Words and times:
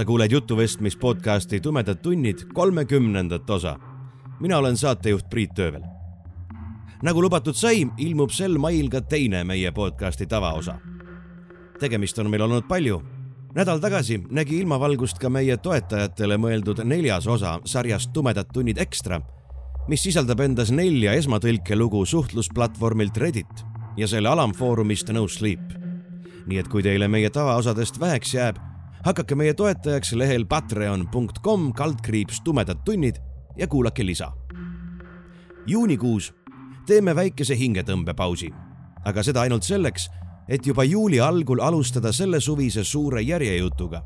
Sa 0.00 0.04
kuuled 0.04 0.32
jutuvestmis 0.32 0.96
podcasti 0.96 1.60
Tumedad 1.60 1.96
tunnid 1.96 2.38
kolmekümnendat 2.54 3.50
osa. 3.50 3.76
mina 4.40 4.58
olen 4.58 4.76
saatejuht 4.76 5.30
Priit 5.30 5.58
Öövel. 5.58 5.82
nagu 7.02 7.22
lubatud 7.22 7.54
sai, 7.54 7.86
ilmub 7.96 8.30
sel 8.30 8.58
mail 8.58 8.88
ka 8.88 9.00
teine 9.00 9.44
meie 9.44 9.70
podcasti 9.70 10.26
tavaosa. 10.26 10.78
tegemist 11.80 12.18
on 12.18 12.30
meil 12.30 12.42
olnud 12.42 12.64
palju. 12.68 13.02
nädal 13.54 13.78
tagasi 13.78 14.22
nägi 14.30 14.58
ilmavalgust 14.58 15.18
ka 15.18 15.28
meie 15.28 15.56
toetajatele 15.56 16.36
mõeldud 16.36 16.84
neljas 16.84 17.26
osa 17.26 17.60
sarjast 17.64 18.12
Tumedad 18.12 18.46
tunnid 18.52 18.78
ekstra, 18.78 19.20
mis 19.88 20.02
sisaldab 20.02 20.40
endas 20.40 20.70
nelja 20.70 21.12
esmatõlkelugu 21.12 22.06
suhtlusplatvormilt 22.06 23.16
Reddit 23.16 23.66
ja 23.96 24.08
selle 24.08 24.28
alamfoorumist 24.28 25.12
No 25.12 25.28
Sleep 25.28 25.60
nii 26.46 26.58
et 26.58 26.68
kui 26.68 26.82
teile 26.82 27.08
meie 27.08 27.30
tavaosadest 27.30 28.00
väheks 28.00 28.34
jääb, 28.34 28.69
hakake 29.04 29.34
meie 29.34 29.54
toetajaks 29.54 30.12
lehel 30.12 30.44
patreon.com 30.46 31.72
kaldkriips 31.72 32.40
tumedad 32.44 32.82
tunnid 32.84 33.16
ja 33.56 33.66
kuulake 33.66 34.06
lisa. 34.06 34.32
juunikuus 35.66 36.34
teeme 36.86 37.14
väikese 37.16 37.54
hingetõmbepausi, 37.54 38.50
aga 39.04 39.22
seda 39.22 39.40
ainult 39.40 39.62
selleks, 39.62 40.08
et 40.48 40.66
juba 40.66 40.84
juuli 40.84 41.20
algul 41.20 41.60
alustada 41.60 42.12
selle 42.12 42.40
suvise 42.40 42.84
suure 42.84 43.22
järjejutuga. 43.22 44.02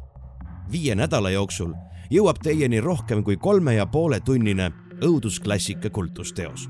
viie 0.73 0.95
nädala 0.95 1.31
jooksul 1.31 1.75
jõuab 2.11 2.39
teieni 2.43 2.81
rohkem 2.81 3.25
kui 3.25 3.37
kolme 3.37 3.75
ja 3.75 3.87
poole 3.87 4.21
tunnine 4.21 4.73
õudusklassika 5.03 5.91
kultusteos. 5.91 6.69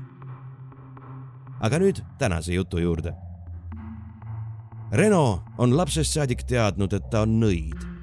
aga 1.59 1.79
nüüd 1.79 2.01
tänase 2.17 2.53
jutu 2.53 2.77
juurde 2.77 3.13
Reno 4.91 5.43
on 5.57 5.77
lapsest 5.77 6.13
saadik 6.13 6.43
teadnud, 6.47 6.93
et 6.93 7.09
ta 7.09 7.25
on 7.25 7.39
nõid. 7.41 7.94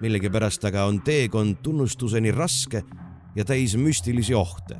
Millegipärast 0.00 0.64
aga 0.64 0.84
on 0.84 1.00
teekond 1.02 1.62
tunnustuseni 1.62 2.32
raske 2.32 2.82
ja 3.36 3.44
täis 3.44 3.76
müstilisi 3.76 4.34
ohte. 4.34 4.76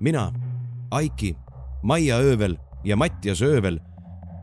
mina, 0.00 0.32
Aiki, 0.90 1.36
Maia 1.82 2.16
Öövel 2.16 2.56
ja 2.84 2.96
Mattias 2.96 3.42
Öövel 3.42 3.80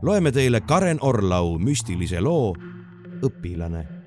loeme 0.02 0.32
teile 0.32 0.62
Karen 0.62 0.98
Orlau 1.02 1.58
müstilise 1.60 2.22
loo 2.22 2.56
Õpilane 3.22 4.02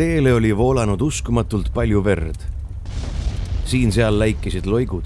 teele 0.00 0.32
oli 0.32 0.48
voolanud 0.56 1.02
uskumatult 1.04 1.66
palju 1.74 2.00
verd. 2.04 2.59
Siin-seal 3.70 4.18
läikisid 4.18 4.66
loigud, 4.66 5.04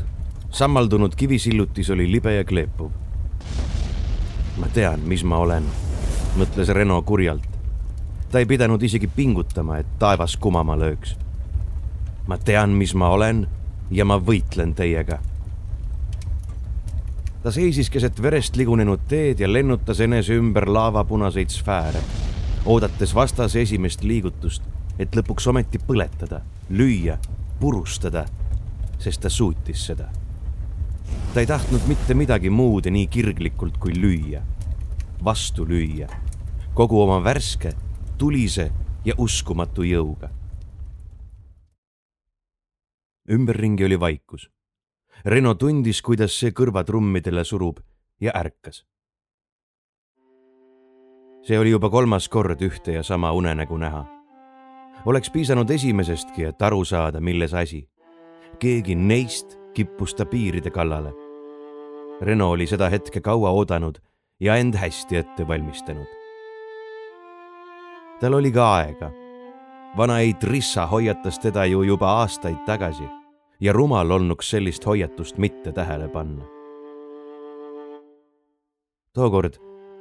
sammaldunud 0.51 1.15
kivisillutis 1.17 1.91
oli 1.91 2.07
libe 2.13 2.35
ja 2.35 2.45
kleepuv. 2.45 2.91
ma 4.57 4.69
tean, 4.73 5.01
mis 5.05 5.25
ma 5.25 5.39
olen, 5.39 5.65
mõtles 6.39 6.69
Reno 6.73 7.03
kurjalt. 7.03 7.49
ta 8.31 8.39
ei 8.39 8.47
pidanud 8.47 8.83
isegi 8.83 9.07
pingutama, 9.07 9.79
et 9.79 9.87
taevas 9.99 10.37
kumama 10.37 10.79
lööks. 10.79 11.17
ma 12.27 12.39
tean, 12.39 12.71
mis 12.71 12.95
ma 12.95 13.09
olen 13.09 13.47
ja 13.91 14.05
ma 14.05 14.17
võitlen 14.19 14.75
teiega. 14.75 15.19
ta 17.43 17.51
seisis 17.51 17.91
keset 17.91 18.23
verest 18.23 18.57
ligunenud 18.57 19.01
teed 19.09 19.41
ja 19.41 19.53
lennutas 19.53 20.01
enese 20.01 20.35
ümber 20.35 20.69
laavapunaseid 20.69 21.51
sfääre, 21.51 22.01
oodates 22.65 23.15
vastase 23.15 23.61
esimest 23.61 24.03
liigutust 24.03 24.63
et 24.99 25.17
lõpuks 25.17 25.47
ometi 25.51 25.81
põletada, 25.83 26.41
lüüa, 26.71 27.17
purustada, 27.61 28.25
sest 29.05 29.21
ta 29.21 29.29
suutis 29.29 29.87
seda. 29.87 30.09
ta 31.35 31.41
ei 31.41 31.47
tahtnud 31.47 31.85
mitte 31.89 32.15
midagi 32.15 32.51
muud 32.51 32.87
nii 32.91 33.07
kirglikult 33.07 33.77
kui 33.83 33.93
lüüa, 33.93 34.41
vastu 35.25 35.67
lüüa, 35.69 36.09
kogu 36.75 37.03
oma 37.03 37.21
värske, 37.25 37.75
tulise 38.19 38.71
ja 39.05 39.15
uskumatu 39.19 39.85
jõuga. 39.85 40.31
ümberringi 43.31 43.85
oli 43.85 44.01
vaikus. 44.01 44.51
Reno 45.25 45.55
tundis, 45.55 46.03
kuidas 46.03 46.35
see 46.37 46.53
kõrvatrummidele 46.53 47.45
surub 47.45 47.81
ja 48.21 48.33
ärkas. 48.35 48.85
see 51.45 51.59
oli 51.59 51.71
juba 51.71 51.91
kolmas 51.91 52.29
kord 52.29 52.61
ühte 52.63 52.93
ja 52.93 53.03
sama 53.03 53.33
unenägu 53.33 53.77
näha 53.77 54.07
oleks 55.05 55.31
piisanud 55.31 55.71
esimesestki, 55.71 56.45
et 56.45 56.63
aru 56.63 56.85
saada, 56.85 57.21
milles 57.21 57.55
asi. 57.55 57.89
Keegi 58.55 58.95
neist 58.95 59.59
kippus 59.75 60.15
ta 60.15 60.27
piiride 60.27 60.71
kallale. 60.71 61.13
Reno 62.21 62.51
oli 62.51 62.67
seda 62.67 62.89
hetke 62.89 63.21
kaua 63.21 63.51
oodanud 63.51 63.99
ja 64.41 64.57
end 64.57 64.75
hästi 64.75 65.17
ette 65.17 65.49
valmistanud. 65.49 66.07
tal 68.21 68.35
oli 68.35 68.53
ka 68.53 68.75
aega. 68.75 69.11
vana 69.97 70.19
Eitrissa 70.19 70.87
hoiatas 70.87 71.39
teda 71.39 71.65
ju 71.65 71.83
juba 71.83 72.13
aastaid 72.21 72.65
tagasi 72.67 73.05
ja 73.61 73.73
rumal 73.73 74.11
olnuks 74.11 74.51
sellist 74.51 74.87
hoiatust 74.87 75.39
mitte 75.39 75.73
tähele 75.73 76.09
panna. 76.09 76.45
tookord, 79.15 79.55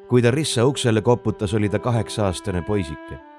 kui 0.10 0.22
ta 0.22 0.32
Rissa 0.32 0.66
uksele 0.66 1.02
koputas, 1.02 1.54
oli 1.54 1.70
ta 1.70 1.80
kaheksa-aastane 1.80 2.62
poisike 2.62 3.34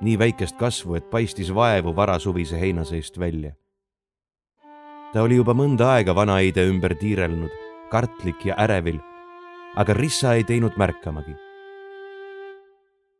nii 0.00 0.18
väikest 0.18 0.56
kasvu, 0.56 0.94
et 0.94 1.10
paistis 1.10 1.54
vaevu 1.54 1.96
varasuvise 1.96 2.60
heina 2.60 2.84
seest 2.84 3.18
välja. 3.18 3.52
Ta 5.16 5.22
oli 5.24 5.38
juba 5.38 5.54
mõnda 5.56 5.94
aega 5.94 6.12
vanaeide 6.12 6.66
ümber 6.68 6.92
tiirelnud, 7.00 7.48
kartlik 7.88 8.42
ja 8.44 8.54
ärevil, 8.60 8.98
aga 9.80 9.94
Rissa 9.96 10.34
ei 10.36 10.42
teinud 10.44 10.74
märkamagi. 10.76 11.32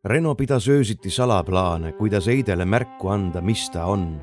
Reno 0.04 0.34
pidas 0.36 0.66
öösiti 0.68 1.08
salaplaane, 1.10 1.94
kuidas 1.96 2.28
Eidele 2.28 2.66
märku 2.68 3.08
anda, 3.08 3.40
mis 3.40 3.70
ta 3.72 3.86
on. 3.88 4.20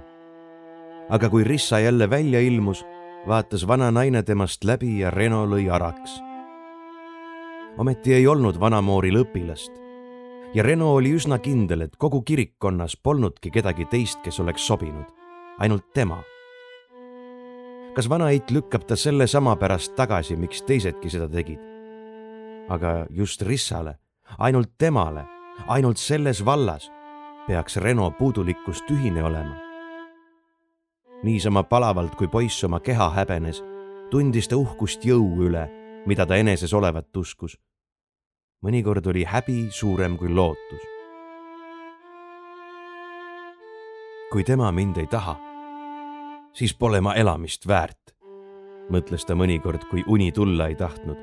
aga 1.10 1.30
kui 1.30 1.44
Rissa 1.44 1.80
jälle 1.80 2.10
välja 2.10 2.40
ilmus, 2.40 2.86
vaatas 3.28 3.68
vana 3.68 3.90
naine 3.92 4.22
temast 4.24 4.64
läbi 4.64 5.00
ja 5.00 5.10
Reno 5.12 5.46
lõi 5.46 5.66
araks. 5.74 6.22
ometi 7.78 8.14
ei 8.14 8.28
olnud 8.28 8.60
vanamooril 8.60 9.18
õpilast 9.24 9.72
ja 10.54 10.64
Reno 10.64 10.94
oli 10.94 11.16
üsna 11.18 11.40
kindel, 11.40 11.82
et 11.82 11.98
kogu 11.98 12.22
kirikkonnas 12.22 12.98
polnudki 13.04 13.50
kedagi 13.50 13.86
teist, 13.86 14.22
kes 14.22 14.40
oleks 14.40 14.62
sobinud, 14.68 15.10
ainult 15.58 15.90
tema. 15.94 16.22
Kas 17.96 18.10
vanaeit 18.10 18.52
lükkab 18.52 18.88
ta 18.88 18.96
selle 18.96 19.28
sama 19.28 19.56
pärast 19.56 19.96
tagasi, 19.96 20.36
miks 20.36 20.64
teisedki 20.68 21.10
seda 21.10 21.30
tegid? 21.30 21.60
aga 22.70 23.06
just 23.12 23.42
Rissale, 23.42 23.98
ainult 24.38 24.72
temale, 24.78 25.26
ainult 25.68 25.98
selles 25.98 26.46
vallas 26.46 26.90
peaks 27.48 27.78
Reno 27.78 28.12
puudulikkus 28.12 28.82
tühine 28.88 29.24
olema. 29.24 29.56
niisama 31.24 31.64
palavalt, 31.64 32.16
kui 32.16 32.28
poiss 32.28 32.64
oma 32.64 32.80
keha 32.80 33.10
häbenes, 33.10 33.64
tundis 34.12 34.48
ta 34.48 34.58
uhkust 34.58 35.06
jõu 35.06 35.28
üle, 35.44 35.68
mida 36.06 36.26
ta 36.26 36.36
eneses 36.36 36.74
olevat 36.74 37.18
uskus 37.18 37.58
mõnikord 38.64 39.08
oli 39.12 39.26
häbi 39.28 39.68
suurem 39.72 40.18
kui 40.18 40.32
lootus. 40.32 40.90
kui 44.34 44.42
tema 44.44 44.72
mind 44.74 44.98
ei 44.98 45.06
taha, 45.06 45.36
siis 46.54 46.74
pole 46.74 47.02
ma 47.02 47.16
elamist 47.16 47.68
väärt, 47.68 48.14
mõtles 48.90 49.26
ta 49.26 49.36
mõnikord, 49.36 49.88
kui 49.90 50.04
uni 50.08 50.32
tulla 50.32 50.68
ei 50.68 50.76
tahtnud, 50.76 51.18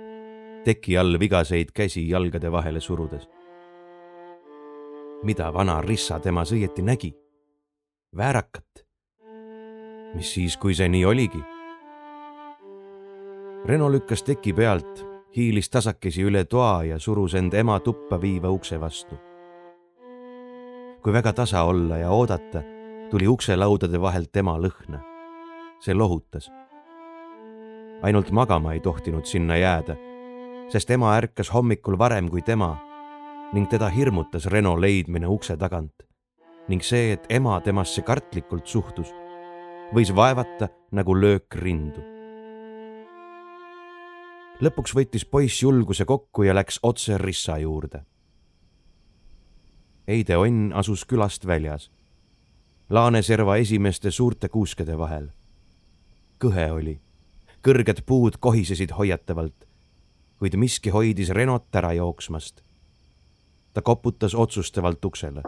teki 0.65 0.97
all 0.99 1.19
vigaseid 1.21 1.73
käsi 1.75 2.09
jalgade 2.09 2.53
vahele 2.53 2.81
surudes. 2.81 3.29
mida 5.23 5.53
vana 5.53 5.81
rissa 5.81 6.19
temas 6.19 6.53
õieti 6.53 6.83
nägi? 6.83 7.15
väärakat. 8.17 8.87
mis 10.15 10.35
siis, 10.35 10.57
kui 10.57 10.75
see 10.75 10.89
nii 10.89 11.05
oligi? 11.05 11.43
Reno 13.65 13.93
lükkas 13.93 14.23
teki 14.23 14.53
pealt 14.53 15.11
hiilis 15.37 15.71
tasakesi 15.71 16.23
üle 16.23 16.45
toa 16.45 16.85
ja 16.85 16.99
surus 16.99 17.35
end 17.35 17.55
ema 17.55 17.81
tuppa 17.81 18.21
viiva 18.21 18.51
ukse 18.51 18.81
vastu. 18.81 19.15
kui 21.03 21.13
väga 21.13 21.33
tasa 21.33 21.63
olla 21.63 21.97
ja 21.97 22.11
oodata, 22.11 22.63
tuli 23.11 23.29
ukselaudade 23.29 24.01
vahelt 24.01 24.37
ema 24.37 24.59
lõhna. 24.59 25.10
See 25.81 25.95
lohutas. 25.95 26.51
ainult 28.03 28.31
magama 28.31 28.73
ei 28.73 28.81
tohtinud 28.81 29.25
sinna 29.25 29.57
jääda, 29.57 29.97
sest 30.69 30.91
ema 30.91 31.17
ärkas 31.17 31.53
hommikul 31.55 31.99
varem 31.99 32.31
kui 32.31 32.43
tema 32.43 32.79
ning 33.53 33.69
teda 33.69 33.89
hirmutas 33.89 34.47
Reno 34.47 34.81
leidmine 34.81 35.27
ukse 35.27 35.57
tagant 35.57 36.07
ning 36.69 36.83
see, 36.83 37.13
et 37.13 37.27
ema 37.29 37.61
temasse 37.61 38.03
kartlikult 38.07 38.67
suhtus, 38.67 39.11
võis 39.95 40.13
vaevata 40.15 40.69
nagu 40.93 41.17
löök 41.17 41.57
rindu. 41.59 42.05
lõpuks 44.61 44.95
võttis 44.95 45.25
poiss 45.25 45.63
julguse 45.63 46.05
kokku 46.05 46.43
ja 46.43 46.55
läks 46.55 46.79
otse 46.83 47.19
Rissa 47.19 47.59
juurde. 47.59 48.05
Heide 50.07 50.37
Onn 50.37 50.73
asus 50.73 51.05
külast 51.05 51.47
väljas 51.47 51.91
Laaneserva 52.91 53.57
esimeste 53.57 54.11
suurte 54.11 54.49
kuuskede 54.49 54.99
vahel. 54.99 55.29
Kõhe 56.41 56.71
oli, 56.73 56.97
kõrged 57.67 58.03
puud 58.07 58.39
kohisesid 58.41 58.95
hoiatavalt, 58.97 59.67
kuid 60.41 60.57
miski 60.57 60.91
hoidis 60.91 61.31
Renot 61.37 61.69
ära 61.77 61.93
jooksmast. 61.93 62.63
ta 63.73 63.83
koputas 63.83 64.35
otsustavalt 64.35 65.05
uksele. 65.05 65.43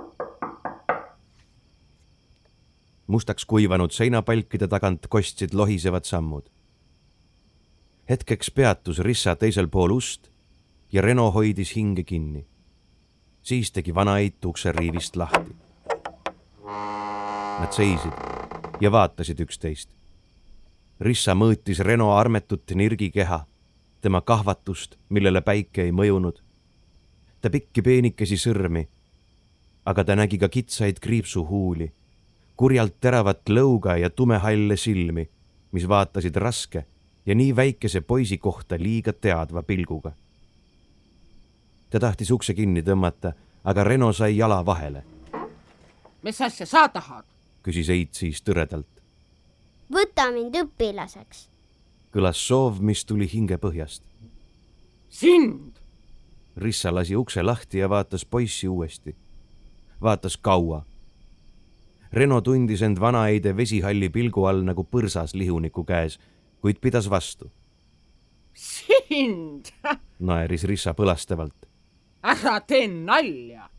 mustaks 3.06 3.44
kuivanud 3.44 3.90
seinapalkide 3.90 4.68
tagant 4.68 5.06
kostsid 5.08 5.54
lohisevad 5.54 6.04
sammud. 6.04 6.50
hetkeks 8.10 8.50
peatus 8.50 8.98
Rissa 8.98 9.36
teisel 9.36 9.68
pool 9.68 9.90
ust 9.90 10.30
ja 10.92 11.02
Reno 11.02 11.30
hoidis 11.30 11.76
hinge 11.76 12.02
kinni. 12.02 12.46
siis 13.42 13.72
tegi 13.72 13.94
vanaeit 13.94 14.44
ukse 14.44 14.72
riivist 14.72 15.16
lahti 15.16 15.56
Nad 17.60 17.72
seisid 17.72 18.12
ja 18.80 18.92
vaatasid 18.92 19.40
üksteist. 19.40 20.01
Rissa 21.02 21.34
mõõtis 21.34 21.80
Reno 21.82 22.12
armetut 22.14 22.70
nirgikeha, 22.78 23.40
tema 24.00 24.20
kahvatust, 24.22 24.96
millele 25.10 25.40
päike 25.42 25.82
ei 25.82 25.92
mõjunud. 25.92 26.38
ta 27.40 27.50
pikki 27.50 27.82
peenikesi 27.82 28.36
sõrmi, 28.38 28.86
aga 29.84 30.04
ta 30.04 30.14
nägi 30.14 30.38
ka 30.38 30.48
kitsaid 30.48 31.00
kriipsuhuuli, 31.02 31.92
kurjalt 32.56 33.00
teravat 33.00 33.48
lõuga 33.48 33.96
ja 33.98 34.10
tumehalle 34.10 34.76
silmi, 34.76 35.28
mis 35.72 35.88
vaatasid 35.88 36.36
raske 36.36 36.84
ja 37.26 37.34
nii 37.34 37.56
väikese 37.56 38.00
poisi 38.00 38.38
kohta 38.38 38.78
liiga 38.78 39.12
teadva 39.12 39.62
pilguga. 39.62 40.12
ta 41.90 42.00
tahtis 42.00 42.30
ukse 42.30 42.54
kinni 42.54 42.82
tõmmata, 42.82 43.32
aga 43.64 43.84
Reno 43.84 44.12
sai 44.12 44.36
jala 44.36 44.66
vahele. 44.66 45.04
mis 46.22 46.40
asja 46.40 46.66
sa 46.66 46.88
tahad? 46.88 47.24
küsis 47.62 47.90
Eit 47.90 48.14
siis 48.14 48.42
tõredalt. 48.42 49.01
Võta 49.92 50.30
mind 50.32 50.56
õpilaseks. 50.56 51.48
kõlas 52.12 52.40
soov, 52.46 52.80
mis 52.80 53.04
tuli 53.04 53.28
hingepõhjast. 53.28 54.02
sind? 55.08 55.78
Rissa 56.56 56.94
lasi 56.94 57.16
ukse 57.16 57.42
lahti 57.42 57.78
ja 57.78 57.88
vaatas 57.88 58.24
poissi 58.24 58.68
uuesti. 58.68 59.16
vaatas 60.02 60.36
kaua. 60.36 60.84
Reno 62.12 62.40
tundis 62.40 62.82
end 62.82 63.00
vanaeide 63.00 63.56
vesihalli 63.56 64.08
pilgu 64.08 64.44
all 64.44 64.62
nagu 64.62 64.84
põrsas 64.84 65.34
lihuniku 65.34 65.84
käes, 65.84 66.18
kuid 66.60 66.80
pidas 66.80 67.10
vastu. 67.10 67.50
sind? 68.54 69.66
naeris 70.18 70.64
Rissa 70.64 70.94
põlastavalt. 70.94 71.66
ära 72.22 72.60
tee 72.60 72.88
nalja. 72.88 73.70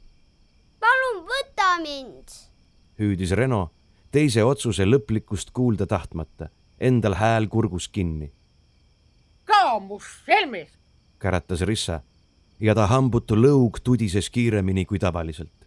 palun 0.79 1.23
võta 1.25 1.81
mind 1.81 2.53
hüüdis 2.99 3.31
Reno, 3.31 3.71
teise 4.13 4.43
otsuse 4.45 4.85
lõplikust 4.85 5.49
kuulda 5.53 5.87
tahtmata, 5.89 6.49
endal 6.79 7.17
hääl 7.17 7.47
kurgus 7.49 7.87
kinni. 7.89 8.31
kaamus 9.43 10.03
selmis, 10.25 10.69
käratas 11.19 11.61
Rissa 11.61 12.01
ja 12.59 12.75
ta 12.75 12.87
hambutu 12.87 13.35
lõug 13.35 13.79
tudises 13.83 14.29
kiiremini 14.29 14.85
kui 14.85 14.99
tavaliselt. 14.99 15.65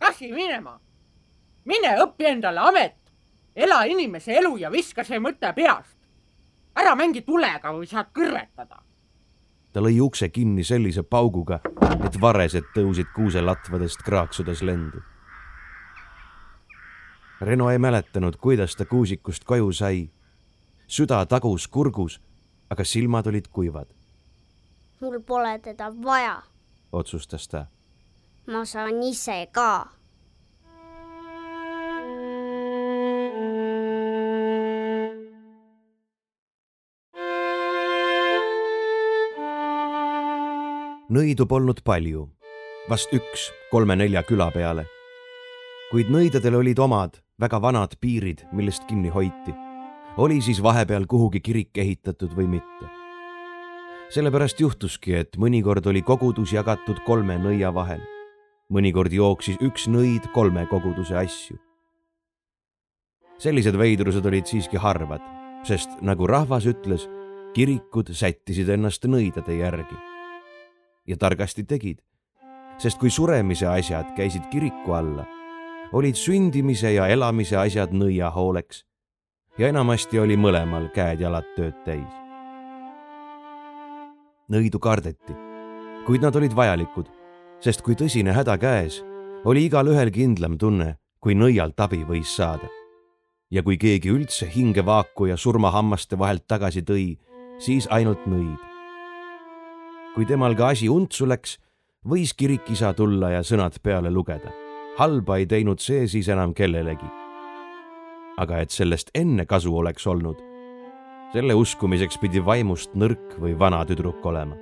lasi 0.00 0.32
minema, 0.32 0.80
mine 1.64 1.94
õpi 2.04 2.26
endale 2.26 2.60
amet, 2.60 2.98
ela 3.56 3.84
inimese 3.84 4.34
elu 4.34 4.56
ja 4.56 4.70
viska 4.70 5.04
see 5.04 5.18
mõte 5.18 5.52
peast. 5.54 5.96
ära 6.74 6.94
mängi 6.94 7.22
tulega 7.22 7.72
või 7.72 7.86
saad 7.86 8.10
kõrvetada 8.12 8.82
ta 9.72 9.80
lõi 9.80 10.00
ukse 10.00 10.28
kinni 10.28 10.64
sellise 10.64 11.02
pauguga, 11.02 11.60
et 12.04 12.20
varesed 12.20 12.64
tõusid 12.74 13.06
kuuselatvadest 13.14 14.02
kraaksudes 14.02 14.62
lendu 14.62 15.00
Reno 17.42 17.70
ei 17.70 17.78
mäletanud, 17.78 18.36
kuidas 18.36 18.76
ta 18.76 18.84
kuusikust 18.84 19.44
koju 19.44 19.72
sai. 19.72 20.10
süda 20.86 21.26
tagus 21.26 21.68
kurgus, 21.68 22.20
aga 22.70 22.84
silmad 22.84 23.26
olid 23.26 23.48
kuivad. 23.50 23.86
mul 25.00 25.20
pole 25.20 25.58
teda 25.58 25.92
vaja, 26.04 26.42
otsustas 26.92 27.48
ta. 27.48 27.66
ma 28.46 28.64
saan 28.64 29.02
ise 29.02 29.48
ka. 29.52 29.88
nõidu 41.10 41.46
polnud 41.46 41.82
palju, 41.84 42.28
vast 42.88 43.10
üks 43.12 43.50
kolme-nelja 43.70 44.22
küla 44.22 44.50
peale. 44.50 44.86
Kuid 45.92 46.08
nõidadel 46.08 46.54
olid 46.56 46.78
omad 46.80 47.18
väga 47.42 47.58
vanad 47.60 47.98
piirid, 48.00 48.46
millest 48.56 48.86
kinni 48.88 49.10
hoiti. 49.12 49.52
oli 50.16 50.40
siis 50.40 50.62
vahepeal 50.62 51.04
kuhugi 51.06 51.40
kirik 51.40 51.78
ehitatud 51.78 52.32
või 52.32 52.46
mitte. 52.48 52.86
sellepärast 54.08 54.60
juhtuski, 54.60 55.14
et 55.14 55.36
mõnikord 55.36 55.86
oli 55.86 56.02
kogudus 56.02 56.52
jagatud 56.52 57.02
kolme 57.04 57.36
nõia 57.36 57.74
vahel. 57.74 58.00
mõnikord 58.72 59.12
jooksis 59.12 59.58
üks 59.60 59.84
nõid 59.88 60.32
kolme 60.32 60.66
koguduse 60.66 61.16
asju. 61.16 61.58
sellised 63.38 63.76
veidrused 63.76 64.26
olid 64.26 64.46
siiski 64.46 64.76
harvad, 64.76 65.20
sest 65.62 65.90
nagu 66.00 66.26
rahvas 66.26 66.64
ütles, 66.64 67.08
kirikud 67.52 68.14
sättisid 68.14 68.68
ennast 68.68 69.04
nõidade 69.04 69.60
järgi. 69.60 69.96
ja 71.06 71.16
targasti 71.16 71.64
tegid, 71.64 72.00
sest 72.78 72.98
kui 72.98 73.10
suremise 73.10 73.66
asjad 73.66 74.16
käisid 74.16 74.48
kiriku 74.48 74.92
alla 74.92 75.41
olid 75.92 76.16
sündimise 76.16 76.94
ja 76.94 77.06
elamise 77.12 77.56
asjad 77.60 77.92
nõia 77.92 78.30
hooleks 78.32 78.82
ja 79.60 79.68
enamasti 79.68 80.20
oli 80.20 80.38
mõlemal 80.40 80.88
käed-jalad 80.94 81.48
tööd 81.56 81.76
täis. 81.84 82.20
nõidu 84.52 84.78
kardeti, 84.80 85.34
kuid 86.06 86.24
nad 86.24 86.36
olid 86.36 86.52
vajalikud, 86.56 87.08
sest 87.60 87.84
kui 87.84 87.94
tõsine 87.96 88.32
häda 88.32 88.56
käes, 88.60 89.02
oli 89.44 89.66
igalühel 89.68 90.10
kindlam 90.12 90.58
tunne, 90.58 90.96
kui 91.20 91.34
nõialt 91.34 91.80
abi 91.80 92.04
võis 92.08 92.36
saada. 92.36 92.68
ja 93.50 93.62
kui 93.62 93.76
keegi 93.76 94.08
üldse 94.08 94.48
hingevaaku 94.48 95.26
ja 95.26 95.36
surmahammaste 95.36 96.18
vahelt 96.18 96.46
tagasi 96.48 96.82
tõi, 96.82 97.18
siis 97.58 97.86
ainult 97.90 98.26
nõid. 98.26 98.58
kui 100.14 100.24
temal 100.24 100.56
ka 100.56 100.68
asi 100.68 100.88
untsu 100.88 101.26
läks, 101.26 101.58
võis 102.04 102.32
kirikisa 102.32 102.92
tulla 102.94 103.30
ja 103.30 103.42
sõnad 103.42 103.76
peale 103.82 104.10
lugeda 104.10 104.71
halba 104.96 105.36
ei 105.36 105.46
teinud 105.46 105.80
see 105.80 106.06
siis 106.08 106.28
enam 106.28 106.54
kellelegi. 106.54 107.06
aga 108.36 108.62
et 108.64 108.70
sellest 108.72 109.10
enne 109.14 109.44
kasu 109.46 109.74
oleks 109.76 110.06
olnud, 110.06 110.38
selle 111.32 111.54
uskumiseks 111.54 112.16
pidi 112.18 112.40
vaimust 112.44 112.94
nõrk 112.96 113.36
või 113.40 113.52
vana 113.58 113.82
tüdruk 113.88 114.24
olema. 114.26 114.56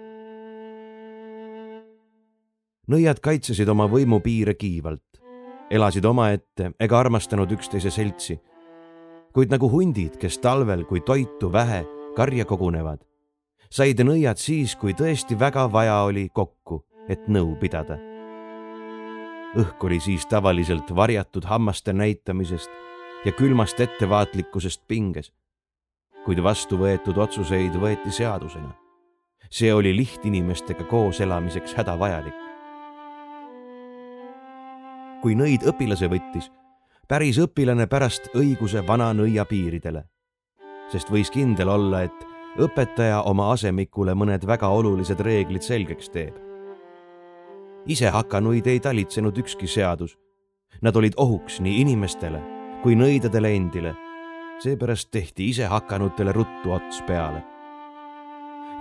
nõiad 2.91 3.21
kaitsesid 3.23 3.69
oma 3.69 3.87
võimupiire 3.87 4.55
kiivalt, 4.55 5.21
elasid 5.71 6.05
omaette 6.05 6.73
ega 6.81 6.99
armastanud 6.99 7.51
üksteise 7.51 7.91
seltsi. 7.91 8.41
kuid 9.33 9.51
nagu 9.51 9.71
hundid, 9.71 10.17
kes 10.19 10.39
talvel, 10.39 10.85
kui 10.85 11.01
toitu 11.01 11.53
vähe, 11.53 11.87
karja 12.17 12.45
kogunevad, 12.45 13.03
said 13.71 13.99
nõiad 13.99 14.39
siis, 14.39 14.77
kui 14.77 14.95
tõesti 14.95 15.39
väga 15.39 15.73
vaja 15.73 16.03
oli 16.03 16.29
kokku, 16.35 16.85
et 17.09 17.27
nõu 17.29 17.57
pidada 17.59 18.10
õhk 19.59 19.85
oli 19.85 20.00
siis 20.00 20.26
tavaliselt 20.26 20.95
varjatud 20.97 21.45
hammaste 21.45 21.92
näitamisest 21.92 22.71
ja 23.25 23.33
külmast 23.33 23.80
ettevaatlikkusest 23.80 24.83
pinges. 24.88 25.33
kuid 26.25 26.42
vastu 26.42 26.76
võetud 26.76 27.16
otsuseid 27.19 27.75
võeti 27.75 28.11
seadusena. 28.11 28.71
see 29.50 29.75
oli 29.75 29.97
lihtinimestega 29.97 30.85
koos 30.85 31.21
elamiseks 31.21 31.75
hädavajalik. 31.75 32.35
kui 35.23 35.35
nõid 35.35 35.66
õpilase 35.66 36.09
võttis, 36.09 36.50
päris 37.09 37.38
õpilane 37.38 37.87
pärast 37.87 38.30
õiguse 38.35 38.87
vana 38.87 39.12
nõia 39.12 39.45
piiridele, 39.45 40.04
sest 40.92 41.11
võis 41.11 41.30
kindel 41.30 41.69
olla, 41.69 42.02
et 42.02 42.26
õpetaja 42.59 43.23
oma 43.23 43.50
asemikule 43.52 44.14
mõned 44.14 44.47
väga 44.47 44.69
olulised 44.69 45.21
reeglid 45.21 45.62
selgeks 45.62 46.09
teeb 46.09 46.50
isehakanuid 47.87 48.67
ei 48.67 48.81
talitsenud 48.81 49.39
ükski 49.39 49.67
seadus. 49.67 50.19
Nad 50.83 50.97
olid 50.97 51.13
ohuks 51.17 51.61
nii 51.61 51.81
inimestele 51.81 52.41
kui 52.83 52.97
nõidadele 52.97 53.51
endile, 53.57 53.93
seepärast 54.63 55.11
tehti 55.13 55.51
isehakanutele 55.53 56.33
ruttu 56.33 56.73
ots 56.73 57.03
peale. 57.07 57.45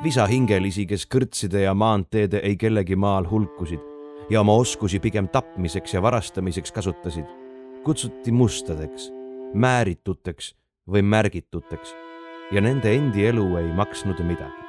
visahingelisi, 0.04 0.86
kes 0.86 1.04
kõrtside 1.12 1.66
ja 1.66 1.74
maanteede 1.74 2.40
ei 2.40 2.56
kellegi 2.56 2.96
maal 2.96 3.28
hulkusid 3.28 3.82
ja 4.30 4.40
oma 4.42 4.54
oskusi 4.56 5.00
pigem 5.00 5.28
tapmiseks 5.28 5.94
ja 5.94 6.02
varastamiseks 6.02 6.72
kasutasid, 6.72 7.26
kutsuti 7.84 8.32
mustadeks, 8.32 9.12
määrituteks 9.54 10.56
või 10.88 11.04
märgituteks 11.04 11.96
ja 12.52 12.62
nende 12.62 12.96
endi 12.96 13.26
elu 13.26 13.58
ei 13.58 13.74
maksnud 13.76 14.24
midagi. 14.24 14.69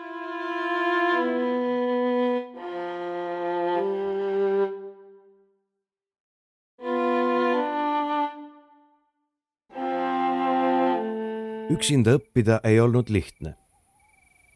Üksinda 11.71 12.17
õppida 12.19 12.59
ei 12.67 12.81
olnud 12.83 13.11
lihtne. 13.15 13.55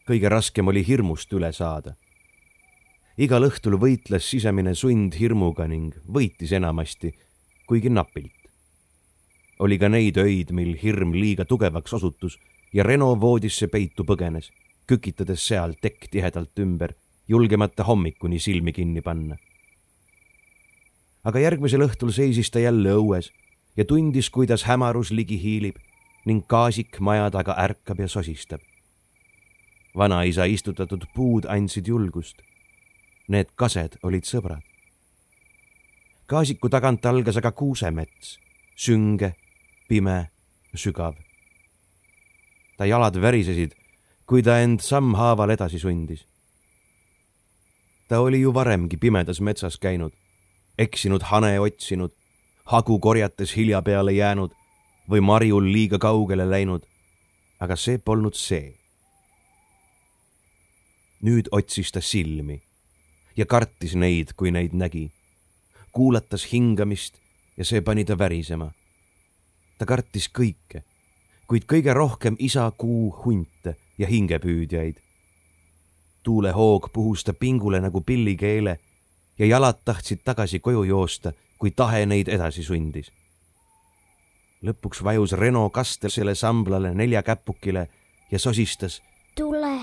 kõige 0.08 0.28
raskem 0.28 0.68
oli 0.68 0.82
hirmust 0.86 1.32
üle 1.32 1.52
saada. 1.52 1.94
igal 3.16 3.46
õhtul 3.46 3.78
võitles 3.78 4.26
sisemine 4.30 4.74
sund 4.74 5.14
hirmuga 5.14 5.68
ning 5.68 5.94
võitis 6.08 6.52
enamasti, 6.52 7.14
kuigi 7.66 7.88
napilt. 7.88 8.50
oli 9.58 9.78
ka 9.78 9.88
neid 9.88 10.18
öid, 10.18 10.50
mil 10.50 10.74
hirm 10.82 11.14
liiga 11.14 11.44
tugevaks 11.44 11.92
osutus 11.92 12.38
ja 12.72 12.82
Reno 12.82 13.14
voodisse 13.20 13.68
peitu 13.68 14.02
põgenes, 14.04 14.50
kükitades 14.86 15.46
seal 15.46 15.78
tekk 15.80 16.10
tihedalt 16.10 16.58
ümber, 16.58 16.94
julgemata 17.28 17.84
hommikuni 17.84 18.40
silmi 18.40 18.72
kinni 18.72 19.00
panna. 19.00 19.36
aga 21.24 21.38
järgmisel 21.38 21.86
õhtul 21.86 22.10
seisis 22.10 22.50
ta 22.50 22.58
jälle 22.58 22.90
õues 22.90 23.30
ja 23.76 23.84
tundis, 23.84 24.30
kuidas 24.30 24.64
hämarus 24.64 25.10
ligi 25.10 25.38
hiilib 25.38 25.78
ning 26.24 26.44
kaasik 26.48 27.00
maja 27.00 27.30
taga 27.30 27.56
ärkab 27.58 28.00
ja 28.00 28.08
sosistab. 28.08 28.60
vanaisa 29.96 30.44
istutatud 30.44 31.04
puud 31.14 31.44
andsid 31.48 31.86
julgust. 31.86 32.42
Need 33.28 33.52
kased 33.54 33.98
olid 34.02 34.24
sõbrad. 34.24 34.62
kaasiku 36.26 36.68
tagant 36.68 37.06
algas 37.06 37.36
aga 37.36 37.52
kuusemets, 37.52 38.38
sünge, 38.76 39.34
pime, 39.88 40.30
sügav. 40.74 41.14
ta 42.76 42.86
jalad 42.86 43.20
värisesid, 43.20 43.74
kui 44.26 44.42
ta 44.42 44.58
end 44.58 44.80
sammhaaval 44.80 45.50
edasi 45.50 45.78
sundis. 45.78 46.26
ta 48.08 48.20
oli 48.20 48.40
ju 48.40 48.54
varemgi 48.54 48.96
pimedas 48.96 49.40
metsas 49.40 49.78
käinud, 49.78 50.12
eksinud 50.78 51.22
hane 51.22 51.60
otsinud, 51.60 52.12
hagu 52.64 52.98
korjates 52.98 53.56
hilja 53.56 53.82
peale 53.82 54.12
jäänud 54.12 54.63
või 55.10 55.20
marjul 55.20 55.72
liiga 55.72 55.98
kaugele 55.98 56.50
läinud. 56.50 56.82
aga 57.60 57.76
see 57.76 57.98
polnud 57.98 58.34
see. 58.34 58.74
nüüd 61.22 61.48
otsis 61.52 61.92
ta 61.92 62.00
silmi 62.00 62.62
ja 63.36 63.46
kartis 63.46 63.94
neid, 63.94 64.32
kui 64.36 64.50
neid 64.50 64.72
nägi. 64.72 65.10
kuulatas 65.92 66.52
hingamist 66.52 67.14
ja 67.56 67.64
see 67.64 67.80
pani 67.80 68.04
ta 68.04 68.18
värisema. 68.18 68.72
ta 69.78 69.86
kartis 69.86 70.28
kõike, 70.28 70.82
kuid 71.46 71.64
kõige 71.64 71.94
rohkem 71.94 72.36
isa 72.38 72.70
kuu 72.70 73.10
hunte 73.24 73.76
ja 73.98 74.06
hingepüüdjaid. 74.06 74.96
tuulehoog 76.22 76.90
puhus 76.92 77.24
ta 77.24 77.32
pingule 77.32 77.80
nagu 77.80 78.00
pillikeele 78.00 78.78
ja 79.38 79.46
jalad 79.46 79.84
tahtsid 79.84 80.24
tagasi 80.24 80.60
koju 80.60 80.82
joosta, 80.82 81.32
kui 81.58 81.70
tahe 81.70 82.06
neid 82.06 82.28
edasi 82.28 82.62
sundis 82.62 83.12
lõpuks 84.64 85.02
vajus 85.04 85.32
Reno 85.32 85.68
kastel 85.70 86.10
selle 86.10 86.34
samblale 86.34 86.94
neljakäpukile 86.94 87.88
ja 88.30 88.38
sosistas. 88.38 89.02
tule. 89.36 89.80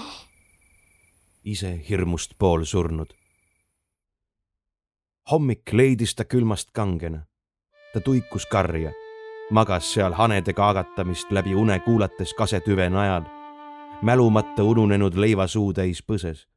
ise 1.43 1.81
hirmust 1.89 2.31
poolsurnud. 2.39 3.13
hommik 5.31 5.73
leidis 5.73 6.15
ta 6.15 6.25
külmast 6.25 6.69
kangena. 6.73 7.25
ta 7.93 7.99
tuikus 7.99 8.45
karja, 8.45 8.91
magas 9.51 9.93
seal 9.93 10.13
hanede 10.13 10.53
kaagatamist 10.53 11.31
läbi 11.31 11.55
une 11.55 11.79
kuulates 11.79 12.33
kasetüve 12.33 12.89
najal, 12.89 13.23
mälumata 14.01 14.63
ununenud 14.63 15.15
leivasuutäis 15.15 16.03
põses. 16.03 16.47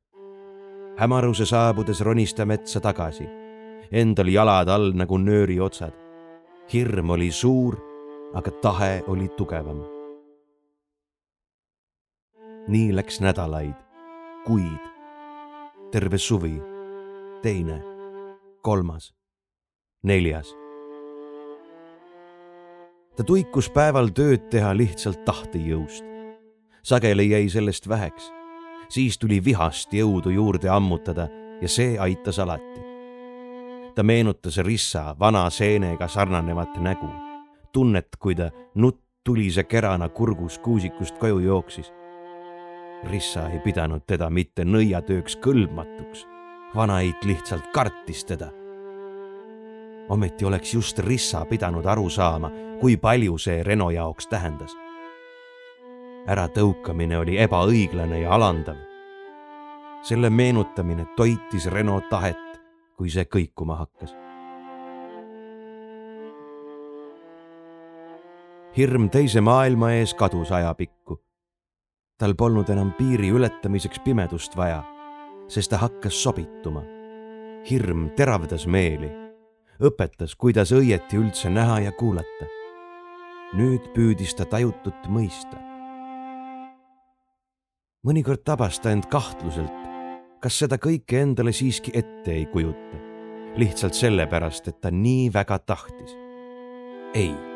hämaruse 0.97 1.47
saabudes 1.47 2.00
ronis 2.00 2.35
ta 2.35 2.47
metsa 2.47 2.81
tagasi, 2.81 3.28
endal 3.93 4.28
jalad 4.28 4.69
all 4.69 4.93
nagu 4.93 5.19
nööri 5.19 5.61
otsad. 5.61 5.93
hirm 6.73 7.11
oli 7.11 7.31
suur 7.31 7.93
aga 8.35 8.50
tahe 8.50 9.05
oli 9.07 9.29
tugevam. 9.29 9.83
nii 12.69 12.97
läks 12.97 13.21
nädalaid, 13.21 13.76
kuid, 14.47 14.85
terve 15.93 16.19
suvi, 16.19 16.62
teine, 17.43 17.83
kolmas, 18.62 19.14
neljas. 20.03 20.55
ta 23.17 23.25
tuikus 23.25 23.71
päeval 23.71 24.09
tööd 24.09 24.49
teha 24.50 24.76
lihtsalt 24.76 25.25
tahtejõust. 25.25 26.05
sageli 26.83 27.31
jäi 27.31 27.49
sellest 27.49 27.88
väheks, 27.88 28.33
siis 28.88 29.19
tuli 29.19 29.45
vihast 29.45 29.93
jõudu 29.93 30.31
juurde 30.31 30.69
ammutada 30.69 31.29
ja 31.61 31.69
see 31.69 31.99
aitas 31.99 32.38
alati. 32.38 32.81
ta 33.95 34.03
meenutas 34.03 34.57
Rissa 34.57 35.14
vana 35.19 35.50
seenega 35.50 36.09
sarnanevat 36.09 36.81
nägu 36.81 37.24
tunnet, 37.75 38.09
kui 38.19 38.35
ta 38.35 38.50
nutt 38.75 39.02
tulise 39.25 39.64
kerana 39.64 40.09
kurgus 40.09 40.59
kuusikust 40.59 41.19
koju 41.19 41.38
jooksis. 41.38 41.93
Rissa 43.04 43.49
ei 43.49 43.59
pidanud 43.59 44.07
teda 44.07 44.31
mitte 44.31 44.64
nõiatööks 44.64 45.37
kõlbmatuks. 45.45 46.26
vanaeit 46.75 47.25
lihtsalt 47.25 47.66
kartis 47.73 48.25
teda. 48.25 48.50
ometi 50.09 50.45
oleks 50.45 50.75
just 50.75 50.99
Rissa 50.99 51.45
pidanud 51.45 51.87
aru 51.87 52.09
saama, 52.11 52.50
kui 52.81 52.97
palju 52.97 53.38
see 53.38 53.62
Reno 53.62 53.90
jaoks 53.90 54.26
tähendas. 54.26 54.76
äratõukamine 56.26 57.19
oli 57.19 57.38
ebaõiglane 57.38 58.21
ja 58.21 58.35
alandav. 58.35 58.76
selle 60.02 60.31
meenutamine 60.31 61.07
toitis 61.16 61.66
Reno 61.66 62.00
tahet, 62.11 62.61
kui 62.97 63.11
see 63.11 63.25
kõikuma 63.25 63.76
hakkas 63.76 64.24
hirm 68.76 69.07
teise 69.11 69.40
maailma 69.40 69.93
ees 69.93 70.14
kadus 70.14 70.52
ajapikku. 70.52 71.21
tal 72.19 72.35
polnud 72.35 72.69
enam 72.71 72.93
piiri 72.93 73.28
ületamiseks 73.31 73.99
pimedust 74.04 74.57
vaja, 74.57 74.83
sest 75.49 75.71
ta 75.71 75.78
hakkas 75.78 76.23
sobituma. 76.23 76.83
hirm 77.71 78.11
teravdas 78.16 78.66
meeli, 78.66 79.11
õpetas, 79.81 80.35
kuidas 80.38 80.73
õieti 80.73 81.16
üldse 81.16 81.50
näha 81.50 81.81
ja 81.81 81.93
kuulata. 81.93 82.50
nüüd 83.54 83.93
püüdis 83.95 84.35
ta 84.35 84.45
tajutut 84.45 85.07
mõista. 85.07 85.57
mõnikord 88.07 88.43
tabas 88.45 88.81
ta 88.81 88.90
end 88.90 89.07
kahtluselt, 89.07 89.73
kas 90.40 90.59
seda 90.59 90.78
kõike 90.78 91.23
endale 91.23 91.52
siiski 91.52 91.90
ette 91.95 92.33
ei 92.33 92.47
kujuta, 92.47 92.99
lihtsalt 93.57 93.95
sellepärast, 93.95 94.69
et 94.69 94.81
ta 94.81 94.90
nii 94.90 95.33
väga 95.33 95.59
tahtis. 95.59 96.16
ei 97.14 97.53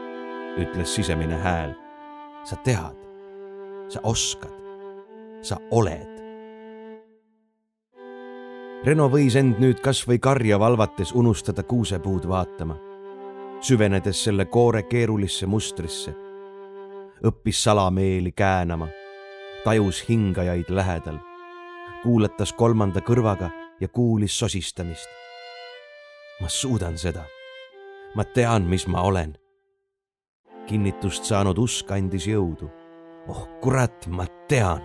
ütles 0.58 0.94
sisemine 0.94 1.36
hääl. 1.36 1.74
sa 2.44 2.56
tead, 2.56 2.96
sa 3.88 4.00
oskad, 4.02 4.54
sa 5.42 5.58
oled. 5.70 6.14
Reno 8.84 9.08
võis 9.10 9.36
end 9.36 9.58
nüüd 9.60 9.82
kasvõi 9.84 10.18
karja 10.22 10.56
valvates 10.58 11.12
unustada 11.12 11.62
kuusepuud 11.62 12.28
vaatama, 12.28 12.78
süvenedes 13.60 14.22
selle 14.24 14.44
koore 14.44 14.82
keerulisse 14.82 15.46
mustrisse. 15.46 16.14
õppis 17.24 17.62
salameeli 17.62 18.32
käänama, 18.32 18.88
tajus 19.64 20.04
hingajaid 20.08 20.70
lähedal, 20.70 21.18
kuulatas 22.02 22.52
kolmanda 22.52 23.00
kõrvaga 23.00 23.50
ja 23.80 23.88
kuulis 23.88 24.38
sosistamist. 24.38 25.08
ma 26.40 26.48
suudan 26.48 26.98
seda. 26.98 27.24
ma 28.14 28.24
tean, 28.24 28.62
mis 28.62 28.86
ma 28.86 29.02
olen 29.02 29.36
kinnitust 30.68 31.24
saanud 31.24 31.58
usk 31.58 31.90
andis 31.96 32.26
jõudu. 32.28 32.68
oh 33.28 33.48
kurat, 33.60 34.06
ma 34.08 34.26
tean. 34.48 34.82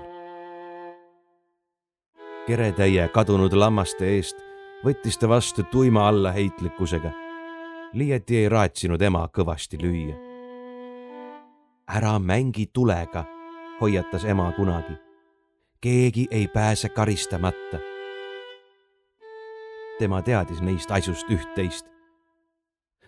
keretäie 2.48 3.08
kadunud 3.08 3.54
lammaste 3.54 4.08
eest 4.16 4.40
võttis 4.86 5.20
ta 5.20 5.30
vastu 5.30 5.64
tuima 5.64 6.08
allaheitlikkusega. 6.08 7.12
liiati 7.94 8.38
ei 8.38 8.50
raatsinud 8.50 9.02
ema 9.02 9.28
kõvasti 9.28 9.80
lüüa. 9.82 10.16
ära 11.88 12.20
mängi 12.20 12.70
tulega, 12.74 13.26
hoiatas 13.82 14.24
ema 14.24 14.52
kunagi. 14.52 14.94
keegi 15.82 16.28
ei 16.32 16.48
pääse 16.48 16.90
karistamata. 16.90 17.80
tema 20.00 20.22
teadis 20.22 20.62
neist 20.62 20.92
asjust 20.92 21.28
üht-teist 21.30 21.86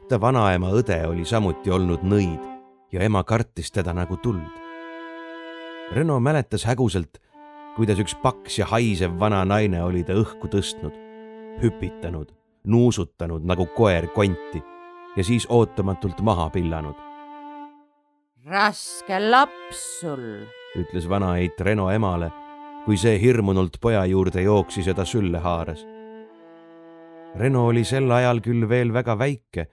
ta 0.09 0.21
vanaema 0.21 0.69
õde 0.69 0.99
oli 1.07 1.25
samuti 1.25 1.71
olnud 1.71 2.03
nõid 2.03 2.54
ja 2.91 3.03
ema 3.03 3.23
kartis 3.23 3.71
teda 3.71 3.93
nagu 3.93 4.17
tuld. 4.17 4.61
Reno 5.91 6.19
mäletas 6.19 6.65
häguselt, 6.65 7.19
kuidas 7.75 7.99
üks 8.01 8.15
paks 8.21 8.59
ja 8.59 8.65
haisev 8.71 9.19
vana 9.19 9.43
naine 9.45 9.83
oli 9.83 10.03
ta 10.03 10.15
õhku 10.17 10.49
tõstnud, 10.49 10.95
hüpitanud, 11.61 12.31
nuusutanud 12.65 13.45
nagu 13.45 13.67
koer 13.75 14.07
konti 14.15 14.63
ja 15.15 15.23
siis 15.23 15.45
ootamatult 15.49 16.21
maha 16.21 16.49
pillanud. 16.49 16.95
raske 18.45 19.19
laps 19.19 19.99
sul. 19.99 20.45
ütles 20.75 21.09
vanaeit 21.09 21.61
Reno 21.61 21.89
emale, 21.89 22.31
kui 22.85 22.97
see 22.97 23.19
hirmunult 23.21 23.79
poja 23.81 24.05
juurde 24.05 24.41
jooksis 24.41 24.87
ja 24.87 24.93
ta 24.93 25.05
sülle 25.05 25.39
haaras. 25.39 25.85
Reno 27.35 27.65
oli 27.67 27.83
sel 27.83 28.11
ajal 28.11 28.39
küll 28.41 28.69
veel 28.69 28.93
väga 28.93 29.17
väike, 29.19 29.67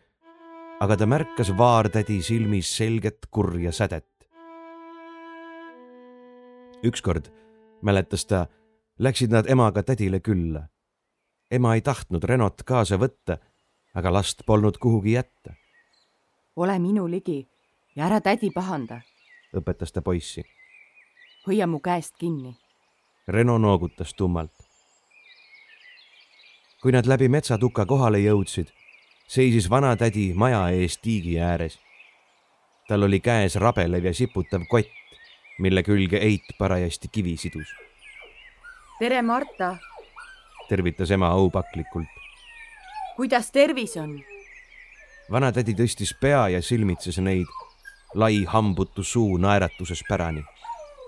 aga 0.83 0.97
ta 0.97 1.07
märkas 1.07 1.53
vaartädi 1.59 2.23
silmis 2.23 2.77
selget 2.77 3.27
kurja 3.31 3.73
sädet. 3.73 4.09
ükskord, 6.85 7.31
mäletas 7.83 8.27
ta, 8.27 8.47
läksid 8.99 9.31
nad 9.31 9.47
emaga 9.47 9.83
tädile 9.83 10.21
külla. 10.21 10.63
ema 11.51 11.75
ei 11.75 11.81
tahtnud 11.81 12.25
Renot 12.25 12.63
kaasa 12.63 12.99
võtta, 12.99 13.39
aga 13.95 14.13
last 14.13 14.43
polnud 14.47 14.79
kuhugi 14.79 15.13
jätta, 15.13 15.55
ole 16.57 16.79
minu 16.79 17.11
ligi 17.11 17.49
ja 17.97 18.07
ära 18.07 18.21
tädi 18.21 18.51
pahanda. 18.51 19.01
õpetas 19.55 19.93
ta 19.93 20.03
poissi. 20.03 20.43
hoia 21.47 21.67
mu 21.67 21.79
käest 21.79 22.19
kinni. 22.19 22.57
Reno 23.29 23.59
noogutas 23.59 24.15
tummalt. 24.15 24.53
kui 26.83 26.93
nad 26.93 27.07
läbi 27.07 27.29
metsatuka 27.29 27.87
kohale 27.87 28.19
jõudsid, 28.19 28.82
seisis 29.35 29.71
vanatädi 29.71 30.33
maja 30.35 30.69
ees 30.69 30.99
tiigi 30.99 31.41
ääres. 31.41 31.79
tal 32.89 33.03
oli 33.03 33.21
käes 33.21 33.55
rabelev 33.57 34.05
ja 34.05 34.15
siputav 34.15 34.61
kott, 34.69 34.89
mille 35.59 35.83
külge 35.83 36.17
Eit 36.17 36.53
parajasti 36.59 37.09
kivi 37.09 37.37
sidus. 37.37 37.69
tere, 38.99 39.23
Marta. 39.23 39.77
tervitas 40.69 41.11
ema 41.11 41.29
aupaklikult. 41.29 42.07
kuidas 43.17 43.51
tervis 43.51 43.97
on? 43.97 44.21
vanatädi 45.31 45.75
tõstis 45.75 46.13
pea 46.21 46.49
ja 46.49 46.63
silmitses 46.63 47.19
neid, 47.19 47.49
lai 48.15 48.45
hambutu 48.45 49.03
suu 49.03 49.37
naeratuses 49.37 50.05
pärani. 50.09 50.45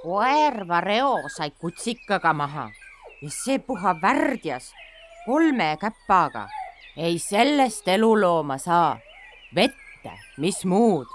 koerva 0.02 0.80
reo 0.80 1.28
sai 1.36 1.50
kutsikaga 1.50 2.32
maha 2.32 2.70
ja 3.22 3.30
see 3.30 3.58
puha 3.58 4.00
värdjas 4.02 4.72
kolme 5.26 5.76
käpaga. 5.80 6.48
Ei 6.96 7.18
sellest 7.18 7.88
elu 7.88 8.20
looma 8.20 8.58
saa. 8.58 8.98
vette, 9.54 10.12
mis 10.36 10.64
muud. 10.64 11.06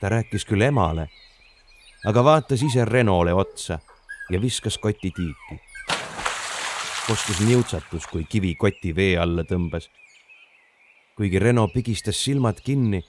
ta 0.00 0.08
rääkis 0.08 0.44
küll 0.44 0.62
emale, 0.62 1.08
aga 2.06 2.24
vaatas 2.24 2.62
ise 2.62 2.84
Renole 2.84 3.34
otsa 3.34 3.78
ja 4.30 4.40
viskas 4.40 4.78
koti 4.78 5.10
tiiki. 5.10 5.60
kostus 7.06 7.40
niutsatus, 7.40 8.06
kui 8.06 8.24
kivi 8.24 8.54
koti 8.54 8.94
vee 8.96 9.18
alla 9.18 9.42
tõmbas. 9.42 9.90
kuigi 11.16 11.38
Reno 11.38 11.68
pigistas 11.68 12.24
silmad 12.24 12.60
kinni, 12.60 13.02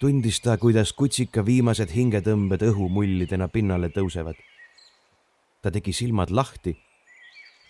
tundis 0.00 0.40
ta, 0.40 0.56
kuidas 0.58 0.92
kutsika 0.92 1.46
viimased 1.46 1.90
hingetõmbed 1.94 2.62
õhumullidena 2.62 3.48
pinnale 3.48 3.88
tõusevad. 3.88 4.34
ta 5.62 5.70
tegi 5.70 5.92
silmad 5.92 6.30
lahti 6.30 6.76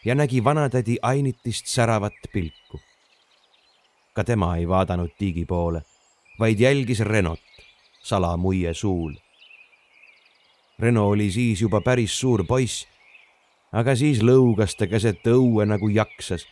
ja 0.05 0.15
nägi 0.15 0.45
vanatädi 0.45 0.97
ainitist 1.03 1.67
säravat 1.67 2.33
pilku. 2.33 2.81
Ka 4.15 4.25
tema 4.25 4.57
ei 4.57 4.69
vaadanud 4.69 5.11
tiigi 5.19 5.45
poole, 5.45 5.83
vaid 6.39 6.61
jälgis 6.61 7.01
Renot 7.01 7.41
salamuie 8.03 8.75
suul. 8.75 9.13
Reno 10.79 11.09
oli 11.09 11.31
siis 11.31 11.61
juba 11.61 11.81
päris 11.81 12.19
suur 12.21 12.45
poiss, 12.47 12.87
aga 13.73 13.95
siis 13.97 14.23
lõugas 14.23 14.77
ta 14.77 14.87
keset 14.87 15.27
õue 15.31 15.67
nagu 15.67 15.89
jaksas 15.89 16.47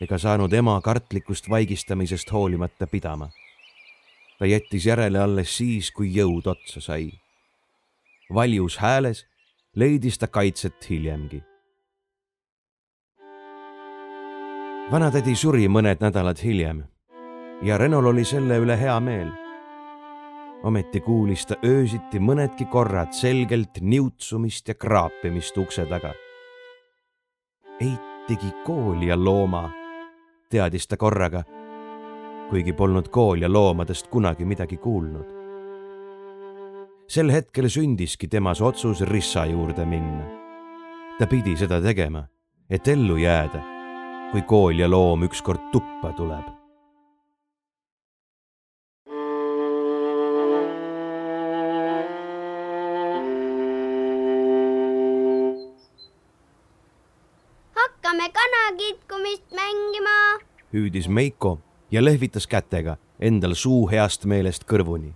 ega 0.00 0.18
saanud 0.18 0.52
ema 0.52 0.76
kartlikust 0.80 1.48
vaigistamisest 1.50 2.32
hoolimata 2.32 2.86
pidama. 2.86 3.30
ta 4.38 4.46
jättis 4.46 4.86
järele 4.86 5.18
alles 5.18 5.56
siis, 5.56 5.90
kui 5.90 6.14
jõud 6.14 6.46
otsa 6.46 6.80
sai. 6.80 7.10
valjus 8.34 8.78
hääles 8.78 9.26
leidis 9.74 10.18
ta 10.18 10.26
kaitset 10.26 10.90
hiljemgi. 10.90 11.42
vanatädi 14.90 15.34
suri 15.34 15.68
mõned 15.68 16.00
nädalad 16.00 16.38
hiljem 16.44 16.93
ja 17.62 17.78
Renol 17.78 18.06
oli 18.06 18.24
selle 18.24 18.58
üle 18.58 18.80
hea 18.80 19.00
meel. 19.00 19.30
ometi 20.64 21.00
kuulis 21.00 21.44
ta 21.46 21.56
öösiti 21.64 22.18
mõnedki 22.18 22.64
korrad 22.72 23.12
selgelt 23.12 23.80
niutsumist 23.80 24.68
ja 24.68 24.74
kraapimist 24.74 25.58
ukse 25.60 25.84
taga. 25.86 26.14
Eit 27.80 28.00
tegi 28.26 28.48
kooli 28.64 29.10
ja 29.10 29.16
looma, 29.24 29.68
teadis 30.50 30.88
ta 30.88 30.96
korraga, 30.96 31.42
kuigi 32.48 32.72
polnud 32.72 33.08
kool 33.12 33.44
ja 33.44 33.52
loomadest 33.52 34.08
kunagi 34.08 34.44
midagi 34.44 34.76
kuulnud. 34.76 35.34
sel 37.08 37.30
hetkel 37.30 37.68
sündiski 37.68 38.28
temas 38.28 38.60
otsus 38.60 39.00
Rissa 39.00 39.44
juurde 39.46 39.84
minna. 39.84 40.24
ta 41.18 41.26
pidi 41.26 41.56
seda 41.56 41.80
tegema, 41.80 42.24
et 42.70 42.88
ellu 42.88 43.16
jääda, 43.16 43.62
kui 44.32 44.42
kool 44.42 44.78
ja 44.78 44.90
loom 44.90 45.22
ükskord 45.22 45.70
tuppa 45.72 46.12
tuleb 46.12 46.63
hüüdis 60.74 61.08
Meiko 61.08 61.58
ja 61.90 62.04
lehvitas 62.04 62.46
kätega 62.46 62.96
endal 63.20 63.54
suu 63.54 63.86
heast 63.90 64.24
meelest 64.24 64.64
kõrvuni. 64.66 65.12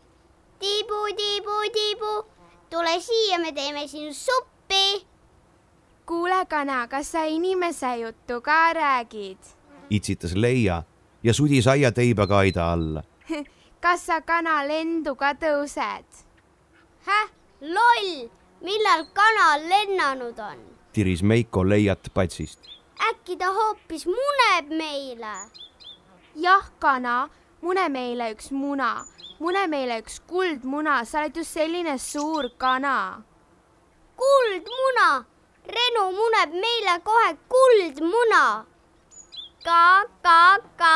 tibu, 0.59 1.01
tibu, 1.17 1.57
tibu, 1.73 2.13
tule 2.71 3.01
siia, 3.01 3.39
me 3.39 3.53
teeme 3.53 3.87
sinu 3.89 4.15
suppi. 4.15 5.07
kuule, 6.07 6.47
kana, 6.49 6.87
kas 6.89 7.13
sa 7.13 7.25
inimese 7.25 7.97
juttu 7.97 8.41
ka 8.41 8.73
räägid? 8.73 9.39
itsitas 9.91 10.35
Leia 10.35 10.83
ja 11.23 11.35
sudis 11.35 11.67
aiateibaga 11.67 12.39
aida 12.39 12.73
alla. 12.73 13.03
kas 13.85 14.07
sa 14.07 14.21
kana 14.21 14.69
lendu 14.69 15.15
ka 15.15 15.35
tõused? 15.35 16.25
Häh, 17.07 17.29
loll, 17.61 18.29
millal 18.63 19.07
kana 19.13 19.59
lennanud 19.69 20.39
on? 20.39 20.59
tiris 20.93 21.23
Meiko 21.23 21.69
Leiat 21.69 22.11
patsist. 22.15 22.78
Äkki 23.11 23.37
ta 23.39 23.53
hoopis 23.55 24.07
muneb 24.07 24.71
meile? 24.71 25.35
jah, 26.35 26.71
kana, 26.79 27.29
mune 27.63 27.89
meile 27.89 28.31
üks 28.35 28.51
muna, 28.51 29.05
mune 29.41 29.67
meile 29.67 29.99
üks 30.03 30.21
kuldmuna, 30.27 31.05
sa 31.05 31.23
oled 31.23 31.35
just 31.37 31.55
selline 31.57 31.99
suur 31.99 32.51
kana. 32.59 33.23
kuldmuna, 34.17 35.25
Renu 35.69 36.05
muneb 36.17 36.55
meile 36.65 37.01
kohe 37.05 37.37
kuldmuna. 37.53 38.65
ka, 39.65 40.05
ka, 40.23 40.59
ka, 40.77 40.95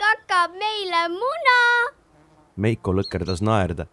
kakab 0.00 0.58
meile 0.58 1.08
muna. 1.14 1.60
Meiko 2.56 2.92
lõkerdas 2.92 3.40
naerda, 3.40 3.86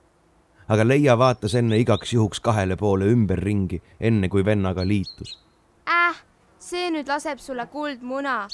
aga 0.67 0.84
Leia 0.84 1.15
vaatas 1.17 1.53
enne 1.55 1.77
igaks 1.79 2.13
juhuks 2.13 2.41
kahele 2.41 2.75
poole 2.75 3.05
ümberringi, 3.13 3.81
enne 3.99 4.29
kui 4.29 4.45
vennaga 4.45 4.88
liitus. 4.88 5.39
äh, 5.88 6.24
see 6.65 6.89
nüüd 6.91 7.08
laseb 7.08 7.39
sulle 7.39 7.67
kuldmuna. 7.69 8.47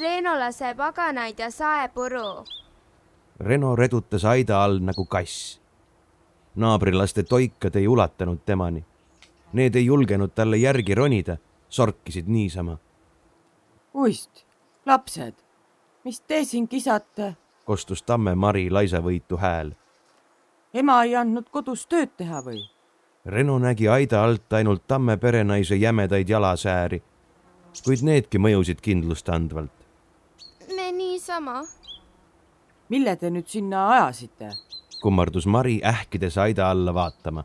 Reeno 0.00 0.34
laseb 0.38 0.76
paganaid 0.76 1.38
ja 1.38 1.50
saepuru. 1.50 2.44
Reno 3.40 3.76
redutas 3.76 4.24
aida 4.24 4.62
all 4.64 4.80
nagu 4.80 5.04
kass. 5.04 5.60
naabrilaste 6.56 7.22
toikad 7.22 7.76
ei 7.76 7.88
ulatanud 7.88 8.38
temani. 8.44 8.84
Need 9.52 9.74
ei 9.74 9.86
julgenud 9.86 10.32
talle 10.34 10.56
järgi 10.56 10.94
ronida, 10.94 11.36
sorkisid 11.68 12.26
niisama, 12.26 12.78
uist, 13.94 14.44
lapsed, 14.86 15.34
mis 16.04 16.20
te 16.20 16.44
siin 16.44 16.68
kisate? 16.68 17.36
kostus 17.64 18.02
tamme 18.02 18.34
Mari 18.34 18.70
laisavõitu 18.70 19.36
hääl. 19.36 19.72
ema 20.74 21.02
ei 21.04 21.16
andnud 21.16 21.48
kodus 21.50 21.86
tööd 21.86 22.10
teha 22.16 22.42
või? 22.44 22.60
Reno 23.26 23.58
nägi 23.58 23.88
aida 23.88 24.24
alt 24.24 24.52
ainult 24.52 24.86
tamme 24.86 25.16
perenaise 25.16 25.76
jämedaid 25.76 26.28
jalasääri, 26.28 27.02
kuid 27.84 28.02
needki 28.02 28.38
mõjusid 28.38 28.80
kindlustandvalt. 28.82 29.70
me 30.76 30.92
niisama. 30.92 31.62
mille 32.88 33.16
te 33.16 33.30
nüüd 33.30 33.46
sinna 33.46 33.88
ajasite? 33.90 34.50
kummardus 35.02 35.46
Mari 35.46 35.80
ähkides 35.84 36.38
aida 36.38 36.70
alla 36.70 36.94
vaatama. 36.94 37.44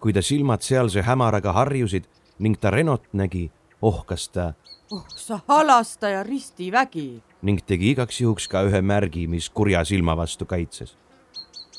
kui 0.00 0.12
ta 0.12 0.22
silmad 0.22 0.60
sealse 0.60 1.02
hämaraga 1.02 1.52
harjusid 1.52 2.04
ning 2.38 2.56
ta 2.60 2.70
Renot 2.70 3.04
nägi, 3.12 3.50
ohkas 3.82 4.28
ta 4.28 4.52
oh 4.90 5.04
sa 5.08 5.40
halastaja 5.48 6.22
ristivägi. 6.22 7.22
ning 7.42 7.60
tegi 7.66 7.90
igaks 7.90 8.20
juhuks 8.20 8.48
ka 8.48 8.62
ühe 8.62 8.82
märgi, 8.82 9.26
mis 9.26 9.50
kurja 9.50 9.84
silma 9.84 10.16
vastu 10.16 10.44
kaitses. 10.44 10.96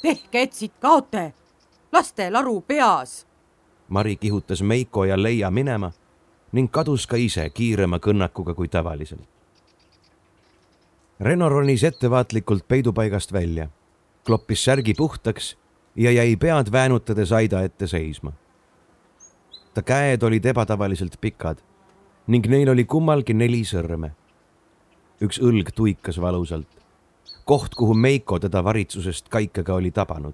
tehke, 0.02 0.42
et 0.42 0.54
siit 0.54 0.74
kaote. 0.80 1.34
laste 1.92 2.32
laru 2.32 2.62
peas. 2.62 3.28
Mari 3.90 4.16
kihutas 4.16 4.62
Meiko 4.62 5.06
ja 5.06 5.24
Leia 5.24 5.52
minema 5.52 5.92
ning 6.58 6.72
kadus 6.74 7.06
ka 7.06 7.20
ise 7.22 7.46
kiirema 7.54 8.00
kõnnakuga 8.02 8.56
kui 8.58 8.70
tavaliselt. 8.74 9.28
Reno 11.22 11.50
ronis 11.50 11.84
ettevaatlikult 11.86 12.65
peidupaigast 12.70 13.34
välja, 13.34 13.67
kloppis 14.26 14.63
särgi 14.65 14.93
puhtaks 14.98 15.56
ja 15.96 16.12
jäi 16.12 16.36
pead 16.38 16.72
väänutades 16.72 17.32
aida 17.32 17.62
ette 17.62 17.88
seisma. 17.88 18.34
ta 19.74 19.82
käed 19.82 20.24
olid 20.24 20.46
ebatavaliselt 20.46 21.20
pikad 21.22 21.60
ning 22.28 22.48
neil 22.50 22.70
oli 22.70 22.86
kummalgi 22.86 23.34
neli 23.34 23.62
sõrme. 23.62 24.12
üks 25.22 25.41
õlg 25.41 25.70
tuikas 25.76 26.22
valusalt, 26.22 26.70
koht, 27.46 27.76
kuhu 27.76 27.93
Meiko 27.93 28.39
teda 28.39 28.63
varitsusest 28.63 29.30
kaikaga 29.30 29.74
oli 29.74 29.91
tabanud. 29.91 30.34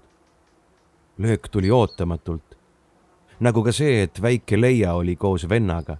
löök 1.18 1.48
tuli 1.48 1.70
ootamatult, 1.70 2.56
nagu 3.40 3.62
ka 3.62 3.72
see, 3.72 4.02
et 4.02 4.22
väike 4.22 4.60
Leia 4.60 4.94
oli 4.94 5.16
koos 5.16 5.48
vennaga 5.48 5.96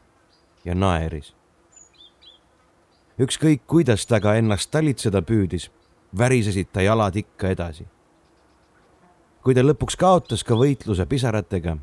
ja 0.65 0.75
naeris. 0.75 1.35
ükskõik, 3.21 3.63
kuidas 3.67 4.07
ta 4.07 4.21
ka 4.21 4.35
ennast 4.35 4.71
talitseda 4.71 5.23
püüdis, 5.23 5.71
värisesid 6.19 6.73
ta 6.73 6.83
jalad 6.83 7.17
ikka 7.17 7.49
edasi. 7.49 7.87
kui 9.43 9.55
ta 9.55 9.61
lõpuks 9.61 9.97
kaotas 9.97 10.45
ka 10.45 10.55
võitluse 10.55 11.07
pisaratega, 11.07 11.77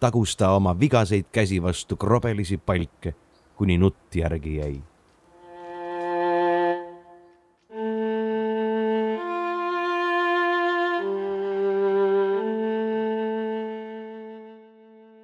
tagus 0.00 0.36
ta 0.36 0.54
oma 0.56 0.78
vigaseid 0.78 1.26
käsi 1.32 1.62
vastu 1.62 1.96
krobelisi 1.96 2.56
palke, 2.56 3.14
kuni 3.56 3.78
nutt 3.78 4.16
järgi 4.16 4.56
jäi 4.56 4.82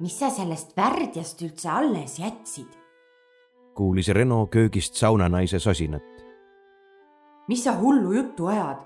mis 0.08 0.14
sa 0.16 0.30
sellest 0.32 0.70
värdjast 0.72 1.42
üldse 1.44 1.68
alles 1.68 2.18
jätsid? 2.22 2.77
Kuulis 3.78 4.08
Reno 4.08 4.46
köögist 4.46 4.94
saunanaise 4.94 5.58
sosinat. 5.58 6.02
mis 7.48 7.64
sa 7.64 7.72
hullu 7.78 8.12
juttu 8.12 8.46
ajad? 8.46 8.78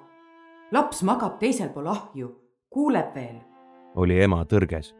laps 0.73 1.03
magab 1.03 1.39
teisel 1.39 1.69
pool 1.69 1.87
ahju, 1.87 2.29
kuuleb 2.71 3.15
veel. 3.15 3.39
oli 3.95 4.21
ema 4.23 4.45
tõrges. 4.45 4.95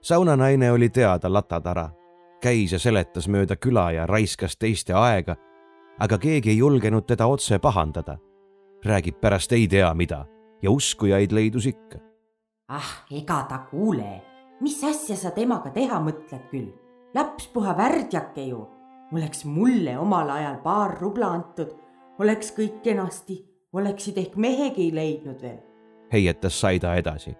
saunanaine 0.00 0.70
oli 0.72 0.88
teada 0.88 1.32
latatara, 1.32 1.90
käis 2.42 2.72
ja 2.72 2.78
seletas 2.78 3.28
mööda 3.28 3.56
küla 3.56 3.90
ja 3.90 4.06
raiskas 4.06 4.56
teiste 4.56 4.94
aega, 4.94 5.36
aga 5.98 6.18
keegi 6.18 6.50
ei 6.50 6.58
julgenud 6.58 7.06
teda 7.06 7.26
otse 7.26 7.58
pahandada. 7.58 8.18
räägib 8.84 9.18
pärast 9.20 9.52
ei 9.52 9.68
tea 9.68 9.94
mida 9.94 10.26
ja 10.62 10.70
uskujaid 10.70 11.32
leidus 11.32 11.66
ikka. 11.66 11.98
ah, 12.68 13.04
ega 13.10 13.42
ta 13.48 13.58
kuule, 13.70 14.22
mis 14.60 14.84
asja 14.84 15.16
sa 15.16 15.30
temaga 15.30 15.70
teha 15.70 16.00
mõtled 16.00 16.50
küll? 16.50 16.72
laps 17.14 17.48
puha 17.48 17.76
värdjake 17.76 18.48
ju 18.48 18.75
oleks 19.12 19.44
mulle 19.44 19.98
omal 19.98 20.30
ajal 20.30 20.56
paar 20.62 20.96
rubla 21.00 21.26
antud, 21.26 21.70
oleks 22.18 22.52
kõik 22.56 22.80
kenasti, 22.82 23.38
oleksid 23.72 24.18
ehk 24.18 24.36
mehegi 24.36 24.90
leidnud 24.94 25.42
veel. 25.42 25.58
heietas 26.12 26.60
Saida 26.60 26.94
edasi. 26.94 27.36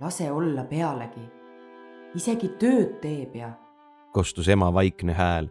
lase 0.00 0.30
olla 0.32 0.64
pealegi, 0.64 1.24
isegi 2.14 2.48
tööd 2.58 3.00
teeb 3.00 3.36
ja. 3.36 3.52
kostus 4.12 4.48
ema 4.48 4.72
vaikne 4.74 5.12
hääl. 5.12 5.48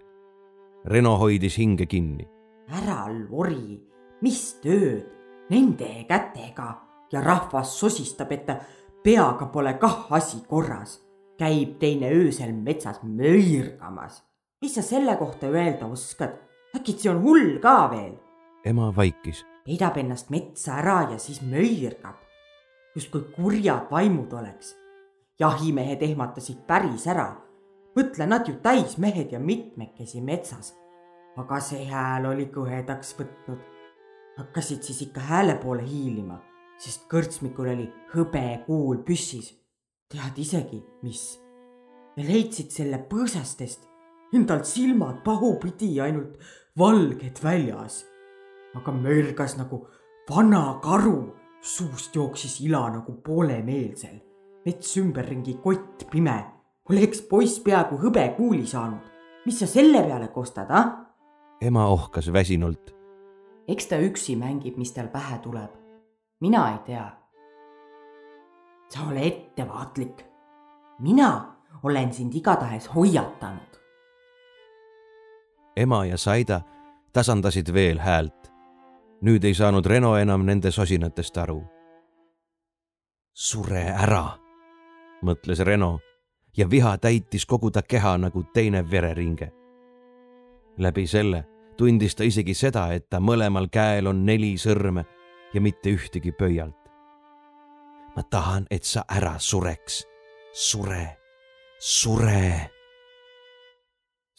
Reno 0.85 1.17
hoidis 1.17 1.57
hinge 1.57 1.85
kinni. 1.85 2.27
ära 2.69 3.05
lori, 3.29 3.81
mis 4.21 4.59
tööd, 4.61 5.05
nende 5.49 6.05
kätega 6.07 6.81
ja 7.11 7.21
rahvas 7.21 7.79
sosistab, 7.79 8.31
et 8.31 8.49
peaga 9.03 9.45
pole 9.45 9.73
kah 9.73 10.07
asi 10.09 10.41
korras 10.47 10.99
käib 11.37 11.79
teine 11.79 12.11
öösel 12.13 12.53
metsas 12.53 13.01
möirgamas 13.03 14.30
mis 14.61 14.75
sa 14.75 14.81
selle 14.81 15.15
kohta 15.17 15.47
öelda 15.47 15.85
oskad? 15.85 16.37
see 16.85 17.09
on 17.09 17.21
hull 17.21 17.59
ka 17.59 17.89
veel? 17.91 18.13
ema 18.65 18.91
vaikis. 18.95 19.45
peidab 19.65 19.97
ennast 19.97 20.29
metsa 20.29 20.77
ära 20.77 21.11
ja 21.11 21.17
siis 21.17 21.41
möirgab, 21.41 22.21
justkui 22.95 23.21
kurjad 23.35 23.89
vaimud 23.91 24.33
oleks. 24.33 24.75
jahimehed 25.39 26.01
ehmatasid 26.01 26.61
päris 26.67 27.07
ära. 27.07 27.41
mõtle, 27.95 28.27
nad 28.27 28.47
ju 28.47 28.53
täismehed 28.61 29.31
ja 29.31 29.39
mitmekesi 29.39 30.21
metsas. 30.21 30.75
aga 31.37 31.59
see 31.59 31.85
hääl 31.85 32.25
oli 32.25 32.45
kõhedaks 32.45 33.17
võtnud. 33.17 33.59
hakkasid 34.37 34.83
siis 34.83 35.01
ikka 35.01 35.21
hääle 35.21 35.55
poole 35.55 35.83
hiilima, 35.83 36.41
sest 36.77 37.09
kõrtsmikul 37.09 37.73
oli 37.73 37.93
hõbekuul 38.13 39.03
püssis. 39.03 39.55
tead 40.07 40.37
isegi, 40.37 40.85
mis? 41.01 41.39
ja 42.15 42.23
leidsid 42.23 42.69
selle 42.69 43.07
põõsastest 43.09 43.90
endal 44.33 44.63
silmad 44.63 45.23
pahupidi 45.23 45.99
ainult 46.01 46.39
valged 46.77 47.43
väljas. 47.43 48.05
aga 48.75 48.91
mörgas 48.91 49.57
nagu 49.57 49.87
vana 50.29 50.79
karu, 50.83 51.33
suust 51.61 52.15
jooksis 52.15 52.61
ila 52.61 52.89
nagu 52.89 53.11
poolemeelsel. 53.23 54.21
mets 54.65 54.97
ümberringi 54.97 55.57
kott 55.63 56.07
pime, 56.11 56.45
oleks 56.89 57.21
poiss 57.21 57.59
peaaegu 57.59 57.97
hõbekuuli 57.97 58.65
saanud. 58.65 59.03
mis 59.45 59.59
sa 59.59 59.67
selle 59.67 60.03
peale 60.03 60.27
kostad, 60.27 60.67
ah? 60.69 61.11
ema 61.61 61.87
ohkas 61.87 62.31
väsinult. 62.33 62.95
eks 63.67 63.87
ta 63.87 63.99
üksi 63.99 64.35
mängib, 64.35 64.77
mis 64.77 64.91
tal 64.91 65.07
pähe 65.07 65.39
tuleb. 65.43 65.71
mina 66.39 66.71
ei 66.71 66.79
tea. 66.85 67.11
sa 68.89 69.07
ole 69.09 69.27
ettevaatlik. 69.27 70.23
mina 70.99 71.57
olen 71.83 72.13
sind 72.13 72.35
igatahes 72.35 72.87
hoiatanud 72.95 73.80
ema 75.75 76.05
ja 76.05 76.17
Saida 76.17 76.61
tasandasid 77.13 77.73
veel 77.73 77.99
häält. 77.99 78.51
nüüd 79.21 79.43
ei 79.43 79.53
saanud 79.53 79.85
Reno 79.85 80.15
enam 80.17 80.45
nende 80.45 80.71
sosinatest 80.71 81.37
aru. 81.37 81.63
sure 83.33 83.83
ära, 83.83 84.37
mõtles 85.23 85.59
Reno 85.63 85.99
ja 86.57 86.69
viha 86.69 86.97
täitis 86.97 87.45
kogu 87.45 87.71
ta 87.71 87.81
keha 87.81 88.17
nagu 88.17 88.43
teine 88.53 88.91
vereringe. 88.91 89.51
läbi 90.77 91.07
selle 91.07 91.45
tundis 91.77 92.15
ta 92.15 92.23
isegi 92.23 92.53
seda, 92.53 92.93
et 92.93 93.09
ta 93.09 93.19
mõlemal 93.19 93.69
käel 93.71 94.07
on 94.07 94.25
neli 94.25 94.57
sõrme 94.57 95.05
ja 95.53 95.61
mitte 95.61 95.89
ühtegi 95.89 96.31
pöialt. 96.31 96.91
ma 98.15 98.23
tahan, 98.23 98.67
et 98.71 98.83
sa 98.83 99.05
ära 99.09 99.39
sureks. 99.39 100.07
sure, 100.53 101.17
sure 101.79 102.80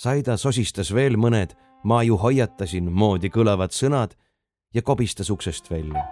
Saida 0.03 0.35
sosistas 0.35 0.88
veel 0.91 1.15
mõned 1.15 1.53
ma 1.87 2.01
ju 2.03 2.17
hoiatasin 2.19 2.88
moodi 2.91 3.29
kõlavad 3.31 3.71
sõnad 3.71 4.17
ja 4.75 4.83
kobistas 4.83 5.29
uksest 5.31 5.71
välja. 5.71 6.03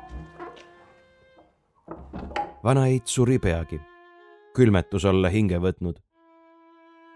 vanaeit 2.62 3.06
suri 3.06 3.38
peagi, 3.38 3.80
külmetus 4.54 5.04
olla 5.04 5.28
hinge 5.28 5.58
võtnud. 5.58 5.98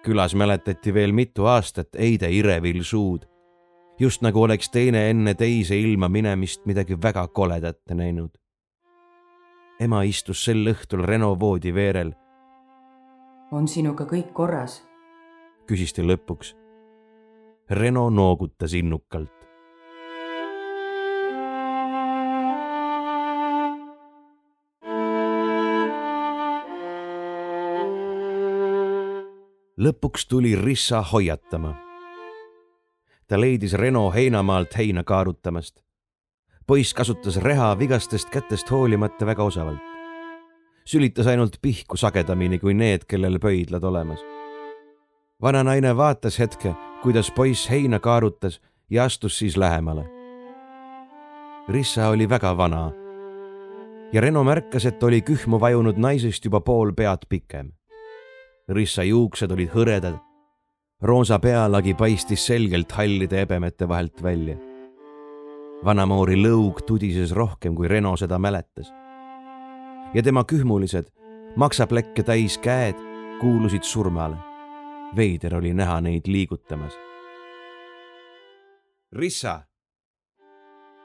külas 0.03 0.35
mäletati 0.35 0.95
veel 0.95 1.13
mitu 1.13 1.47
aastat 1.47 1.95
Eide 1.95 2.33
Irevil 2.33 2.83
suud, 2.83 3.29
just 3.99 4.23
nagu 4.23 4.43
oleks 4.43 4.71
teine 4.71 5.11
enne 5.11 5.35
teise 5.35 5.79
ilma 5.79 6.09
minemist 6.09 6.67
midagi 6.67 7.03
väga 7.03 7.29
koledat 7.29 7.79
näinud. 7.91 8.35
ema 9.81 10.03
istus 10.03 10.45
sel 10.45 10.67
õhtul 10.67 11.07
Reno 11.07 11.39
voodi 11.41 11.75
veerel. 11.75 12.13
on 13.53 13.69
sinuga 13.69 14.05
kõik 14.05 14.33
korras? 14.33 14.83
küsis 15.67 15.93
ta 15.93 16.03
lõpuks 16.03 16.64
Reno 17.71 18.11
noogutas 18.11 18.75
innukalt. 18.75 19.31
lõpuks 29.81 30.29
tuli 30.29 30.57
Rissa 30.57 31.03
hoiatama. 31.03 31.75
ta 33.27 33.41
leidis 33.41 33.73
Reno 33.73 34.11
heinamaalt 34.11 34.77
heina 34.77 35.05
kaarutamast. 35.05 35.81
poiss 36.67 36.95
kasutas 36.95 37.37
reha 37.37 37.79
vigastest 37.79 38.31
kätest 38.31 38.71
hoolimata 38.71 39.27
väga 39.27 39.43
osavalt. 39.43 39.81
sülitas 40.85 41.27
ainult 41.27 41.57
pihku 41.63 41.97
sagedamini 41.97 42.59
kui 42.59 42.75
need, 42.75 43.01
kellel 43.09 43.39
pöidlad 43.39 43.85
olemas. 43.85 44.21
vana 45.43 45.63
naine 45.63 45.97
vaatas 45.97 46.39
hetke 46.39 46.75
kuidas 47.05 47.29
poiss 47.31 47.69
heina 47.71 47.99
kaarutas 48.01 48.61
ja 48.91 49.05
astus 49.05 49.39
siis 49.39 49.57
lähemale. 49.57 50.07
Rissa 51.69 52.09
oli 52.09 52.29
väga 52.29 52.57
vana 52.57 52.93
ja 54.13 54.21
Reno 54.21 54.45
märkas, 54.45 54.87
et 54.87 55.03
oli 55.03 55.21
kühmu 55.21 55.61
vajunud 55.61 55.99
naisest 56.01 56.45
juba 56.45 56.61
pool 56.61 56.93
pead 56.97 57.27
pikem. 57.29 57.73
Rissa 58.69 59.03
juuksed 59.05 59.51
olid 59.53 59.75
hõredad. 59.75 60.17
roosa 61.03 61.39
pealagi 61.39 61.95
paistis 61.95 62.47
selgelt 62.47 62.93
hallide 62.93 63.43
ebemete 63.43 63.89
vahelt 63.89 64.23
välja. 64.23 64.57
vanamoori 65.85 66.37
lõug 66.37 66.81
tudises 66.87 67.33
rohkem, 67.33 67.75
kui 67.75 67.89
Reno 67.89 68.17
seda 68.17 68.39
mäletas. 68.39 68.93
ja 70.15 70.23
tema 70.23 70.45
kühmulised, 70.45 71.11
maksaplekke 71.57 72.23
täis 72.23 72.59
käed 72.59 72.97
kuulusid 73.41 73.83
surmale. 73.83 74.54
Veider 75.17 75.55
oli 75.57 75.75
näha 75.75 76.01
neid 76.01 76.27
liigutamas. 76.27 76.97
Rissa, 79.13 79.61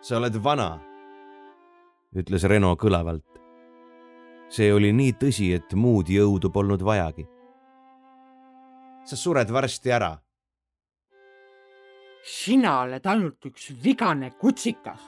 sa 0.01 0.17
oled 0.17 0.37
vana, 0.43 0.79
ütles 2.15 2.43
Reno 2.43 2.75
kõlavalt. 2.75 3.25
see 4.49 4.73
oli 4.73 4.89
nii 4.93 5.13
tõsi, 5.13 5.51
et 5.53 5.73
muud 5.73 6.09
jõudu 6.09 6.49
polnud 6.49 6.81
vajagi. 6.81 7.27
sa 9.05 9.15
sured 9.15 9.49
varsti 9.51 9.91
ära 9.91 10.17
sina 12.23 12.79
oled 12.83 13.05
ainult 13.05 13.45
üks 13.49 13.71
vigane 13.83 14.31
kutsikas. 14.39 15.01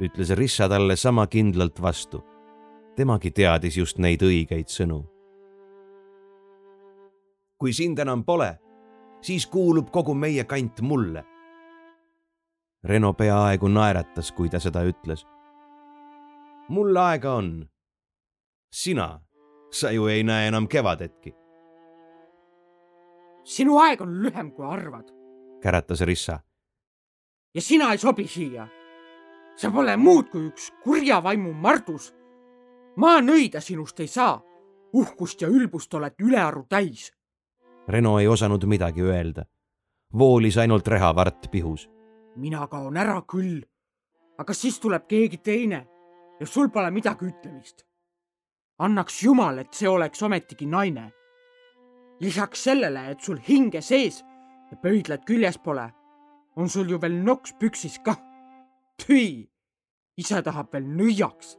ütles 0.00 0.30
Rissa 0.36 0.68
talle 0.68 0.96
sama 0.96 1.26
kindlalt 1.26 1.80
vastu. 1.82 2.22
temagi 2.96 3.30
teadis 3.30 3.76
just 3.76 3.98
neid 3.98 4.22
õigeid 4.22 4.68
sõnu. 4.68 5.04
Kui 7.58 7.72
sind 7.72 7.98
enam 7.98 8.24
pole, 8.24 8.58
siis 9.20 9.46
kuulub 9.46 9.90
kogu 9.90 10.14
meie 10.14 10.44
kant 10.44 10.80
mulle. 10.80 11.24
Reno 12.84 13.12
peaaegu 13.12 13.68
naeratas, 13.68 14.32
kui 14.32 14.48
ta 14.48 14.60
seda 14.60 14.84
ütles. 14.86 15.26
mul 16.68 16.96
aega 16.96 17.34
on. 17.34 17.68
sina, 18.72 19.20
sa 19.70 19.90
ju 19.90 20.06
ei 20.06 20.22
näe 20.22 20.48
enam 20.48 20.68
kevadetki. 20.68 21.34
sinu 23.44 23.78
aeg 23.78 24.00
on 24.00 24.22
lühem, 24.22 24.52
kui 24.52 24.66
arvad 24.66 25.18
käratas 25.60 26.00
Rissa. 26.00 26.40
ja 27.54 27.62
sina 27.62 27.92
ei 27.92 27.98
sobi 27.98 28.28
siia. 28.28 28.68
sa 29.56 29.70
pole 29.70 29.96
muud 29.96 30.28
kui 30.30 30.46
üks 30.48 30.72
kurja 30.82 31.22
vaimu 31.22 31.52
mardus. 31.52 32.14
maa 32.96 33.20
nõida 33.20 33.60
sinust 33.60 34.00
ei 34.00 34.06
saa. 34.06 34.42
uhkust 34.92 35.42
ja 35.42 35.48
ülbust 35.48 35.94
oled 35.94 36.14
ülearu 36.18 36.66
täis. 36.68 37.12
Reno 37.88 38.18
ei 38.18 38.28
osanud 38.28 38.64
midagi 38.64 39.02
öelda. 39.02 39.44
voolis 40.18 40.56
ainult 40.58 40.88
rehavart 40.88 41.50
pihus. 41.50 41.90
mina 42.36 42.66
kaon 42.66 42.96
ära 42.96 43.22
küll, 43.22 43.62
aga 44.38 44.52
siis 44.54 44.80
tuleb 44.80 45.06
keegi 45.08 45.36
teine 45.36 45.86
ja 46.40 46.46
sul 46.46 46.68
pole 46.68 46.90
midagi 46.90 47.24
ütlemist. 47.24 47.86
annaks 48.78 49.22
jumal, 49.22 49.58
et 49.58 49.72
see 49.72 49.88
oleks 49.88 50.22
ometigi 50.22 50.66
naine. 50.66 51.12
lisaks 52.20 52.64
sellele, 52.64 53.10
et 53.10 53.20
sul 53.20 53.38
hinge 53.48 53.80
sees 53.80 54.24
ja 54.70 54.76
pöidlad 54.76 55.24
küljes 55.24 55.58
pole, 55.58 55.92
on 56.56 56.68
sul 56.68 56.90
ju 56.90 57.00
veel 57.00 57.24
noks 57.24 57.52
püksis 57.52 57.98
kah. 58.04 58.20
tüi, 59.06 59.48
ise 60.16 60.42
tahab 60.42 60.72
veel 60.72 60.84
nõiaks. 60.84 61.56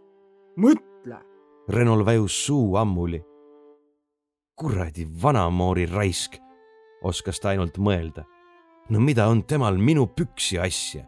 mõtle. 0.58 1.26
Renol 1.70 2.06
vajus 2.06 2.46
suu 2.46 2.76
ammuli. 2.76 3.29
Kuradi 4.60 5.08
vanamoori 5.24 5.86
raisk, 5.86 6.36
oskas 7.04 7.40
ta 7.40 7.50
ainult 7.54 7.78
mõelda. 7.78 8.26
no 8.90 9.00
mida 9.00 9.28
on 9.28 9.44
temal 9.44 9.78
minu 9.78 10.08
püksi 10.08 10.60
asja? 10.60 11.06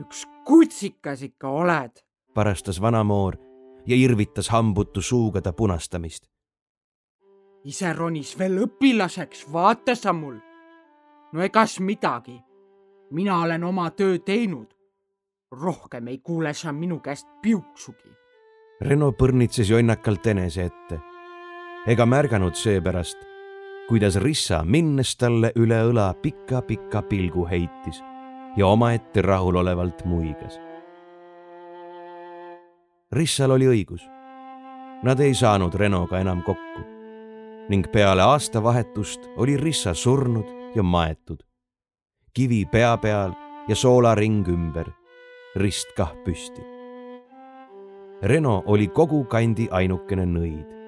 üks 0.00 0.26
kutsikas 0.46 1.22
ikka 1.22 1.48
oled, 1.48 2.02
parastas 2.34 2.80
vanamoor 2.80 3.36
ja 3.86 3.96
irvitas 3.96 4.48
hambutu 4.48 5.02
suuga 5.02 5.40
ta 5.40 5.52
punastamist 5.52 6.30
ise 7.64 7.92
ronis 7.92 8.32
veel 8.38 8.62
õpilaseks, 8.64 9.44
vaata 9.52 9.94
sa 9.94 10.12
mul. 10.12 10.38
no 11.32 11.42
egas 11.42 11.80
midagi. 11.80 12.40
mina 13.10 13.40
olen 13.42 13.64
oma 13.64 13.90
töö 13.90 14.18
teinud. 14.18 14.68
rohkem 15.52 16.08
ei 16.08 16.18
kuule 16.18 16.54
sa 16.54 16.72
minu 16.72 17.00
käest 17.00 17.26
piuksugi. 17.42 18.10
Reno 18.80 19.12
põrnitses 19.12 19.70
jonnakalt 19.70 20.26
enese 20.26 20.64
ette. 20.64 21.00
Ega 21.86 22.06
märganud 22.06 22.54
seepärast, 22.54 23.18
kuidas 23.88 24.16
Rissa 24.20 24.62
minnes 24.64 25.16
talle 25.16 25.52
üle 25.56 25.80
õla 25.88 26.10
pika-pika 26.22 27.02
pilgu 27.08 27.46
heitis 27.48 28.02
ja 28.56 28.66
omaette 28.66 29.22
rahulolevalt 29.22 30.04
muigas. 30.04 30.60
Rissal 33.12 33.50
oli 33.50 33.66
õigus. 33.66 34.04
Nad 35.02 35.20
ei 35.20 35.34
saanud 35.34 35.74
Renoga 35.74 36.20
enam 36.20 36.42
kokku 36.42 36.84
ning 37.70 37.86
peale 37.92 38.22
aastavahetust 38.22 39.28
oli 39.36 39.56
Rissa 39.56 39.94
surnud 39.94 40.74
ja 40.74 40.82
maetud. 40.82 41.38
kivi 42.34 42.64
pea 42.64 42.96
peal 42.96 43.32
ja 43.68 43.76
soolaring 43.76 44.48
ümber, 44.48 44.86
rist 45.56 45.88
kah 45.96 46.12
püsti. 46.24 46.62
Reno 48.22 48.62
oli 48.66 48.88
kogu 48.88 49.24
kandi 49.24 49.68
ainukene 49.70 50.26
nõid. 50.26 50.79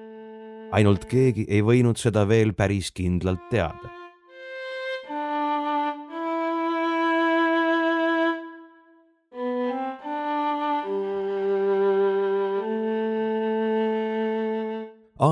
Ainult 0.73 1.05
keegi 1.05 1.45
ei 1.47 1.61
võinud 1.61 1.99
seda 2.01 2.27
veel 2.27 2.53
päris 2.57 2.91
kindlalt 2.91 3.49
teada 3.51 4.03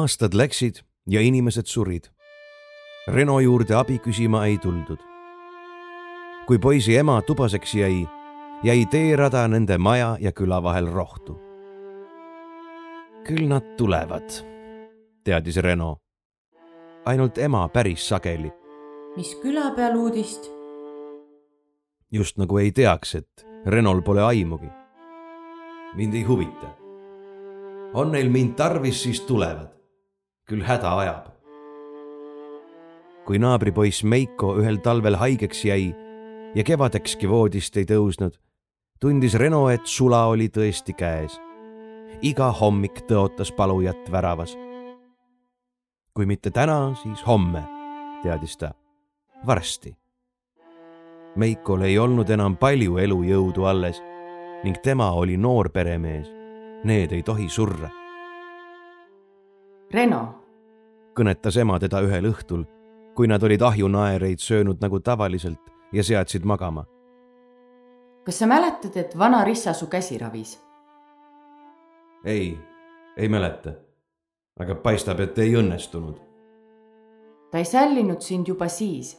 aastad 0.02 0.34
läksid 0.34 0.82
ja 1.08 1.22
inimesed 1.22 1.66
surid. 1.66 2.08
Reno 3.08 3.40
juurde 3.40 3.76
abi 3.76 4.00
küsima 4.00 4.46
ei 4.46 4.58
tuldud. 4.58 5.00
kui 6.48 6.60
poisi 6.60 6.98
ema 6.98 7.22
tubaseks 7.22 7.76
jäi, 7.76 8.08
jäi 8.64 8.86
teerada 8.92 9.48
nende 9.48 9.78
maja 9.78 10.18
ja 10.20 10.32
küla 10.32 10.64
vahel 10.64 10.88
rohtu. 10.92 11.40
küll 13.28 13.48
nad 13.48 13.64
tulevad, 13.78 14.30
teadis 15.24 15.58
Reno. 15.58 15.98
ainult 17.06 17.38
ema 17.38 17.68
päris 17.70 18.08
sageli. 18.10 18.52
mis 19.16 19.36
küla 19.42 19.72
peal 19.76 19.96
uudist? 19.96 20.52
just 22.12 22.38
nagu 22.38 22.58
ei 22.58 22.72
teaks, 22.72 23.16
et 23.16 23.46
Renol 23.66 24.02
pole 24.02 24.22
aimugi. 24.22 24.70
mind 25.96 26.14
ei 26.14 26.24
huvita. 26.24 26.76
on 27.94 28.12
neil 28.12 28.30
mind 28.30 28.54
tarvis, 28.56 29.04
siis 29.04 29.22
tulevad 29.22 29.70
küll 30.50 30.64
häda 30.64 30.98
ajab. 30.98 31.26
kui 33.26 33.40
naabripoiss 33.40 34.04
Meiko 34.04 34.56
ühel 34.58 34.82
talvel 34.84 35.16
haigeks 35.16 35.66
jäi 35.66 35.94
ja 36.56 36.64
kevadekski 36.64 37.30
voodist 37.30 37.78
ei 37.78 37.86
tõusnud, 37.86 38.34
tundis 39.00 39.38
Reno, 39.40 39.70
et 39.70 39.86
sula 39.86 40.26
oli 40.26 40.50
tõesti 40.50 40.94
käes. 40.98 41.40
iga 42.22 42.52
hommik 42.52 43.06
tõotas 43.08 43.54
palujat 43.56 44.12
väravas. 44.12 44.58
Kui 46.14 46.26
mitte 46.26 46.52
täna, 46.52 46.94
siis 47.04 47.24
homme, 47.28 47.64
teadis 48.24 48.58
ta, 48.58 48.74
varsti. 49.48 49.96
Meikol 51.36 51.82
ei 51.88 51.96
olnud 52.00 52.30
enam 52.30 52.58
palju 52.60 52.98
elujõudu 53.00 53.66
alles 53.66 54.02
ning 54.64 54.78
tema 54.84 55.12
oli 55.16 55.38
noor 55.38 55.70
peremees. 55.70 56.28
Need 56.84 57.12
ei 57.14 57.24
tohi 57.24 57.48
surra. 57.50 57.90
Reno 59.92 60.42
kõnetas 61.18 61.58
ema 61.60 61.80
teda 61.80 62.02
ühel 62.06 62.30
õhtul, 62.32 62.66
kui 63.16 63.28
nad 63.28 63.44
olid 63.44 63.62
ahjunaereid 63.62 64.40
söönud 64.40 64.82
nagu 64.84 65.00
tavaliselt 65.00 65.72
ja 65.92 66.04
seadsid 66.04 66.46
magama. 66.46 66.86
kas 68.26 68.40
sa 68.40 68.48
mäletad, 68.48 68.96
et 68.96 69.18
vana 69.18 69.44
Rissa 69.44 69.74
su 69.74 69.88
käsi 69.88 70.18
ravis? 70.18 70.60
ei, 72.26 72.58
ei 73.18 73.30
mäleta. 73.30 73.74
Aga 74.62 74.76
paistab, 74.76 75.20
et 75.20 75.40
ei 75.40 75.56
õnnestunud. 75.58 76.20
ta 77.52 77.58
ei 77.58 77.66
sällinud 77.66 78.22
sind 78.22 78.48
juba 78.48 78.68
siis. 78.68 79.18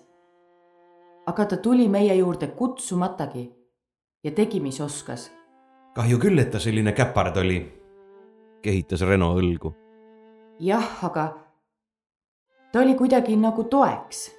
aga 1.27 1.47
ta 1.47 1.57
tuli 1.57 1.89
meie 1.89 2.15
juurde 2.15 2.47
kutsumatagi 2.47 3.51
ja 4.25 4.31
tegi, 4.31 4.61
mis 4.61 4.81
oskas. 4.81 5.31
kahju 5.95 6.19
küll, 6.19 6.39
et 6.39 6.51
ta 6.51 6.59
selline 6.59 6.93
käpard 6.93 7.37
oli, 7.37 7.61
kehitas 8.63 9.03
Reno 9.03 9.35
õlgu. 9.39 9.75
jah, 10.61 11.05
aga 11.05 11.33
ta 12.73 12.81
oli 12.81 12.95
kuidagi 12.95 13.37
nagu 13.37 13.65
toeks. 13.65 14.31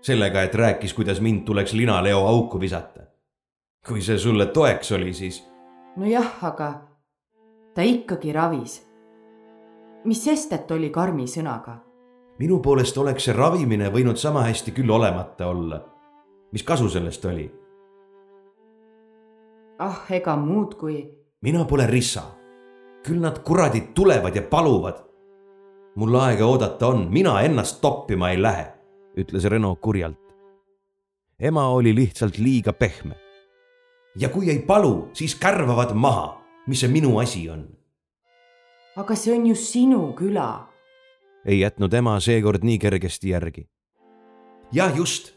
sellega, 0.00 0.42
et 0.42 0.54
rääkis, 0.54 0.94
kuidas 0.94 1.20
mind 1.20 1.44
tuleks 1.44 1.72
linaleo 1.72 2.26
auku 2.26 2.60
visata. 2.60 3.02
kui 3.86 4.02
see 4.02 4.18
sulle 4.18 4.46
toeks 4.46 4.92
oli, 4.92 5.12
siis. 5.14 5.42
nojah, 5.96 6.44
aga 6.44 6.72
ta 7.74 7.82
ikkagi 7.82 8.32
ravis. 8.32 8.89
Mis 10.04 10.24
sest, 10.24 10.52
et 10.52 10.70
oli 10.70 10.90
karmi 10.90 11.26
sõnaga. 11.26 11.78
minu 12.38 12.60
poolest 12.60 12.98
oleks 12.98 13.24
see 13.24 13.34
ravimine 13.36 13.90
võinud 13.90 14.16
sama 14.16 14.42
hästi 14.48 14.72
küll 14.72 14.90
olemata 14.90 15.48
olla. 15.48 15.84
mis 16.52 16.62
kasu 16.62 16.88
sellest 16.88 17.24
oli? 17.24 17.50
ah, 19.78 20.04
ega 20.10 20.36
muud 20.36 20.74
kui. 20.74 21.04
mina 21.42 21.64
pole 21.64 21.86
rissa. 21.86 22.22
küll 23.06 23.20
nad 23.20 23.42
kuradid 23.42 23.94
tulevad 23.94 24.36
ja 24.36 24.42
paluvad 24.42 25.10
mul 25.94 26.14
aega 26.14 26.46
oodata 26.46 26.86
on, 26.86 27.08
mina 27.10 27.40
ennast 27.40 27.80
toppima 27.80 28.30
ei 28.30 28.42
lähe, 28.42 28.66
ütles 29.18 29.44
Reno 29.44 29.74
kurjalt. 29.76 30.18
ema 31.40 31.68
oli 31.68 31.94
lihtsalt 31.94 32.38
liiga 32.38 32.72
pehme. 32.72 33.14
ja 34.16 34.28
kui 34.28 34.50
ei 34.50 34.58
palu, 34.58 35.08
siis 35.12 35.34
kärvavad 35.34 35.94
maha, 35.94 36.40
mis 36.66 36.80
see 36.80 36.88
minu 36.88 37.18
asi 37.18 37.48
on. 37.50 37.68
Aga 38.96 39.14
see 39.16 39.34
on 39.34 39.46
ju 39.46 39.54
sinu 39.54 40.12
küla. 40.18 40.68
ei 41.44 41.60
jätnud 41.60 41.94
ema 41.94 42.20
seekord 42.20 42.64
nii 42.64 42.78
kergesti 42.78 43.28
järgi. 43.30 43.68
jah, 44.72 44.96
just, 44.96 45.34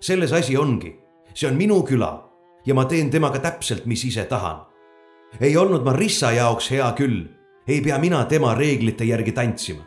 selles 0.00 0.32
asi 0.32 0.56
ongi, 0.56 0.96
see 1.34 1.50
on 1.50 1.56
minu 1.56 1.82
küla 1.82 2.30
ja 2.66 2.74
ma 2.74 2.84
teen 2.84 3.10
temaga 3.10 3.38
täpselt, 3.38 3.86
mis 3.86 4.04
ise 4.04 4.24
tahan. 4.24 4.66
ei 5.40 5.56
olnud 5.56 5.84
ma 5.84 5.92
Rissa 5.92 6.32
jaoks 6.32 6.70
hea 6.70 6.92
küll, 6.98 7.26
ei 7.68 7.80
pea 7.80 7.98
mina 7.98 8.24
tema 8.24 8.54
reeglite 8.54 9.04
järgi 9.04 9.32
tantsima. 9.32 9.82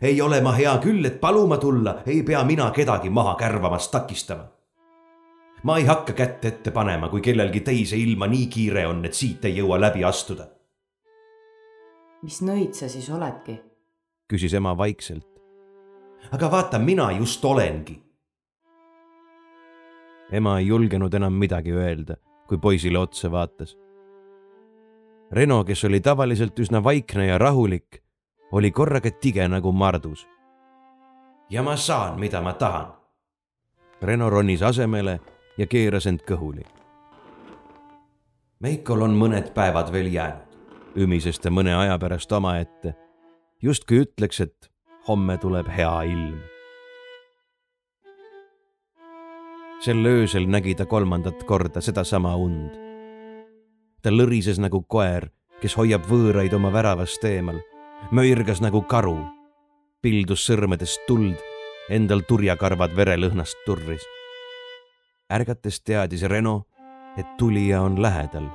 ei 0.00 0.20
ole 0.20 0.40
ma 0.40 0.52
hea 0.52 0.78
küll, 0.78 1.04
et 1.04 1.20
paluma 1.20 1.56
tulla, 1.56 2.02
ei 2.06 2.22
pea 2.22 2.44
mina 2.44 2.70
kedagi 2.70 3.10
maha 3.10 3.34
kärvamast 3.34 3.90
takistama 3.90 4.48
ma 5.62 5.76
ei 5.78 5.84
hakka 5.84 6.12
kätt 6.12 6.44
ette 6.44 6.70
panema, 6.70 7.08
kui 7.08 7.20
kellelgi 7.20 7.60
teise 7.60 7.96
ilma 7.96 8.26
nii 8.26 8.46
kiire 8.46 8.86
on, 8.86 9.04
et 9.04 9.14
siit 9.14 9.44
ei 9.44 9.58
jõua 9.58 9.80
läbi 9.80 10.04
astuda. 10.04 10.46
Mis 12.22 12.40
nõid 12.44 12.76
sa 12.76 12.88
siis 12.88 13.08
oledki? 13.10 13.60
küsis 14.30 14.54
ema 14.54 14.76
vaikselt. 14.76 15.26
aga 16.30 16.50
vaata, 16.50 16.78
mina 16.78 17.10
just 17.12 17.44
olengi. 17.44 18.02
ema 20.32 20.58
ei 20.58 20.66
julgenud 20.66 21.14
enam 21.14 21.32
midagi 21.32 21.72
öelda, 21.72 22.16
kui 22.46 22.58
poisile 22.58 22.98
otsa 22.98 23.30
vaatas. 23.30 23.76
Reno, 25.30 25.64
kes 25.64 25.84
oli 25.84 26.00
tavaliselt 26.00 26.58
üsna 26.58 26.82
vaikne 26.84 27.26
ja 27.26 27.38
rahulik, 27.38 28.02
oli 28.52 28.70
korraga 28.70 29.10
tige 29.10 29.48
nagu 29.48 29.72
mardus. 29.72 30.26
ja 31.50 31.62
ma 31.62 31.76
saan, 31.76 32.20
mida 32.20 32.40
ma 32.40 32.52
tahan. 32.52 32.92
Reno 34.02 34.30
ronis 34.30 34.62
asemele 34.62 35.20
ja 35.58 35.66
keeras 35.66 36.06
end 36.06 36.22
kõhuli. 36.28 36.64
Meikol 38.60 39.02
on 39.02 39.14
mõned 39.16 39.52
päevad 39.54 39.92
veel 39.92 40.12
jäänud, 40.12 40.49
ümises 40.96 41.38
ta 41.38 41.50
mõne 41.50 41.74
aja 41.76 41.98
pärast 41.98 42.32
omaette, 42.32 42.94
justkui 43.62 44.02
ütleks, 44.04 44.40
et 44.40 44.70
homme 45.08 45.38
tuleb 45.38 45.68
hea 45.68 45.92
ilm. 46.12 46.40
sel 49.80 50.04
öösel 50.04 50.44
nägi 50.44 50.74
ta 50.76 50.84
kolmandat 50.84 51.44
korda 51.48 51.80
sedasama 51.80 52.34
und. 52.36 52.70
ta 54.02 54.10
lõrises 54.10 54.60
nagu 54.60 54.82
koer, 54.82 55.30
kes 55.60 55.76
hoiab 55.76 56.04
võõraid 56.04 56.52
oma 56.54 56.72
väravast 56.72 57.24
eemal, 57.24 57.60
möirgas 58.12 58.60
nagu 58.60 58.82
karu, 58.82 59.18
pildus 60.02 60.44
sõrmedest 60.44 61.06
tuld, 61.06 61.36
endal 61.88 62.20
turjakarvad 62.28 62.96
verelõhnast 62.96 63.56
turris 63.66 64.04
ärgates 65.30 65.80
teadis 65.80 66.22
Reno, 66.22 66.66
et 67.16 67.36
tulija 67.38 67.82
on 67.82 68.02
lähedal. 68.02 68.48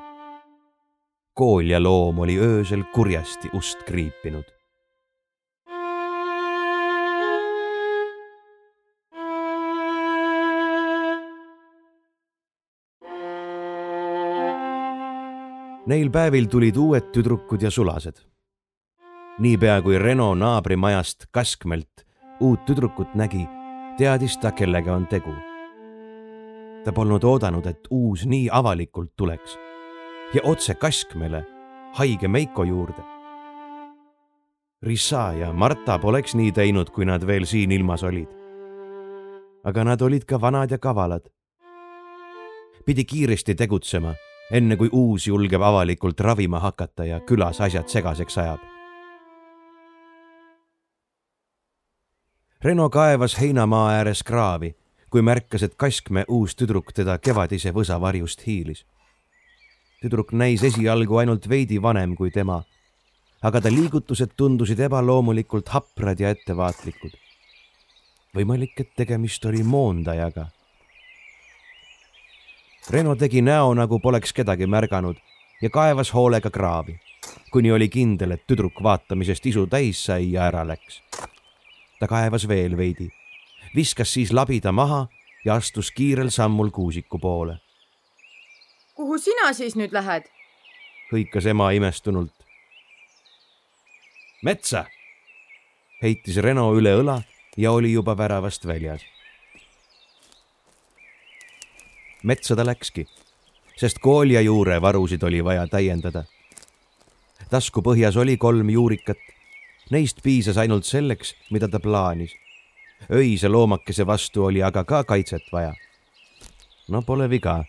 Koolja 1.35 1.83
loom 1.83 2.19
oli 2.19 2.37
öösel 2.39 2.83
kurjasti 2.93 3.49
ust 3.53 3.83
kriipinud. 3.83 4.43
Neil 15.85 16.09
päevil 16.09 16.47
tulid 16.49 16.77
uued 16.77 17.11
tüdrukud 17.13 17.61
ja 17.61 17.71
sulased. 17.71 18.15
niipea 19.39 19.81
kui 19.81 19.99
Reno 19.99 20.33
naabrimajast 20.35 21.27
Kaskmelt 21.31 22.05
uut 22.39 22.65
tüdrukut 22.65 23.15
nägi, 23.15 23.47
teadis 23.97 24.37
ta, 24.37 24.51
kellega 24.51 24.95
on 24.95 25.07
tegu 25.07 25.35
ta 26.85 26.93
polnud 26.93 27.23
oodanud, 27.23 27.65
et 27.65 27.87
uus 27.89 28.25
nii 28.25 28.49
avalikult 28.51 29.11
tuleks 29.17 29.57
ja 30.33 30.41
otse 30.43 30.75
Kaskmele, 30.75 31.45
haige 31.93 32.27
Meiko 32.27 32.63
juurde. 32.63 33.01
Rissa 34.81 35.33
ja 35.33 35.53
Marta 35.53 35.99
poleks 35.99 36.35
nii 36.35 36.51
teinud, 36.51 36.89
kui 36.89 37.05
nad 37.05 37.27
veel 37.27 37.45
siin 37.45 37.71
ilmas 37.71 38.03
olid. 38.03 38.27
aga 39.65 39.83
nad 39.83 40.01
olid 40.01 40.25
ka 40.25 40.41
vanad 40.41 40.71
ja 40.71 40.77
kavalad. 40.77 41.25
pidi 42.85 43.05
kiiresti 43.05 43.55
tegutsema, 43.55 44.13
enne 44.51 44.75
kui 44.75 44.89
uus 44.91 45.27
julgeb 45.27 45.61
avalikult 45.61 46.19
ravima 46.19 46.59
hakata 46.59 47.05
ja 47.05 47.19
külas 47.19 47.61
asjad 47.61 47.87
segaseks 47.87 48.37
ajab. 48.37 48.59
Reno 52.61 52.89
kaevas 52.89 53.39
heinamaa 53.39 53.89
ääres 53.89 54.23
kraavi 54.23 54.75
kui 55.15 55.21
märkas, 55.21 55.63
et 55.63 55.77
Kaskme 55.79 56.25
uus 56.27 56.57
tüdruk 56.59 56.89
teda 56.91 57.13
kevadise 57.23 57.71
võsavarjust 57.71 58.41
hiilis. 58.43 58.81
Tüdruk 60.05 60.35
näis 60.37 60.63
esialgu 60.63 61.17
ainult 61.17 61.47
veidi 61.49 61.79
vanem 61.81 62.13
kui 62.15 62.29
tema, 62.31 62.59
aga 63.41 63.61
ta 63.61 63.71
liigutused 63.73 64.35
tundusid 64.37 64.79
ebaloomulikult 64.87 65.71
haprad 65.73 66.21
ja 66.21 66.29
ettevaatlikud. 66.35 67.17
võimalik, 68.35 68.73
et 68.77 68.89
tegemist 68.95 69.45
oli 69.45 69.63
moondajaga. 69.63 70.47
Reno 72.89 73.15
tegi 73.15 73.41
näo, 73.41 73.73
nagu 73.73 73.99
poleks 73.99 74.33
kedagi 74.33 74.67
märganud 74.67 75.17
ja 75.61 75.69
kaevas 75.69 76.13
hoolega 76.13 76.51
kraavi, 76.51 76.99
kuni 77.51 77.71
oli 77.71 77.89
kindel, 77.89 78.31
et 78.31 78.47
tüdruk 78.47 78.83
vaatamisest 78.83 79.45
isu 79.45 79.67
täis 79.67 80.05
sai 80.05 80.31
ja 80.31 80.45
ära 80.51 80.67
läks. 80.67 81.01
ta 81.99 82.07
kaevas 82.07 82.47
veel 82.47 82.77
veidi 82.77 83.09
viskas 83.75 84.13
siis 84.13 84.33
labida 84.33 84.71
maha 84.71 85.07
ja 85.45 85.55
astus 85.55 85.91
kiirel 85.91 86.29
sammul 86.29 86.69
kuusiku 86.69 87.19
poole. 87.19 87.57
Kuhu 88.95 89.17
sina 89.17 89.53
siis 89.53 89.75
nüüd 89.75 89.93
lähed? 89.93 90.29
hõikas 91.11 91.45
ema 91.51 91.71
imestunult. 91.71 92.33
metsa, 94.43 94.85
heitis 96.03 96.37
Reno 96.37 96.69
üle 96.77 96.95
õla 97.01 97.21
ja 97.57 97.71
oli 97.71 97.91
juba 97.91 98.17
väravast 98.17 98.67
väljas. 98.67 99.01
metsa 102.23 102.55
ta 102.55 102.65
läkski, 102.65 103.05
sest 103.77 103.99
koolja 103.99 104.41
juure 104.41 104.81
varusid 104.81 105.23
oli 105.23 105.43
vaja 105.43 105.67
täiendada. 105.67 106.23
taskupõhjas 107.49 108.17
oli 108.17 108.37
kolm 108.37 108.69
juurikat. 108.69 109.17
Neist 109.91 110.23
piisas 110.23 110.57
ainult 110.57 110.85
selleks, 110.85 111.35
mida 111.51 111.67
ta 111.67 111.79
plaanis 111.79 112.33
öise 113.11 113.47
loomakese 113.47 114.07
vastu 114.07 114.45
oli 114.45 114.63
aga 114.63 114.83
ka 114.83 115.03
kaitset 115.03 115.43
vaja. 115.51 115.73
no 116.87 117.01
pole 117.01 117.29
viga. 117.29 117.63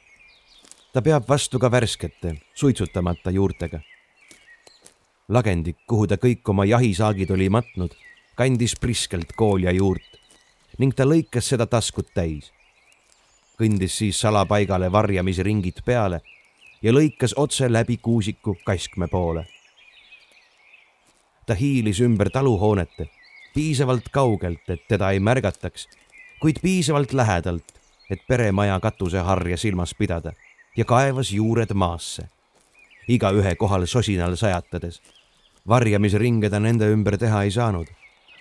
Ta 0.97 1.03
peab 1.05 1.27
vastu 1.29 1.59
ka 1.61 1.69
värskete, 1.69 2.31
suitsutamata 2.55 3.31
juurtega. 3.31 3.81
lagendik, 5.29 5.77
kuhu 5.87 6.07
ta 6.07 6.17
kõik 6.17 6.49
oma 6.49 6.65
jahisaagid 6.65 7.31
oli 7.37 7.49
matnud, 7.53 7.93
kandis 8.35 8.73
priskelt 8.81 9.35
koolja 9.37 9.75
juurt 9.77 10.17
ning 10.79 10.95
ta 10.97 11.05
lõikas 11.05 11.51
seda 11.53 11.67
taskut 11.67 12.09
täis. 12.15 12.49
kõndis 13.61 13.99
siis 13.99 14.21
salapaigale 14.21 14.89
varjamisringid 14.93 15.83
peale 15.85 16.21
ja 16.83 16.93
lõikas 16.93 17.37
otse 17.37 17.69
läbi 17.73 17.97
kuusiku 17.97 18.57
Kaskme 18.65 19.09
poole. 19.09 19.45
ta 21.47 21.55
hiilis 21.55 22.01
ümber 22.01 22.31
taluhoonete 22.31 23.11
piisavalt 23.55 24.09
kaugelt, 24.09 24.65
et 24.69 24.89
teda 24.89 25.11
ei 25.11 25.21
märgataks, 25.21 25.89
kuid 26.41 26.57
piisavalt 26.63 27.13
lähedalt, 27.13 27.73
et 28.11 28.27
peremaja 28.29 28.81
katuseharja 28.81 29.57
silmas 29.57 29.95
pidada 29.95 30.33
ja 30.77 30.85
kaevas 30.85 31.33
juured 31.33 31.73
maasse, 31.75 32.29
igaühe 33.09 33.55
kohal 33.57 33.87
sosinal 33.87 34.37
sajatades. 34.37 35.01
varjamisringe 35.68 36.51
ta 36.51 36.61
nende 36.61 36.87
ümber 36.93 37.18
teha 37.18 37.43
ei 37.43 37.51
saanud, 37.51 37.87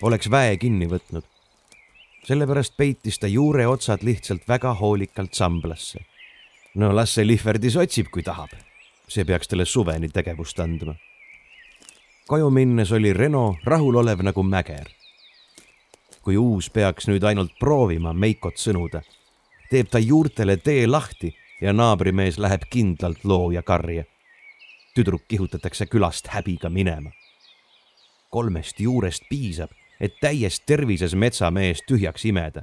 oleks 0.02 0.30
väe 0.30 0.56
kinni 0.56 0.86
võtnud. 0.86 1.24
sellepärast 2.24 2.76
peitis 2.76 3.18
ta 3.18 3.26
juure 3.26 3.66
otsad 3.66 4.02
lihtsalt 4.02 4.48
väga 4.48 4.74
hoolikalt 4.74 5.34
samblasse. 5.34 5.98
no 6.74 6.94
las 6.94 7.14
see 7.14 7.26
Lihverdis 7.26 7.76
otsib, 7.76 8.06
kui 8.10 8.22
tahab. 8.22 8.50
see 9.08 9.24
peaks 9.24 9.48
talle 9.48 9.64
suveni 9.64 10.08
tegevust 10.08 10.60
andma 10.60 10.94
koju 12.28 12.50
minnes 12.50 12.92
oli 12.92 13.12
Reno 13.12 13.56
rahulolev 13.64 14.22
nagu 14.22 14.42
mäger 14.42 14.96
kui 16.26 16.34
uus 16.36 16.66
peaks 16.74 17.06
nüüd 17.06 17.22
ainult 17.22 17.52
proovima 17.60 18.10
Meikot 18.10 18.58
sõnuda, 18.58 19.04
teeb 19.70 19.86
ta 19.92 20.00
juurtele 20.02 20.56
tee 20.58 20.88
lahti 20.90 21.30
ja 21.60 21.72
naabrimees 21.72 22.38
läheb 22.38 22.62
kindlalt 22.70 23.24
looja 23.24 23.62
karja. 23.62 24.04
tüdruk 24.94 25.22
kihutatakse 25.28 25.86
külast 25.86 26.28
häbiga 26.28 26.68
minema. 26.68 27.10
kolmest 28.30 28.80
juurest 28.80 29.22
piisab, 29.30 29.70
et 30.00 30.12
täies 30.20 30.60
tervises 30.60 31.14
metsamees 31.14 31.82
tühjaks 31.88 32.24
imeda. 32.24 32.62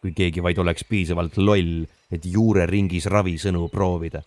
kui 0.00 0.12
keegi 0.12 0.42
vaid 0.42 0.58
oleks 0.58 0.84
piisavalt 0.84 1.36
loll, 1.36 1.86
et 2.10 2.24
juureringis 2.24 3.06
ravisõnu 3.06 3.68
proovida. 3.68 4.22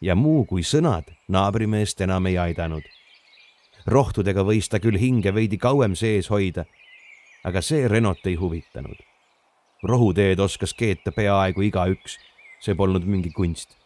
ja 0.00 0.14
muu 0.14 0.44
kui 0.44 0.62
sõnad 0.62 1.14
naabrimeest 1.28 2.00
enam 2.00 2.26
ei 2.26 2.38
aidanud 2.38 2.82
rohtudega 3.86 4.42
võis 4.42 4.68
ta 4.68 4.80
küll 4.80 4.98
hinge 4.98 5.34
veidi 5.34 5.58
kauem 5.58 5.94
sees 5.94 6.30
hoida 6.30 6.64
aga 7.46 7.62
see 7.62 7.88
Renot 7.88 8.26
ei 8.26 8.34
huvitanud. 8.34 8.98
rohuteed 9.82 10.40
oskas 10.40 10.72
keeta 10.74 11.12
peaaegu 11.12 11.62
igaüks, 11.62 12.16
see 12.60 12.74
polnud 12.74 13.04
mingi 13.04 13.30
kunst. 13.30 13.76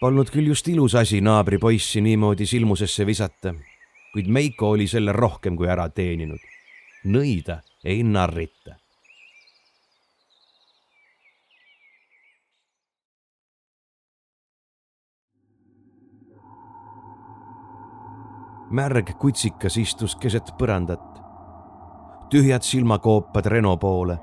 Polnud 0.00 0.30
küll 0.30 0.46
just 0.52 0.68
ilus 0.68 0.94
asi 0.94 1.20
naabripoissi 1.20 2.00
niimoodi 2.00 2.46
silmusesse 2.46 3.06
visata, 3.06 3.54
kuid 4.12 4.28
Meiko 4.30 4.70
oli 4.76 4.86
selle 4.86 5.12
rohkem 5.12 5.56
kui 5.56 5.68
ära 5.68 5.88
teeninud. 5.88 6.38
nõida 7.04 7.60
ei 7.84 8.02
narrita 8.02 8.74
märg 18.70 19.14
kutsikas 19.18 19.76
istus 19.80 20.16
keset 20.20 20.52
põrandat. 20.58 21.04
tühjad 22.28 22.62
silmakoopad 22.62 23.46
Reno 23.46 23.76
poole. 23.76 24.18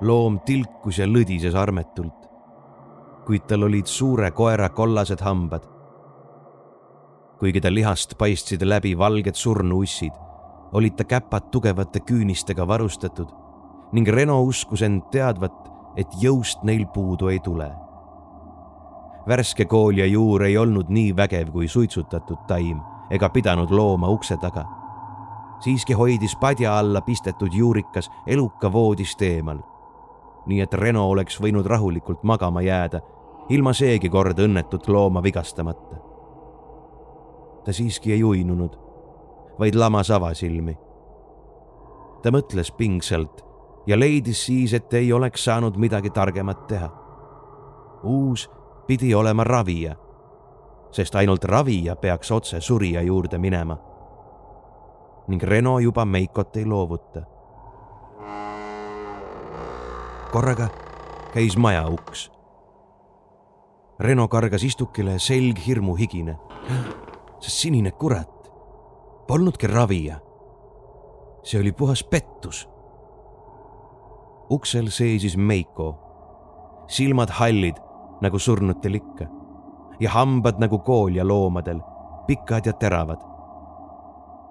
Loom 0.00 0.40
tilkus 0.44 0.98
ja 0.98 1.06
lõdises 1.08 1.54
armetult, 1.56 2.26
kuid 3.26 3.46
tal 3.48 3.64
olid 3.66 3.88
suure 3.88 4.30
koera 4.30 4.68
kollased 4.68 5.20
hambad. 5.24 5.62
kuigi 7.38 7.60
ta 7.60 7.68
lihast 7.68 8.14
paistsid 8.18 8.62
läbi 8.62 8.98
valged 8.98 9.34
surnuussid, 9.34 10.12
olid 10.72 10.96
ta 10.96 11.04
käpad 11.04 11.50
tugevate 11.50 12.00
küünistega 12.00 12.66
varustatud 12.66 13.28
ning 13.92 14.08
Reno 14.08 14.42
uskus 14.42 14.82
end 14.82 15.02
teadvat, 15.12 15.54
et 15.96 16.08
jõust 16.20 16.64
neil 16.64 16.86
puudu 16.86 17.28
ei 17.28 17.38
tule. 17.40 17.70
värske 19.28 19.64
kool 19.64 19.98
ja 19.98 20.06
juur 20.06 20.42
ei 20.42 20.58
olnud 20.58 20.88
nii 20.88 21.16
vägev 21.16 21.50
kui 21.52 21.68
suitsutatud 21.68 22.46
taim 22.48 22.80
ega 23.10 23.28
pidanud 23.28 23.70
looma 23.70 24.08
ukse 24.08 24.36
taga. 24.36 24.64
siiski 25.60 25.92
hoidis 25.92 26.36
padja 26.36 26.78
alla 26.78 27.00
pistetud 27.00 27.54
juurikas 27.54 28.10
eluka 28.26 28.72
voodist 28.72 29.22
eemal. 29.22 29.75
Nii 30.46 30.60
et 30.60 30.74
Reno 30.74 31.08
oleks 31.10 31.40
võinud 31.42 31.66
rahulikult 31.66 32.22
magama 32.22 32.62
jääda, 32.62 33.00
ilma 33.48 33.72
seegi 33.72 34.08
kord 34.08 34.38
õnnetut 34.38 34.88
looma 34.88 35.22
vigastamata. 35.22 35.96
ta 37.64 37.72
siiski 37.72 38.12
ei 38.12 38.24
uinunud, 38.24 38.78
vaid 39.58 39.74
lamas 39.74 40.10
avasilmi. 40.10 40.76
ta 42.22 42.30
mõtles 42.30 42.72
pingsalt 42.72 43.44
ja 43.86 43.98
leidis 43.98 44.46
siis, 44.46 44.72
et 44.74 44.94
ei 44.94 45.12
oleks 45.12 45.44
saanud 45.44 45.76
midagi 45.76 46.10
targemat 46.10 46.66
teha. 46.66 46.90
uus 48.04 48.50
pidi 48.86 49.14
olema 49.14 49.44
ravija 49.44 49.96
sest 50.96 51.14
ainult 51.14 51.44
ravija 51.44 51.96
peaks 51.96 52.30
otse 52.32 52.60
surija 52.60 53.02
juurde 53.02 53.38
minema. 53.38 53.76
ning 55.28 55.42
Reno 55.42 55.78
juba 55.78 56.04
Meikot 56.04 56.56
ei 56.56 56.64
loovuta. 56.64 57.22
Korraga 60.32 60.68
käis 61.34 61.56
maja 61.56 61.88
uks. 61.88 62.30
Reno 64.00 64.28
kargas 64.28 64.64
istukile, 64.64 65.18
selg 65.18 65.58
hirmuhigine. 65.66 66.36
see 67.40 67.50
sinine 67.50 67.90
kurat, 67.90 68.50
polnudki 69.28 69.66
ravija. 69.66 70.20
see 71.42 71.60
oli 71.60 71.72
puhas 71.72 72.04
pettus. 72.04 72.68
uksel 74.50 74.88
seisis 74.90 75.36
Meiko, 75.36 75.94
silmad 76.88 77.30
hallid 77.30 77.76
nagu 78.22 78.38
surnutel 78.38 78.94
ikka 78.94 79.26
ja 80.00 80.10
hambad 80.10 80.58
nagu 80.58 80.78
koolialoomadel, 80.78 81.80
pikad 82.26 82.66
ja 82.66 82.72
teravad. 82.72 83.20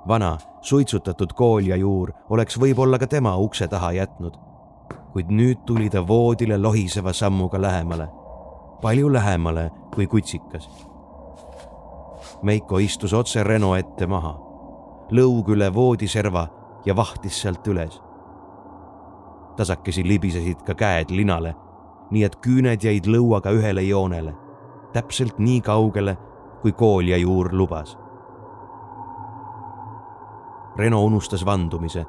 vana 0.08 0.38
suitsutatud 0.62 1.34
kooliajuur 1.34 2.12
oleks 2.30 2.60
võib-olla 2.60 3.00
ka 3.00 3.08
tema 3.08 3.38
ukse 3.38 3.68
taha 3.68 3.92
jätnud, 3.92 4.38
kuid 5.16 5.30
nüüd 5.32 5.61
tuli 5.63 5.88
ta 5.89 6.01
voodile 6.07 6.57
lohiseva 6.59 7.13
sammuga 7.16 7.61
lähemale, 7.61 8.09
palju 8.82 9.13
lähemale 9.13 9.70
kui 9.95 10.07
kutsikas. 10.11 10.68
Meiko 12.43 12.78
istus 12.84 13.13
otse 13.13 13.43
Reno 13.43 13.72
ette 13.80 14.07
maha, 14.11 14.34
lõug 15.16 15.53
üle 15.55 15.72
voodiserva 15.74 16.47
ja 16.86 16.95
vahtis 16.95 17.41
sealt 17.41 17.68
üles. 17.68 18.01
tasakesi 19.55 20.03
libisesid 20.03 20.66
ka 20.68 20.76
käed 20.76 21.16
linale, 21.16 21.55
nii 22.11 22.24
et 22.28 22.36
küüned 22.43 22.84
jäid 22.84 23.07
lõuaga 23.07 23.55
ühele 23.55 23.88
joonele 23.88 24.36
täpselt 24.95 25.39
nii 25.39 25.61
kaugele, 25.61 26.18
kui 26.61 26.72
kool 26.72 27.07
ja 27.07 27.18
juur 27.18 27.49
lubas. 27.53 27.97
Reno 30.78 31.03
unustas 31.03 31.45
vandumise. 31.45 32.05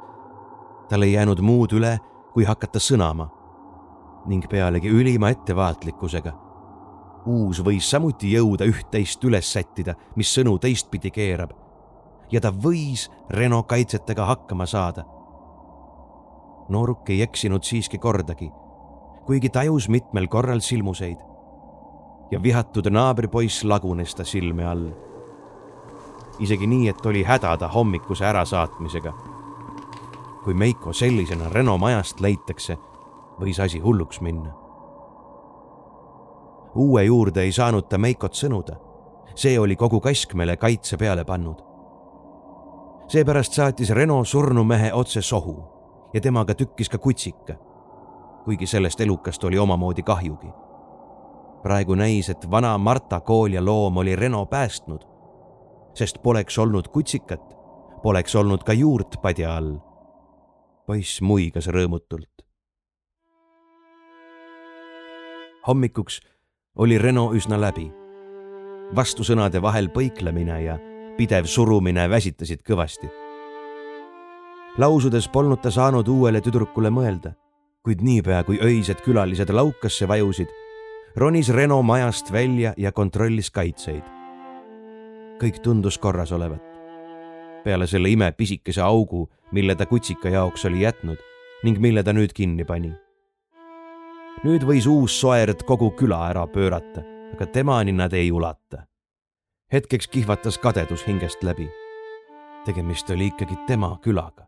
tal 0.89 1.03
ei 1.03 1.13
jäänud 1.13 1.41
muud 1.41 1.73
üle, 1.73 1.99
kui 2.37 2.45
hakata 2.45 2.77
sõnama 2.77 3.31
ning 4.29 4.45
pealegi 4.51 4.91
ülima 4.93 5.31
ettevaatlikkusega. 5.33 6.33
uus 7.27 7.63
võis 7.65 7.87
samuti 7.91 8.35
jõuda 8.35 8.67
üht-teist 8.69 9.25
üles 9.25 9.49
sättida, 9.53 9.95
mis 10.17 10.29
sõnu 10.37 10.59
teistpidi 10.61 11.11
keerab. 11.11 11.51
ja 12.31 12.41
ta 12.41 12.51
võis 12.53 13.09
Reno 13.31 13.63
kaitsetega 13.63 14.25
hakkama 14.25 14.67
saada. 14.67 15.05
nooruk 16.69 17.09
ei 17.11 17.23
eksinud 17.23 17.65
siiski 17.65 17.99
kordagi, 17.99 18.51
kuigi 19.25 19.49
tajus 19.49 19.89
mitmel 19.89 20.29
korral 20.29 20.61
silmuseid 20.61 21.17
ja 22.31 22.43
vihatud 22.43 22.91
naabripoiss 22.91 23.65
lagunes 23.65 24.15
ta 24.15 24.25
silme 24.25 24.67
all. 24.67 24.91
isegi 26.39 26.67
nii, 26.67 26.89
et 26.89 27.07
oli 27.07 27.25
häda 27.25 27.57
ta 27.57 27.69
hommikuse 27.69 28.27
ärasaatmisega. 28.27 29.36
Kui 30.47 30.55
Meiko 30.55 30.93
sellisena 30.93 31.49
Reno 31.51 31.73
majast 31.79 32.21
leitakse, 32.23 32.77
võis 33.41 33.59
asi 33.59 33.79
hulluks 33.83 34.21
minna. 34.21 34.53
uue 36.75 37.05
juurde 37.05 37.43
ei 37.43 37.53
saanud 37.53 37.89
ta 37.89 37.99
Meikot 37.99 38.35
sõnuda. 38.35 38.77
see 39.35 39.59
oli 39.59 39.77
kogu 39.77 40.01
Kaskmele 40.01 40.57
kaitse 40.57 40.97
peale 40.97 41.25
pannud. 41.25 41.63
seepärast 43.09 43.53
saatis 43.53 43.91
Reno 43.91 44.25
surnumehe 44.25 44.93
otse 44.93 45.23
sohu 45.23 45.65
ja 46.15 46.21
temaga 46.21 46.55
tükkis 46.55 46.89
ka 46.89 46.99
kutsika. 46.99 47.55
kuigi 48.45 48.67
sellest 48.67 49.01
elukast 49.01 49.45
oli 49.45 49.59
omamoodi 49.59 50.03
kahjugi 50.03 50.53
praegu 51.63 51.95
näis, 51.95 52.31
et 52.31 52.51
vana 52.51 52.79
Marta 52.79 53.21
Koolja 53.21 53.65
loom 53.65 53.97
oli 53.97 54.17
Reno 54.17 54.47
päästnud, 54.47 55.03
sest 55.95 56.23
poleks 56.23 56.59
olnud 56.59 56.89
kutsikat, 56.89 57.57
poleks 58.03 58.37
olnud 58.37 58.63
ka 58.63 58.73
juurt 58.73 59.17
padja 59.23 59.57
all. 59.57 59.96
Poiss 60.87 61.21
muigas 61.21 61.67
rõõmutult. 61.67 62.31
hommikuks 65.67 66.21
oli 66.77 66.99
Reno 66.99 67.33
üsna 67.35 67.61
läbi. 67.61 67.91
vastusõnade 68.95 69.63
vahel 69.63 69.89
põiklemine 69.89 70.61
ja 70.63 70.79
pidev 71.17 71.47
surumine 71.47 72.11
väsitasid 72.11 72.63
kõvasti. 72.63 73.11
lausudes 74.79 75.29
polnud 75.29 75.61
ta 75.61 75.71
saanud 75.71 76.09
uuele 76.09 76.41
tüdrukule 76.41 76.91
mõelda, 76.91 77.35
kuid 77.83 78.03
niipea 78.03 78.45
kui 78.45 78.59
öised 78.63 79.01
külalised 79.01 79.51
laukasse 79.51 80.09
vajusid 80.09 80.49
ronis 81.17 81.49
Reno 81.49 81.83
majast 81.83 82.33
välja 82.33 82.75
ja 82.77 82.93
kontrollis 82.93 83.51
kaitseid. 83.51 84.05
kõik 85.41 85.61
tundus 85.63 85.99
korras 85.99 86.33
olevat. 86.33 86.76
Peale 87.67 87.87
selle 87.91 88.13
ime 88.15 88.31
pisikese 88.33 88.81
augu, 88.81 89.25
mille 89.53 89.75
ta 89.75 89.87
kutsika 89.91 90.31
jaoks 90.31 90.65
oli 90.69 90.85
jätnud 90.85 91.19
ning 91.67 91.81
mille 91.83 92.03
ta 92.07 92.15
nüüd 92.15 92.31
kinni 92.31 92.65
pani. 92.65 92.93
nüüd 94.45 94.63
võis 94.69 94.87
uus 94.87 95.17
soerd 95.21 95.65
kogu 95.67 95.91
küla 95.99 96.21
ära 96.31 96.47
pöörata, 96.47 97.03
aga 97.35 97.47
temani 97.47 97.93
nad 97.93 98.13
ei 98.15 98.31
ulata. 98.33 98.87
hetkeks 99.73 100.09
kihvatas 100.09 100.59
kadedus 100.59 101.07
hingest 101.07 101.43
läbi. 101.43 101.67
tegemist 102.65 103.11
oli 103.11 103.27
ikkagi 103.27 103.59
tema 103.67 103.99
külaga 104.03 104.47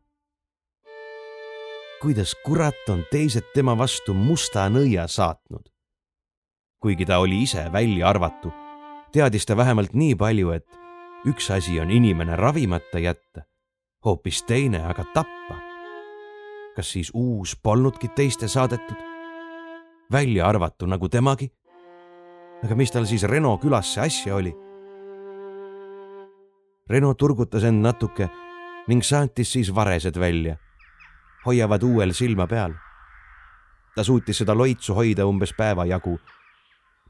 kuidas 2.02 2.36
kurat 2.44 2.88
on 2.88 3.02
teised 3.10 3.50
tema 3.54 3.74
vastu 3.78 4.14
musta 4.14 4.68
nõia 4.70 5.08
saatnud 5.10 5.66
kuigi 6.80 7.06
ta 7.06 7.18
oli 7.18 7.42
ise 7.42 7.66
väljaarvatu, 7.72 8.52
teadis 9.12 9.46
ta 9.46 9.56
vähemalt 9.56 9.94
nii 9.98 10.14
palju, 10.14 10.50
et 10.54 10.77
üks 11.26 11.50
asi 11.50 11.80
on 11.80 11.90
inimene 11.90 12.36
ravimata 12.36 12.98
jätta, 12.98 13.42
hoopis 14.04 14.42
teine 14.42 14.84
aga 14.86 15.04
tappa. 15.14 15.56
kas 16.76 16.92
siis 16.92 17.10
uus 17.14 17.56
polnudki 17.62 18.08
teiste 18.08 18.48
saadetud? 18.48 18.96
väljaarvatu 20.12 20.86
nagu 20.86 21.08
temagi? 21.08 21.52
aga 22.64 22.74
mis 22.74 22.90
tal 22.90 23.04
siis 23.04 23.22
Reno 23.22 23.58
külasse 23.58 24.00
asja 24.00 24.34
oli? 24.34 24.54
Reno 26.88 27.14
turgutas 27.14 27.64
end 27.64 27.82
natuke 27.82 28.28
ning 28.88 29.02
saatis 29.02 29.52
siis 29.52 29.74
varesed 29.74 30.20
välja. 30.20 30.56
hoiavad 31.46 31.82
uuel 31.82 32.12
silma 32.12 32.46
peal. 32.46 32.72
ta 33.94 34.04
suutis 34.04 34.38
seda 34.38 34.54
loitsu 34.54 34.94
hoida 34.94 35.26
umbes 35.26 35.52
päeva 35.52 35.84
jagu 35.84 36.18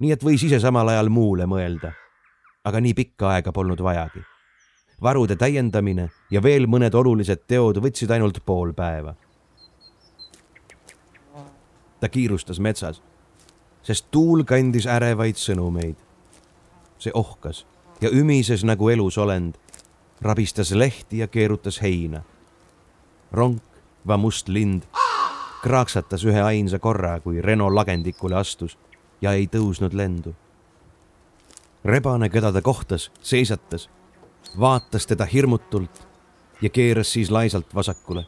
nii 0.01 0.15
et 0.15 0.25
võis 0.25 0.45
ise 0.47 0.61
samal 0.63 0.89
ajal 0.93 1.11
muule 1.11 1.47
mõelda. 1.51 1.93
Aga 2.65 2.81
nii 2.81 2.95
pikka 2.95 3.31
aega 3.31 3.53
polnud 3.53 3.83
vajagi. 3.83 4.23
varude 5.03 5.37
täiendamine 5.37 6.09
ja 6.31 6.43
veel 6.43 6.67
mõned 6.67 6.95
olulised 6.95 7.47
teod 7.47 7.79
võtsid 7.79 8.11
ainult 8.11 8.43
pool 8.45 8.73
päeva. 8.73 9.15
ta 12.01 12.09
kiirustas 12.09 12.61
metsas, 12.61 13.03
sest 13.83 14.11
tuul 14.11 14.45
kandis 14.45 14.87
ärevaid 14.87 15.37
sõnumeid. 15.37 15.97
see 16.99 17.13
ohkas 17.15 17.67
ja 18.01 18.11
ümises 18.11 18.65
nagu 18.65 18.89
elusolend, 18.89 19.55
rabistas 20.21 20.73
lehti 20.73 21.19
ja 21.19 21.27
keerutas 21.27 21.83
heina. 21.83 22.23
ronk, 23.33 23.63
va 24.07 24.17
must 24.17 24.49
lind, 24.49 24.83
kraaksatas 25.63 26.25
ühe 26.25 26.43
ainsa 26.43 26.79
korra, 26.79 27.21
kui 27.21 27.43
Reno 27.43 27.75
lagendikule 27.75 28.37
astus 28.37 28.79
ja 29.21 29.33
ei 29.33 29.47
tõusnud 29.47 29.93
lendu. 29.93 30.35
Rebane, 31.89 32.29
keda 32.29 32.53
ta 32.53 32.63
kohtas, 32.63 33.11
seisatas, 33.23 33.89
vaatas 34.61 35.07
teda 35.07 35.25
hirmutult 35.25 36.09
ja 36.63 36.69
keeras 36.69 37.13
siis 37.13 37.31
laisalt 37.31 37.75
vasakule. 37.75 38.27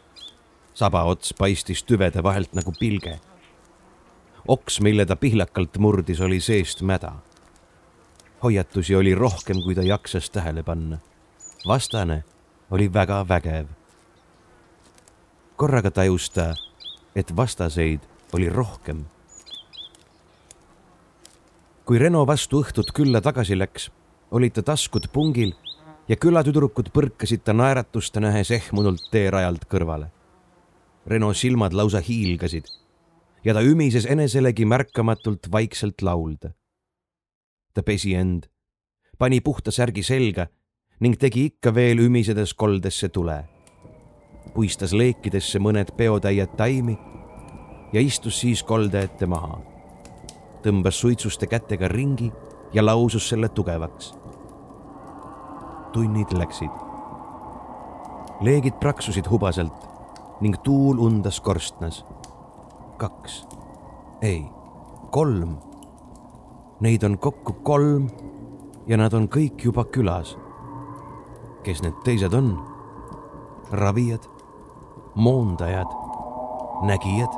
sabaots 0.75 1.35
paistis 1.39 1.83
tüvede 1.85 2.23
vahelt 2.23 2.55
nagu 2.55 2.73
pilge. 2.81 3.21
oks, 4.49 4.81
mille 4.81 5.07
ta 5.07 5.17
pihlakalt 5.17 5.79
murdis, 5.79 6.21
oli 6.21 6.41
seest 6.41 6.83
mäda. 6.83 7.13
hoiatusi 8.43 8.95
oli 8.95 9.15
rohkem, 9.15 9.63
kui 9.63 9.75
ta 9.75 9.83
jaksas 9.83 10.31
tähele 10.31 10.63
panna. 10.63 10.99
vastane 11.67 12.25
oli 12.71 12.93
väga 12.93 13.29
vägev. 13.29 13.67
korraga 15.57 15.91
tajus 15.91 16.31
ta, 16.31 16.55
et 17.17 17.37
vastaseid 17.37 18.01
oli 18.33 18.49
rohkem. 18.49 19.05
Kui 21.91 21.99
Reno 21.99 22.21
vastu 22.23 22.61
õhtut 22.63 22.93
külla 22.95 23.19
tagasi 23.19 23.57
läks, 23.59 23.89
olid 24.31 24.53
ta 24.55 24.63
taskud 24.63 25.09
pungil 25.11 25.57
ja 26.07 26.15
külatüdrukud 26.15 26.93
põrkasid 26.95 27.41
ta 27.43 27.51
naeratuste 27.51 28.21
nähes 28.23 28.53
ehmunult 28.55 29.09
teerajalt 29.11 29.65
kõrvale. 29.67 30.07
Reno 31.11 31.33
silmad 31.35 31.75
lausa 31.75 31.99
hiilgasid 31.99 32.71
ja 33.43 33.57
ta 33.57 33.65
ümises 33.67 34.07
eneselegi 34.07 34.69
märkamatult 34.71 35.51
vaikselt 35.51 36.05
laulda. 36.07 36.53
ta 37.75 37.83
pesi 37.83 38.15
end, 38.15 38.47
pani 39.19 39.41
puhta 39.41 39.75
särgi 39.75 40.07
selga 40.07 40.47
ning 41.01 41.19
tegi 41.19 41.45
ikka 41.51 41.75
veel 41.75 41.99
ümisedes 42.07 42.55
koldesse 42.55 43.09
tule. 43.09 43.49
puistas 44.55 44.93
leekidesse 44.93 45.59
mõned 45.59 45.91
peotäied 45.97 46.55
taimi 46.57 46.99
ja 47.93 48.01
istus 48.01 48.41
siis 48.41 48.63
kolde 48.63 49.03
ette 49.03 49.27
maha. 49.27 49.80
Tõmbas 50.65 51.01
suitsuste 51.01 51.47
kätega 51.47 51.89
ringi 51.89 52.33
ja 52.73 52.85
lausus 52.85 53.29
selle 53.29 53.49
tugevaks 53.49 54.15
tunnid 55.93 56.33
läksid. 56.33 56.71
leegid 58.41 58.79
praksusid 58.81 59.27
hubaselt 59.31 59.89
ning 60.41 60.57
tuul 60.63 60.99
undas 60.99 61.41
korstnas. 61.41 62.05
kaks, 62.97 63.47
ei, 64.23 64.45
kolm. 65.11 65.57
Neid 66.81 67.03
on 67.03 67.19
kokku 67.19 67.53
kolm 67.53 68.09
ja 68.87 68.97
nad 68.97 69.13
on 69.13 69.29
kõik 69.29 69.65
juba 69.65 69.85
külas. 69.85 70.37
kes 71.63 71.83
need 71.83 71.95
teised 72.05 72.35
on? 72.35 72.59
ravijad, 73.71 74.27
moondajad, 75.15 75.91
nägijad 76.83 77.35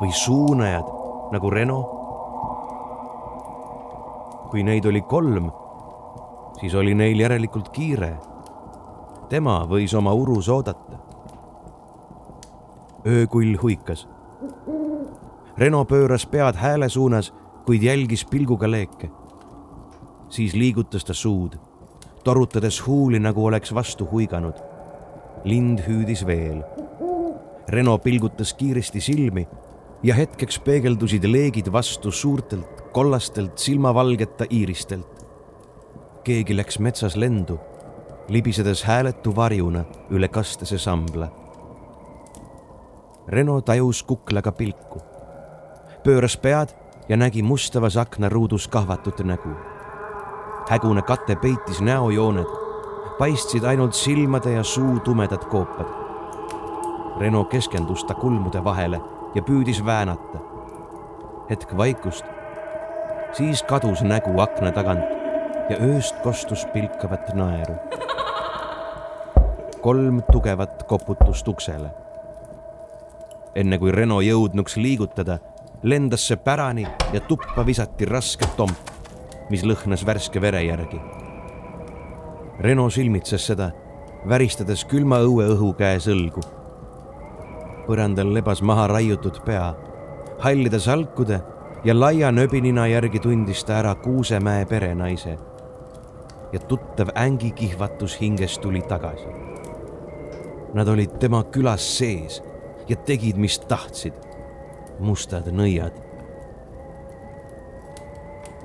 või 0.00 0.12
suunajad 0.12 0.84
nagu 1.32 1.50
Reno? 1.50 1.93
Kui 4.54 4.62
neid 4.62 4.86
oli 4.86 5.00
kolm 5.02 5.48
siis 6.60 6.74
oli 6.74 6.94
neil 6.94 7.20
järelikult 7.20 7.68
kiire. 7.74 8.16
tema 9.28 9.64
võis 9.66 9.94
oma 9.98 10.12
urus 10.14 10.48
oodata. 10.48 10.98
öökull 13.06 13.56
huikas. 13.62 14.06
Reno 15.58 15.84
pööras 15.84 16.26
pead 16.26 16.56
hääle 16.56 16.88
suunas, 16.88 17.32
kuid 17.66 17.82
jälgis 17.82 18.24
pilguga 18.24 18.70
leeke. 18.70 19.10
siis 20.28 20.54
liigutas 20.54 21.04
ta 21.04 21.14
suud, 21.14 21.58
torutades 22.24 22.86
huuli, 22.86 23.18
nagu 23.18 23.44
oleks 23.44 23.74
vastu 23.74 24.08
huiganud. 24.10 24.54
lind 25.44 25.78
hüüdis 25.78 26.26
veel. 26.26 26.62
Reno 27.68 27.98
pilgutas 27.98 28.54
kiiresti 28.54 29.00
silmi 29.00 29.48
ja 30.04 30.14
hetkeks 30.14 30.58
peegeldusid 30.60 31.24
leegid 31.24 31.72
vastu 31.72 32.10
suurtelt 32.12 32.84
kollastelt 32.92 33.58
silmavalgeta 33.58 34.44
iiristelt 34.50 35.14
keegi 36.24 36.56
läks 36.56 36.78
metsas 36.78 37.16
lendu, 37.16 37.58
libisedes 38.28 38.84
hääletu 38.84 39.36
varjuna 39.36 39.84
üle 40.10 40.28
kastese 40.28 40.78
sambla. 40.78 41.28
Reno 43.28 43.60
tajus 43.60 44.02
kuklaga 44.08 44.52
pilku, 44.52 45.02
pööras 46.04 46.36
pead 46.40 46.72
ja 47.08 47.16
nägi 47.16 47.42
mustavas 47.42 47.96
aknaruudus 47.96 48.68
kahvatut 48.68 49.20
nägu. 49.20 49.52
hägune 50.68 51.02
kate 51.02 51.36
peitis 51.36 51.80
näojooned, 51.80 52.48
paistsid 53.18 53.64
ainult 53.64 53.94
silmade 53.94 54.52
ja 54.52 54.62
suu 54.62 55.00
tumedad 55.00 55.44
koopad. 55.44 55.86
Reno 57.20 57.44
keskendus 57.44 58.04
ta 58.04 58.14
kulmude 58.14 58.64
vahele 58.64 59.00
ja 59.34 59.42
püüdis 59.42 59.84
väänata. 59.84 60.38
hetk 61.50 61.76
vaikust, 61.76 62.24
siis 63.32 63.62
kadus 63.62 64.02
nägu 64.02 64.40
akna 64.40 64.72
tagant 64.72 65.04
ja 65.70 65.76
ööst 65.80 66.16
kostus 66.22 66.66
pilkavat 66.72 67.34
naeru. 67.34 67.74
kolm 69.80 70.22
tugevat 70.32 70.82
koputust 70.82 71.48
uksele. 71.48 71.90
enne 73.54 73.78
kui 73.78 73.92
Reno 73.92 74.20
jõudnuks 74.20 74.76
liigutada, 74.76 75.38
lendas 75.82 76.26
see 76.26 76.36
pärani 76.36 76.86
ja 77.12 77.20
tuppa 77.20 77.66
visati 77.66 78.04
raske 78.04 78.46
tomp, 78.56 78.90
mis 79.50 79.62
lõhnas 79.62 80.06
värske 80.06 80.40
vere 80.40 80.62
järgi. 80.64 81.00
Reno 82.60 82.90
silmitses 82.90 83.46
seda, 83.46 83.70
väristades 84.28 84.84
külma 84.84 85.18
õueõhu 85.18 85.74
käes 85.74 86.06
õlgu. 86.08 86.40
Põrandal 87.86 88.34
lebas 88.34 88.62
maha 88.62 88.86
raiutud 88.90 89.40
pea, 89.44 89.74
hallide 90.40 90.80
salkude 90.80 91.40
ja 91.84 91.94
laia 91.94 92.32
nöbinina 92.32 92.86
järgi 92.86 93.20
tundis 93.20 93.64
ta 93.64 93.78
ära 93.80 93.94
Kuusemäe 93.94 94.64
perenaise 94.66 95.38
ja 96.52 96.58
tuttav 96.58 97.08
ängikihvatus 97.18 98.20
hinges 98.20 98.58
tuli 98.58 98.82
tagasi. 98.82 99.28
Nad 100.74 100.88
olid 100.88 101.18
tema 101.18 101.42
külas 101.44 101.84
sees 101.98 102.42
ja 102.88 102.96
tegid, 102.96 103.36
mis 103.36 103.58
tahtsid. 103.58 104.14
mustad 104.98 105.48
nõiad. 105.50 105.92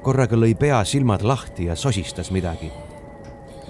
korraga 0.02 0.38
lõi 0.38 0.54
pea 0.56 0.84
silmad 0.86 1.22
lahti 1.22 1.66
ja 1.66 1.76
sosistas 1.76 2.32
midagi. 2.32 2.72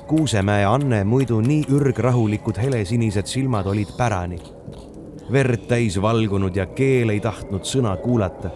Kuusemäe 0.08 0.66
Anne 0.66 1.04
muidu 1.04 1.42
nii 1.42 1.64
ürgrahulikud 1.70 2.58
helesinised 2.58 3.26
silmad 3.26 3.66
olid 3.66 3.88
pärani. 3.98 4.40
Verd 5.32 5.68
täis 5.68 6.02
valgunud 6.02 6.56
ja 6.56 6.66
keel 6.66 7.10
ei 7.10 7.20
tahtnud 7.20 7.66
sõna 7.66 7.96
kuulata, 7.98 8.50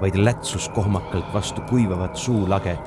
vaid 0.00 0.16
lätsus 0.16 0.68
kohmakalt 0.68 1.32
vastu 1.34 1.62
kuivavat 1.70 2.16
suulage 2.16 2.78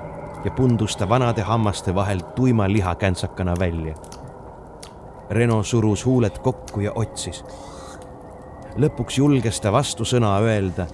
ja 0.43 0.51
pundus 0.51 0.95
ta 0.97 1.09
vanade 1.09 1.41
hammaste 1.41 1.95
vahelt 1.95 2.35
tuima 2.35 2.69
lihakänsakana 2.69 3.53
välja. 3.59 3.95
Reno 5.29 5.63
surus 5.63 6.05
huuled 6.05 6.39
kokku 6.39 6.79
ja 6.79 6.91
otsis. 6.95 7.43
lõpuks 8.77 9.17
julges 9.17 9.61
ta 9.61 9.71
vastusõna 9.71 10.37
öelda 10.39 10.87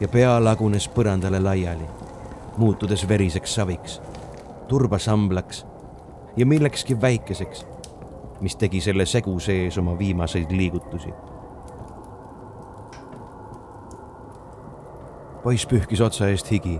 ja 0.00 0.08
pea 0.08 0.44
lagunes 0.44 0.88
põrandale 0.88 1.40
laiali, 1.40 1.86
muutudes 2.56 3.08
veriseks 3.08 3.54
saviks, 3.54 4.00
turbasamblaks 4.68 5.64
ja 6.36 6.46
millekski 6.46 7.00
väikeseks, 7.00 7.66
mis 8.40 8.56
tegi 8.56 8.80
selle 8.80 9.06
segu 9.06 9.40
sees 9.40 9.78
oma 9.78 9.98
viimaseid 9.98 10.50
liigutusi. 10.50 11.14
Poiss 15.46 15.66
pühkis 15.70 16.00
otsa 16.02 16.26
eest 16.26 16.48
higi 16.50 16.72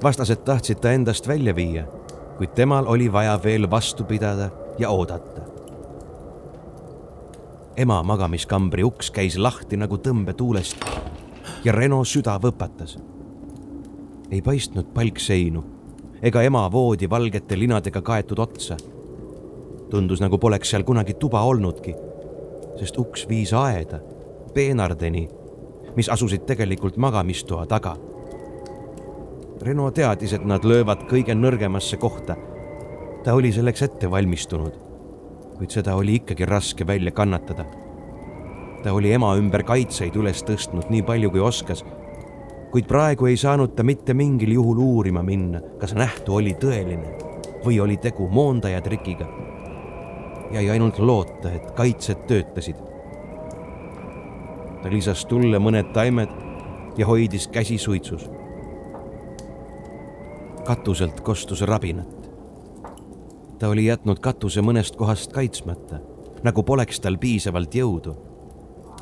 vastased 0.00 0.46
tahtsid 0.48 0.78
ta 0.80 0.94
endast 0.96 1.26
välja 1.28 1.52
viia, 1.52 1.82
kuid 2.38 2.54
temal 2.56 2.88
oli 2.88 3.10
vaja 3.12 3.34
veel 3.44 3.68
vastu 3.70 4.04
pidada 4.04 4.48
ja 4.78 4.88
oodata. 4.90 5.42
ema 7.76 8.02
magamiskambri 8.02 8.84
uks 8.84 9.10
käis 9.10 9.36
lahti 9.36 9.76
nagu 9.76 9.98
tõmbetuulest 9.98 10.88
ja 11.64 11.72
Reno 11.72 12.00
süda 12.04 12.38
võpatas. 12.40 12.96
ei 14.30 14.42
paistnud 14.42 14.88
palkseinu 14.94 15.64
ega 16.22 16.42
ema 16.42 16.72
voodi 16.72 17.10
valgete 17.10 17.58
linadega 17.58 18.02
kaetud 18.02 18.38
otsa. 18.38 18.76
tundus, 19.90 20.20
nagu 20.20 20.38
poleks 20.38 20.70
seal 20.70 20.82
kunagi 20.82 21.14
tuba 21.14 21.42
olnudki, 21.42 21.94
sest 22.78 22.98
uks 22.98 23.28
viis 23.28 23.52
aeda, 23.52 24.00
peenardeni, 24.54 25.28
mis 25.96 26.08
asusid 26.08 26.44
tegelikult 26.46 26.96
magamistoa 26.96 27.66
taga 27.66 27.96
Reno 29.66 29.90
teadis, 29.90 30.30
et 30.36 30.44
nad 30.44 30.64
löövad 30.64 31.06
kõige 31.10 31.34
nõrgemasse 31.34 31.96
kohta. 31.96 32.36
ta 33.24 33.34
oli 33.34 33.50
selleks 33.52 33.82
ette 33.82 34.10
valmistunud, 34.10 34.74
kuid 35.58 35.72
seda 35.74 35.96
oli 35.96 36.20
ikkagi 36.20 36.46
raske 36.46 36.86
välja 36.86 37.10
kannatada. 37.10 37.64
ta 38.82 38.92
oli 38.92 39.12
ema 39.12 39.34
ümber 39.34 39.62
kaitseid 39.62 40.16
üles 40.16 40.44
tõstnud 40.44 40.90
nii 40.90 41.02
palju, 41.02 41.30
kui 41.30 41.40
oskas. 41.40 41.84
kuid 42.70 42.86
praegu 42.86 43.26
ei 43.26 43.36
saanud 43.36 43.74
ta 43.74 43.82
mitte 43.82 44.14
mingil 44.14 44.52
juhul 44.52 44.78
uurima 44.78 45.22
minna, 45.22 45.60
kas 45.80 45.94
nähtu 45.94 46.34
oli 46.34 46.54
tõeline 46.54 47.16
või 47.64 47.80
oli 47.80 47.96
tegu 47.96 48.28
moondaja 48.28 48.80
trikiga. 48.80 49.26
jäi 50.52 50.70
ainult 50.70 50.98
loota, 50.98 51.50
et 51.50 51.70
kaitsed 51.70 52.26
töötasid. 52.26 52.76
Ta 54.82 54.90
lisas 54.90 55.24
tulle 55.26 55.58
mõned 55.62 55.92
taimed 55.94 56.32
ja 56.96 57.06
hoidis 57.06 57.48
käsi 57.48 57.78
suitsus. 57.78 58.30
katuselt 60.66 61.20
kostus 61.20 61.62
rabinat. 61.62 62.30
ta 63.58 63.68
oli 63.68 63.86
jätnud 63.86 64.18
katuse 64.20 64.60
mõnest 64.60 64.96
kohast 64.96 65.32
kaitsmata, 65.32 65.98
nagu 66.42 66.62
poleks 66.62 67.00
tal 67.00 67.16
piisavalt 67.16 67.74
jõudu. 67.74 68.16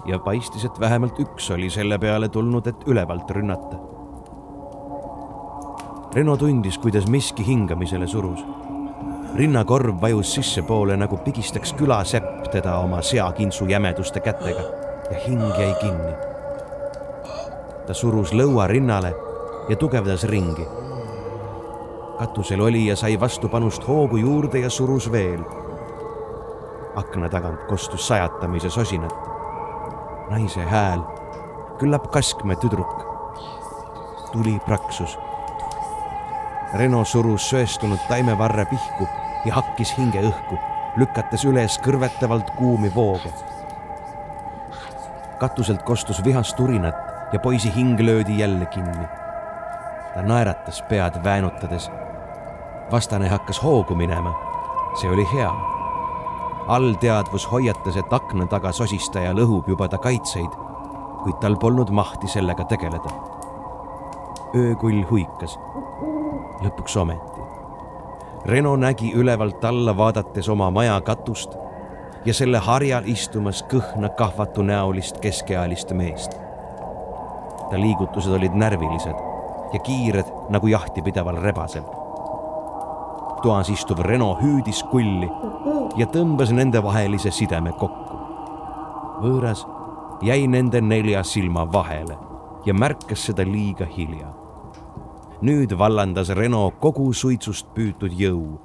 ja 0.06 0.18
paistis, 0.18 0.64
et 0.64 0.80
vähemalt 0.80 1.18
üks 1.18 1.50
oli 1.50 1.70
selle 1.70 1.98
peale 1.98 2.28
tulnud, 2.28 2.66
et 2.66 2.86
ülevalt 2.86 3.30
rünnata. 3.30 3.78
Reno 6.14 6.36
tundis, 6.36 6.78
kuidas 6.78 7.08
miski 7.08 7.46
hingamisele 7.46 8.06
surus. 8.06 8.44
rinnakorv 9.34 10.00
vajus 10.00 10.34
sissepoole, 10.34 10.96
nagu 10.96 11.16
pigistaks 11.16 11.72
külasepp 11.72 12.50
teda 12.52 12.78
oma 12.78 13.02
seakintsu 13.02 13.66
jämeduste 13.66 14.20
kätega 14.20 14.93
ja 15.14 15.20
hing 15.26 15.58
jäi 15.58 15.74
kinni 15.80 16.14
ta 17.86 17.94
surus 17.94 18.32
lõua 18.32 18.66
rinnale 18.66 19.12
ja 19.68 19.76
tugevdas 19.76 20.24
ringi. 20.24 20.66
katusel 22.18 22.60
oli 22.60 22.86
ja 22.86 22.96
sai 22.96 23.20
vastupanust 23.20 23.88
hoogu 23.88 24.16
juurde 24.16 24.58
ja 24.58 24.70
surus 24.70 25.12
veel. 25.12 25.44
akna 26.96 27.28
tagant 27.28 27.60
kostus 27.68 28.08
sajatamise 28.08 28.70
sosinat. 28.70 29.14
naise 30.30 30.60
hääl, 30.60 31.00
küllap 31.78 32.10
Kaskme 32.10 32.56
tüdruk. 32.56 33.06
tuli 34.32 34.58
praksus. 34.66 35.18
Reno 36.74 37.04
surus 37.04 37.50
söestunud 37.50 38.00
taimevarre 38.08 38.64
pihku 38.64 39.08
ja 39.44 39.54
hakkis 39.54 39.98
hinge 39.98 40.20
õhku, 40.20 40.58
lükates 40.96 41.44
üles 41.44 41.78
kõrvetavalt 41.78 42.50
kuumi 42.56 42.94
vooge. 42.94 43.53
Katuselt 45.44 45.82
kostus 45.82 46.24
vihast 46.24 46.60
urinat 46.60 46.94
ja 47.32 47.38
poisi 47.38 47.72
hing 47.76 48.00
löödi 48.00 48.38
jälle 48.38 48.66
kinni. 48.66 49.06
ta 50.14 50.22
naeratas 50.22 50.82
pead 50.82 51.24
väänutades. 51.24 51.90
vastane 52.92 53.28
hakkas 53.28 53.62
hoogu 53.62 53.94
minema. 53.94 54.34
see 55.00 55.10
oli 55.10 55.26
hea. 55.34 55.52
allteadvus 56.66 57.52
hoiatas, 57.52 57.96
et 57.96 58.12
akna 58.12 58.46
taga 58.46 58.72
sosistaja 58.72 59.32
lõhub 59.32 59.68
juba 59.68 59.88
ta 59.88 59.98
kaitseid, 59.98 60.50
kuid 61.22 61.36
tal 61.40 61.56
polnud 61.56 61.90
mahti 61.90 62.28
sellega 62.28 62.64
tegeleda. 62.64 63.12
öökull 64.56 65.04
huikas. 65.10 65.58
lõpuks 66.62 66.96
ometi. 66.96 67.40
Reno 68.44 68.76
nägi 68.76 69.12
ülevalt 69.12 69.64
alla 69.64 69.96
vaadates 69.96 70.48
oma 70.48 70.70
maja 70.70 71.00
katust 71.00 71.52
ja 72.24 72.34
selle 72.34 72.58
harjal 72.58 73.04
istumas 73.06 73.64
kõhna 73.68 74.08
kahvatunäolist 74.16 75.20
keskealist 75.20 75.92
meest 75.92 76.44
ta 77.70 77.80
liigutused 77.80 78.32
olid 78.32 78.54
närvilised 78.54 79.16
ja 79.72 79.78
kiired 79.78 80.26
nagu 80.50 80.66
jahti 80.66 81.02
pidaval 81.02 81.40
rebasel. 81.42 81.82
toas 83.42 83.68
istuv 83.68 83.98
Reno 83.98 84.38
hüüdis 84.40 84.84
kulli 84.90 85.28
ja 85.96 86.06
tõmbas 86.06 86.52
nendevahelise 86.52 87.30
sideme 87.30 87.72
kokku. 87.72 88.18
võõras 89.22 89.66
jäi 90.22 90.46
nende 90.46 90.80
nelja 90.80 91.22
silma 91.22 91.72
vahele 91.72 92.16
ja 92.64 92.74
märkas 92.74 93.26
seda 93.26 93.42
liiga 93.42 93.86
hilja. 93.96 94.28
nüüd 95.42 95.78
vallandas 95.78 96.28
Reno 96.28 96.70
kogu 96.80 97.12
suitsust 97.12 97.74
püütud 97.74 98.12
jõu, 98.12 98.60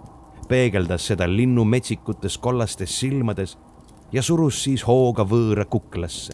peegeldas 0.50 1.06
seda 1.08 1.28
linnu 1.30 1.64
metsikutes 1.66 2.38
kollastes 2.38 3.00
silmades 3.00 3.58
ja 4.12 4.24
surus 4.26 4.64
siis 4.64 4.84
hooga 4.88 5.24
võõra 5.24 5.66
kuklasse. 5.70 6.34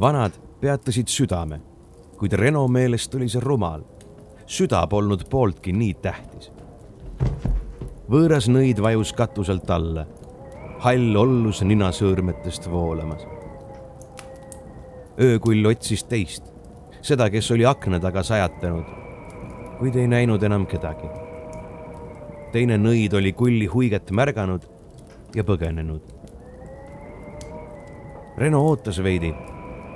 vanad 0.00 0.32
peatasid 0.60 1.08
südame, 1.08 1.60
kuid 2.18 2.32
Reno 2.32 2.68
meelest 2.68 3.14
oli 3.14 3.28
see 3.28 3.40
rumal. 3.40 3.82
süda 4.46 4.86
polnud 4.86 5.24
pooltki 5.30 5.72
nii 5.72 5.94
tähtis. 5.94 6.50
võõras 8.10 8.48
nõid 8.48 8.82
vajus 8.82 9.12
katuselt 9.12 9.70
alla, 9.70 10.06
hall 10.78 11.16
ollus 11.16 11.62
ninasõõrmetest 11.62 12.70
voolamas. 12.70 13.26
öökull 15.20 15.66
otsis 15.66 16.04
teist, 16.04 16.52
seda, 17.02 17.30
kes 17.30 17.50
oli 17.50 17.66
akna 17.66 18.00
taga 18.00 18.22
sajatanud, 18.22 18.84
kuid 19.78 19.96
ei 19.96 20.06
näinud 20.08 20.42
enam 20.42 20.66
kedagi. 20.66 21.23
Teine 22.54 22.78
nõid 22.78 23.16
oli 23.18 23.32
kulli 23.34 23.66
huiget 23.66 24.10
märganud 24.14 24.62
ja 25.34 25.42
põgenenud. 25.42 26.12
Reno 28.38 28.62
ootas 28.66 29.02
veidi 29.02 29.32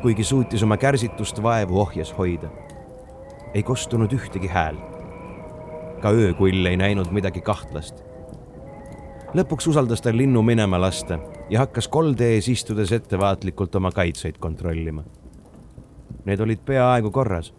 kuigi 0.03 0.25
suutis 0.25 0.63
oma 0.63 0.77
kärsitust 0.77 1.43
vaevu 1.43 1.81
ohjes 1.81 2.19
hoida. 2.19 2.49
ei 3.55 3.63
kostunud 3.63 4.13
ühtegi 4.13 4.49
häält. 4.49 4.99
ka 6.03 6.11
öökull 6.11 6.67
ei 6.67 6.77
näinud 6.77 7.11
midagi 7.11 7.41
kahtlast. 7.41 8.05
lõpuks 9.35 9.69
usaldas 9.69 10.01
ta 10.01 10.17
linnu 10.17 10.43
minema 10.43 10.81
lasta 10.81 11.19
ja 11.51 11.59
hakkas 11.59 11.89
kolde 11.89 12.35
ees 12.35 12.49
istudes 12.49 12.93
ettevaatlikult 12.93 13.75
oma 13.75 13.91
kaitseid 13.91 14.39
kontrollima. 14.39 15.05
Need 16.25 16.41
olid 16.41 16.63
peaaegu 16.65 17.11
korras. 17.11 17.55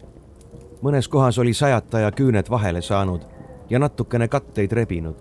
mõnes 0.82 1.08
kohas 1.08 1.38
oli 1.38 1.54
sajataja 1.54 2.12
küüned 2.12 2.50
vahele 2.50 2.82
saanud 2.82 3.39
ja 3.70 3.78
natukene 3.78 4.28
katteid 4.28 4.72
rebinud. 4.72 5.16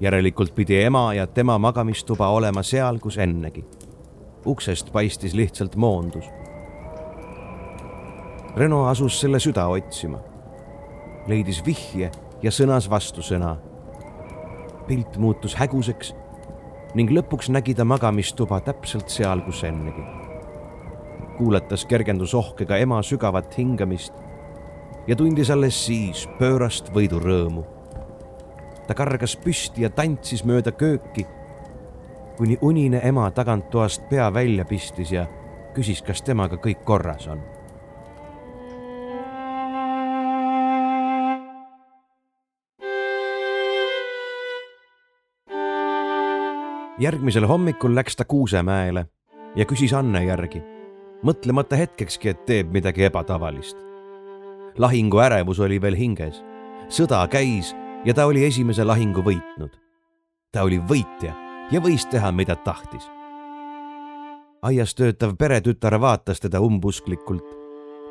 järelikult 0.00 0.54
pidi 0.54 0.82
ema 0.82 1.14
ja 1.14 1.26
tema 1.26 1.58
magamistuba 1.58 2.28
olema 2.28 2.62
seal, 2.62 2.98
kus 2.98 3.18
ennegi 3.18 3.64
uksest 4.46 4.92
paistis 4.92 5.34
lihtsalt 5.34 5.76
moondus. 5.76 6.24
Reno 8.56 8.86
asus 8.86 9.20
selle 9.20 9.38
süda 9.40 9.66
otsima. 9.66 10.18
leidis 11.26 11.62
vihje 11.66 12.10
ja 12.42 12.50
sõnas 12.50 12.90
vastusõna. 12.90 13.56
pilt 14.86 15.16
muutus 15.16 15.54
häguseks 15.54 16.14
ning 16.94 17.10
lõpuks 17.10 17.48
nägi 17.48 17.74
ta 17.74 17.84
magamistuba 17.84 18.60
täpselt 18.60 19.08
seal, 19.08 19.40
kus 19.40 19.64
ennegi. 19.64 20.02
kuulatas 21.38 21.84
kergendusohkega 21.84 22.76
ema 22.76 23.02
sügavat 23.02 23.58
hingamist 23.58 24.12
ja 25.06 25.16
tundis 25.16 25.50
alles 25.50 25.84
siis 25.86 26.26
pöörast 26.38 26.92
võidurõõmu. 26.94 27.64
ta 28.86 28.94
kargas 28.94 29.36
püsti 29.36 29.82
ja 29.82 29.90
tantsis 29.90 30.44
mööda 30.44 30.72
kööki 30.72 31.26
kuni 32.36 32.58
unine 32.60 33.00
ema 33.04 33.30
taganttoast 33.30 34.08
pea 34.08 34.34
välja 34.34 34.64
pistis 34.64 35.12
ja 35.12 35.26
küsis, 35.74 36.02
kas 36.02 36.22
temaga 36.22 36.56
kõik 36.56 36.84
korras 36.84 37.28
on. 37.28 37.42
järgmisel 47.02 47.46
hommikul 47.46 47.94
läks 47.94 48.16
ta 48.16 48.24
Kuusemäele 48.24 49.06
ja 49.56 49.64
küsis 49.66 49.94
Anne 49.96 50.24
järgi, 50.24 50.62
mõtlemata 51.26 51.76
hetkekski, 51.76 52.28
et 52.28 52.44
teeb 52.46 52.70
midagi 52.70 53.08
ebatavalist. 53.08 53.91
Lahingu 54.78 55.18
ärevus 55.18 55.60
oli 55.60 55.80
veel 55.80 55.96
hinges, 55.96 56.42
sõda 56.88 57.22
käis 57.28 57.74
ja 58.04 58.14
ta 58.14 58.26
oli 58.26 58.44
esimese 58.44 58.84
lahingu 58.84 59.22
võitnud. 59.22 59.70
ta 60.52 60.62
oli 60.62 60.78
võitja 60.78 61.32
ja 61.70 61.80
võis 61.80 62.06
teha, 62.06 62.32
mida 62.32 62.56
tahtis. 62.56 63.10
aias 64.62 64.94
töötav 64.94 65.36
peretütar 65.36 66.00
vaatas 66.00 66.40
teda 66.40 66.60
umbusklikult, 66.60 67.56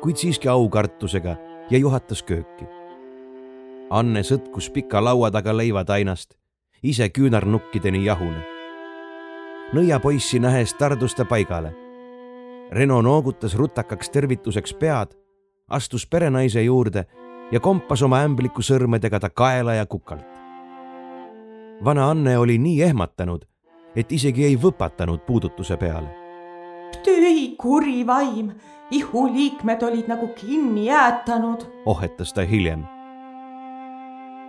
kuid 0.02 0.16
siiski 0.16 0.48
aukartusega 0.48 1.36
ja 1.70 1.78
juhatas 1.78 2.22
kööki. 2.22 2.66
Anne 3.90 4.22
sõtkus 4.22 4.70
pika 4.72 5.04
laua 5.04 5.30
taga 5.30 5.56
leivatainast, 5.56 6.34
ise 6.82 7.08
küünarnukkideni 7.08 8.04
jahune. 8.04 8.44
nõiapoissi 9.72 10.38
nähes 10.40 10.74
tardus 10.74 11.14
ta 11.14 11.24
paigale. 11.24 11.74
Reno 12.70 13.02
noogutas 13.02 13.54
rutakaks 13.54 14.10
tervituseks 14.10 14.74
pead, 14.74 15.21
astus 15.68 16.06
perenaise 16.06 16.62
juurde 16.62 17.06
ja 17.52 17.60
kompas 17.60 18.02
oma 18.02 18.22
ämbliku 18.24 18.62
sõrmedega 18.62 19.20
ta 19.20 19.30
kaela 19.30 19.74
ja 19.74 19.86
kukalt. 19.86 20.26
vana 21.84 22.10
Anne 22.10 22.38
oli 22.38 22.58
nii 22.58 22.82
ehmatanud, 22.82 23.44
et 23.96 24.12
isegi 24.12 24.44
ei 24.44 24.56
võpatanud 24.56 25.26
puudutuse 25.26 25.76
peale. 25.76 26.08
tühi 27.04 27.54
kuri 27.58 28.06
vaim, 28.06 28.52
ihuliikmed 28.90 29.82
olid 29.82 30.08
nagu 30.08 30.28
kinni 30.28 30.86
jäätanud, 30.86 31.64
ohetas 31.86 32.32
ta 32.32 32.42
hiljem. 32.42 32.84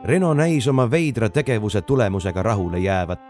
Reno 0.03 0.33
näis 0.33 0.67
oma 0.67 0.91
veidra 0.91 1.29
tegevuse 1.29 1.81
tulemusega 1.81 2.43
rahule 2.43 2.79
jäävat, 2.79 3.21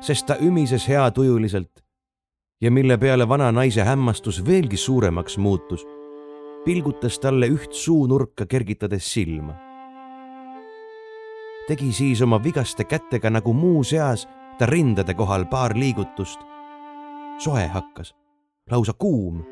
sest 0.00 0.26
ta 0.26 0.36
ümises 0.36 0.88
heatujuliselt. 0.88 1.84
ja 2.60 2.70
mille 2.70 2.96
peale 2.96 3.28
vana 3.28 3.52
naise 3.52 3.84
hämmastus 3.84 4.46
veelgi 4.46 4.76
suuremaks 4.76 5.38
muutus, 5.38 5.86
pilgutas 6.64 7.18
talle 7.20 7.48
üht 7.52 7.72
suunurka 7.72 8.46
kergitades 8.46 9.12
silma. 9.12 9.54
tegi 11.68 11.92
siis 11.92 12.22
oma 12.22 12.42
vigaste 12.42 12.84
kätega 12.84 13.30
nagu 13.30 13.52
muuseas 13.52 14.28
ta 14.58 14.66
rindade 14.66 15.14
kohal 15.14 15.44
paar 15.44 15.76
liigutust. 15.76 16.40
soe 17.38 17.66
hakkas, 17.66 18.14
lausa 18.70 18.92
kuum. 18.92 19.44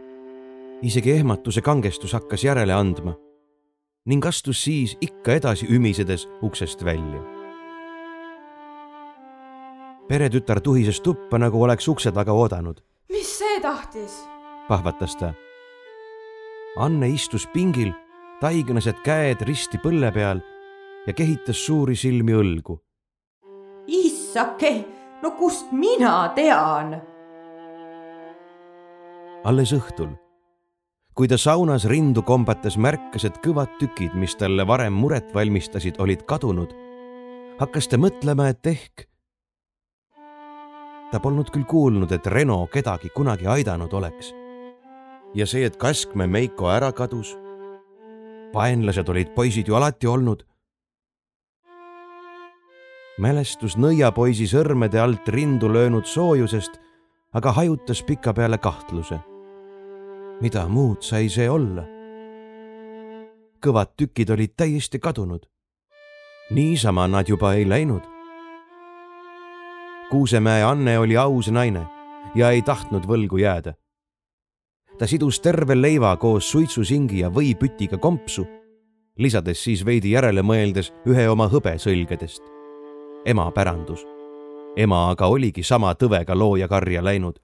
isegi 0.83 1.13
ehmatuse 1.13 1.61
kangestus 1.61 2.13
hakkas 2.13 2.45
järele 2.45 2.73
andma 2.73 3.15
ning 4.07 4.27
astus 4.27 4.65
siis 4.65 4.97
ikka 5.01 5.33
edasi 5.33 5.67
ümisedes 5.71 6.29
uksest 6.43 6.85
välja. 6.85 7.23
peretütar 10.09 10.61
tuhises 10.61 11.01
tuppa, 11.01 11.39
nagu 11.39 11.63
oleks 11.63 11.89
ukse 11.89 12.13
taga 12.13 12.33
oodanud. 12.33 12.81
mis 13.09 13.39
see 13.39 13.61
tahtis? 13.61 14.25
pahvatas 14.69 15.17
ta. 15.17 15.35
Anne 16.77 17.09
istus 17.13 17.47
pingil, 17.53 17.93
taignased 18.41 19.03
käed 19.05 19.45
risti 19.45 19.79
põlle 19.83 20.09
peal 20.13 20.41
ja 21.07 21.13
kehitas 21.13 21.61
suuri 21.67 21.97
silmi 21.97 22.33
õlgu. 22.33 22.79
issake, 23.87 24.85
no 25.23 25.31
kust 25.37 25.73
mina 25.73 26.33
tean? 26.35 27.01
alles 29.45 29.73
õhtul 29.75 30.15
kui 31.15 31.29
ta 31.29 31.37
saunas 31.37 31.85
rindu 31.85 32.23
kombates 32.23 32.79
märkas, 32.81 33.27
et 33.29 33.39
kõvad 33.45 33.77
tükid, 33.81 34.15
mis 34.17 34.35
talle 34.41 34.65
varem 34.67 34.95
muret 34.97 35.33
valmistasid, 35.35 36.01
olid 36.01 36.25
kadunud, 36.29 36.73
hakkas 37.61 37.89
ta 37.89 38.01
mõtlema, 38.01 38.49
et 38.49 38.67
ehk. 38.67 39.09
ta 41.13 41.21
polnud 41.21 41.51
küll 41.53 41.69
kuulnud, 41.69 42.13
et 42.13 42.27
Reno 42.27 42.67
kedagi 42.73 43.11
kunagi 43.13 43.47
aidanud 43.47 43.93
oleks. 43.93 44.33
Ja 45.35 45.47
see, 45.47 45.65
et 45.65 45.77
Kaskme 45.77 46.27
Meiko 46.27 46.69
ära 46.71 46.93
kadus. 46.93 47.37
vaenlased 48.55 49.09
olid 49.09 49.35
poisid 49.35 49.69
ju 49.69 49.75
alati 49.75 50.07
olnud. 50.07 50.45
mälestus 53.19 53.77
nõiapoisi 53.77 54.47
sõrmede 54.47 54.99
alt 54.99 55.29
rindu 55.29 55.69
löönud 55.69 56.05
soojusest, 56.05 56.81
aga 57.33 57.53
hajutas 57.53 58.03
pikapeale 58.03 58.59
kahtluse 58.59 59.21
mida 60.43 60.67
muud 60.69 61.05
sai 61.07 61.29
see 61.31 61.47
olla? 61.51 61.85
kõvad 63.63 63.93
tükid 63.95 64.31
olid 64.35 64.57
täiesti 64.59 64.99
kadunud. 64.99 65.45
niisama 66.51 67.07
nad 67.07 67.29
juba 67.29 67.53
ei 67.55 67.69
läinud. 67.69 68.03
Kuusemäe 70.11 70.65
Anne 70.67 70.99
oli 70.99 71.17
aus 71.17 71.49
naine 71.49 71.87
ja 72.35 72.51
ei 72.51 72.63
tahtnud 72.63 73.07
võlgu 73.07 73.39
jääda. 73.39 73.75
Ta 74.99 75.07
sidus 75.07 75.41
terve 75.41 75.75
leiva 75.75 76.17
koos 76.17 76.51
suitsusingi 76.51 77.21
ja 77.21 77.31
võipütiga 77.31 77.99
kompsu, 77.99 78.47
lisades 79.19 79.65
siis 79.65 79.85
veidi 79.85 80.13
järele 80.13 80.43
mõeldes 80.43 80.93
ühe 81.07 81.29
oma 81.29 81.49
hõbesõlgedest. 81.49 82.43
ema 83.25 83.51
pärandus. 83.51 84.07
ema 84.77 85.11
aga 85.11 85.27
oligi 85.27 85.63
sama 85.63 85.95
tõvega 85.95 86.35
loojakarja 86.35 87.05
läinud 87.05 87.39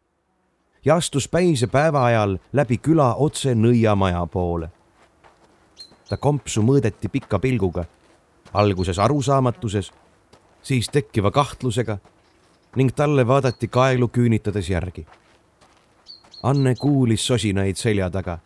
ja 0.85 0.97
astus 0.97 1.29
päise 1.29 1.67
päeva 1.67 2.05
ajal 2.05 2.39
läbi 2.53 2.79
küla 2.79 3.15
otse 3.15 3.55
nõiamaja 3.55 4.27
poole. 4.27 4.71
ta 6.09 6.17
kompsu 6.17 6.63
mõõdeti 6.63 7.09
pika 7.13 7.39
pilguga, 7.39 7.85
alguses 8.53 8.99
arusaamatuses, 8.99 9.93
siis 10.63 10.89
tekkiva 10.89 11.31
kahtlusega 11.31 11.99
ning 12.77 12.95
talle 12.97 13.27
vaadati 13.27 13.69
kaelu 13.69 14.09
küünitades 14.09 14.71
järgi. 14.71 15.07
Anne 16.43 16.75
kuulis 16.75 17.27
sosinaid 17.27 17.77
selja 17.77 18.11
taga. 18.11 18.39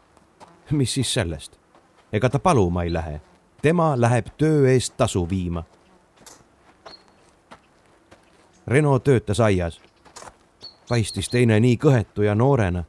mis 0.71 0.95
siis 0.95 1.15
sellest? 1.15 1.59
ega 2.13 2.29
ta 2.31 2.39
paluma 2.39 2.83
ei 2.83 2.93
lähe, 2.93 3.21
tema 3.63 4.01
läheb 4.01 4.27
töö 4.39 4.71
eest 4.71 4.97
tasu 4.97 5.29
viima. 5.31 5.65
Reno 8.67 8.99
töötas 8.99 9.41
aias 9.41 9.81
paistis 10.93 11.31
teine 11.33 11.57
nii 11.61 11.79
kõhetu 11.81 12.27
ja 12.27 12.35
noorena, 12.37 12.83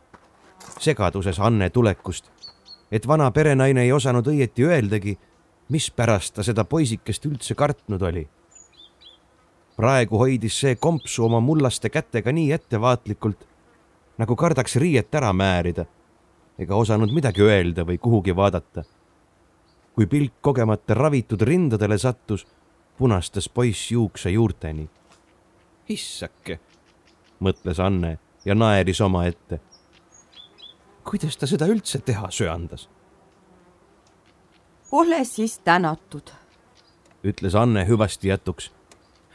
segaduses 0.83 1.37
Anne 1.39 1.69
tulekust, 1.69 2.25
et 2.91 3.07
vana 3.07 3.29
perenaine 3.31 3.85
ei 3.85 3.91
osanud 3.95 4.27
õieti 4.27 4.65
öeldagi, 4.67 5.13
mispärast 5.71 6.33
ta 6.35 6.43
seda 6.43 6.65
poisikest 6.67 7.25
üldse 7.29 7.55
kartnud 7.55 8.01
oli. 8.01 8.27
praegu 9.77 10.17
hoidis 10.17 10.59
see 10.59 10.75
kompsu 10.75 11.23
oma 11.25 11.39
mullaste 11.39 11.89
kätega 11.89 12.31
nii 12.31 12.51
ettevaatlikult, 12.51 13.47
nagu 14.17 14.35
kardaks 14.35 14.75
riiet 14.75 15.15
ära 15.15 15.33
määrida 15.33 15.85
ega 16.59 16.75
osanud 16.75 17.13
midagi 17.13 17.41
öelda 17.41 17.85
või 17.85 17.97
kuhugi 17.97 18.35
vaadata. 18.35 18.83
kui 19.95 20.05
pilk 20.05 20.33
kogemata 20.41 20.93
ravitud 20.93 21.41
rindadele 21.41 21.97
sattus, 21.97 22.47
punastas 22.97 23.49
poiss 23.49 23.91
juukse 23.91 24.29
juurteni. 24.29 24.89
issake 25.89 26.59
mõtles 27.39 27.79
Anne 27.79 28.19
ja 28.45 28.55
naeris 28.55 29.01
omaette. 29.01 29.59
kuidas 31.09 31.37
ta 31.37 31.47
seda 31.47 31.65
üldse 31.65 31.99
teha 31.99 32.31
söandas? 32.31 32.89
ole 34.91 35.25
siis 35.25 35.59
tänatud, 35.59 36.31
ütles 37.23 37.55
Anne 37.55 37.87
hüvasti 37.87 38.27
jätuks 38.27 38.71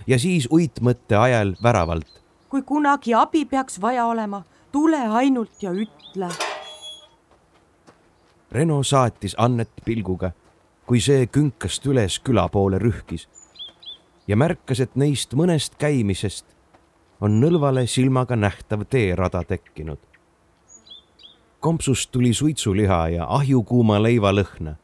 ja 0.07 0.19
siis 0.19 0.49
uitmõtte 0.53 1.17
ajal 1.17 1.57
väravalt. 1.63 2.23
kui 2.49 2.63
kunagi 2.63 3.15
abi 3.15 3.45
peaks 3.45 3.81
vaja 3.81 4.07
olema, 4.07 4.45
tule 4.79 5.01
ainult 5.09 5.63
ja 5.63 5.73
ütle. 5.75 6.29
Reno 8.53 8.83
saatis 8.83 9.35
Annet 9.39 9.81
pilguga, 9.85 10.31
kui 10.87 11.01
see 11.03 11.27
künkast 11.27 11.87
üles 11.91 12.21
küla 12.23 12.47
poole 12.49 12.79
rühkis 12.79 13.27
ja 14.31 14.37
märkas, 14.39 14.79
et 14.85 14.95
neist 14.95 15.35
mõnest 15.35 15.75
käimisest 15.83 16.47
on 17.21 17.41
nõlvale 17.43 17.89
silmaga 17.91 18.37
nähtav 18.39 18.85
teerada 18.87 19.43
tekkinud. 19.43 19.99
kompsust 21.61 22.13
tuli 22.13 22.31
suitsuliha 22.35 23.09
ja 23.09 23.27
ahjukuuma 23.29 23.99
leiva 24.03 24.31
lõhna. 24.31 24.77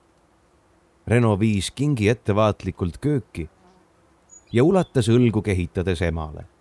Reno 1.06 1.38
viis 1.38 1.70
kingi 1.70 2.08
ettevaatlikult 2.08 2.98
kööki 2.98 3.46
ja 4.52 4.64
ulatas 4.64 5.08
õlgu 5.08 5.42
kehitades 5.42 6.02
emale. 6.02 6.53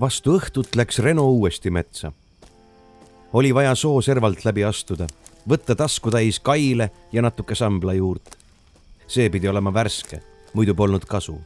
Vastu 0.00 0.38
õhtut 0.38 0.76
läks 0.78 0.98
Reno 0.98 1.26
uuesti 1.30 1.70
metsa 1.70 2.12
oli 3.32 3.54
vaja 3.54 3.74
sooservalt 3.74 4.44
läbi 4.44 4.64
astuda, 4.64 5.06
võtta 5.48 5.74
taskutäis 5.76 6.40
kaile 6.40 6.90
ja 7.12 7.22
natuke 7.22 7.54
sambla 7.54 7.92
juurt. 7.92 8.38
see 9.08 9.30
pidi 9.30 9.48
olema 9.48 9.72
värske, 9.74 10.20
muidu 10.54 10.74
polnud 10.74 11.04
kasu. 11.04 11.40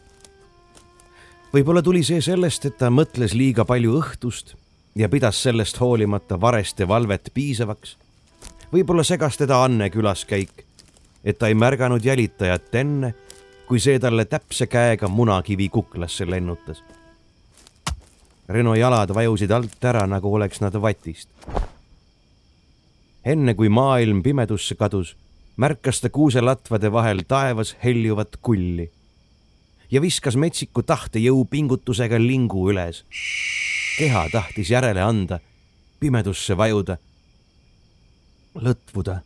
võib-olla 1.54 1.82
tuli 1.82 2.04
see 2.04 2.20
sellest, 2.20 2.64
et 2.64 2.78
ta 2.78 2.90
mõtles 2.90 3.34
liiga 3.34 3.64
palju 3.64 3.98
õhtust 3.98 4.54
ja 4.94 5.08
pidas 5.08 5.42
sellest 5.42 5.80
hoolimata 5.80 6.40
vareste 6.40 6.88
valvet 6.88 7.30
piisavaks. 7.34 7.96
võib-olla 8.72 9.04
segas 9.04 9.36
teda 9.36 9.64
Anne 9.64 9.90
külaskäik, 9.90 10.64
et 11.24 11.38
ta 11.38 11.48
ei 11.48 11.54
märganud 11.54 12.04
jälitajat 12.04 12.74
enne, 12.74 13.14
kui 13.66 13.80
see 13.80 13.98
talle 13.98 14.24
täpse 14.24 14.66
käega 14.66 15.08
munakivi 15.08 15.68
kuklasse 15.68 16.30
lennutas 16.30 16.82
Reno 18.48 18.74
jalad 18.74 19.14
vajusid 19.14 19.50
alt 19.50 19.84
ära, 19.84 20.06
nagu 20.06 20.34
oleks 20.34 20.60
nad 20.60 20.74
vatist 20.74 21.28
enne 23.24 23.54
kui 23.54 23.70
maailm 23.70 24.22
pimedusse 24.22 24.74
kadus, 24.74 25.14
märkas 25.56 26.00
ta 26.02 26.10
kuuselatvade 26.10 26.90
vahel 26.92 27.22
taevas 27.28 27.76
heljuvat 27.84 28.36
kulli 28.42 28.88
ja 29.92 30.00
viskas 30.00 30.36
metsiku 30.40 30.82
tahtejõu 30.82 31.44
pingutusega 31.50 32.18
lingu 32.18 32.68
üles. 32.72 33.04
keha 33.98 34.28
tahtis 34.32 34.70
järele 34.70 35.02
anda, 35.02 35.38
pimedusse 36.00 36.56
vajuda, 36.56 36.96
lõtvuda, 38.54 39.20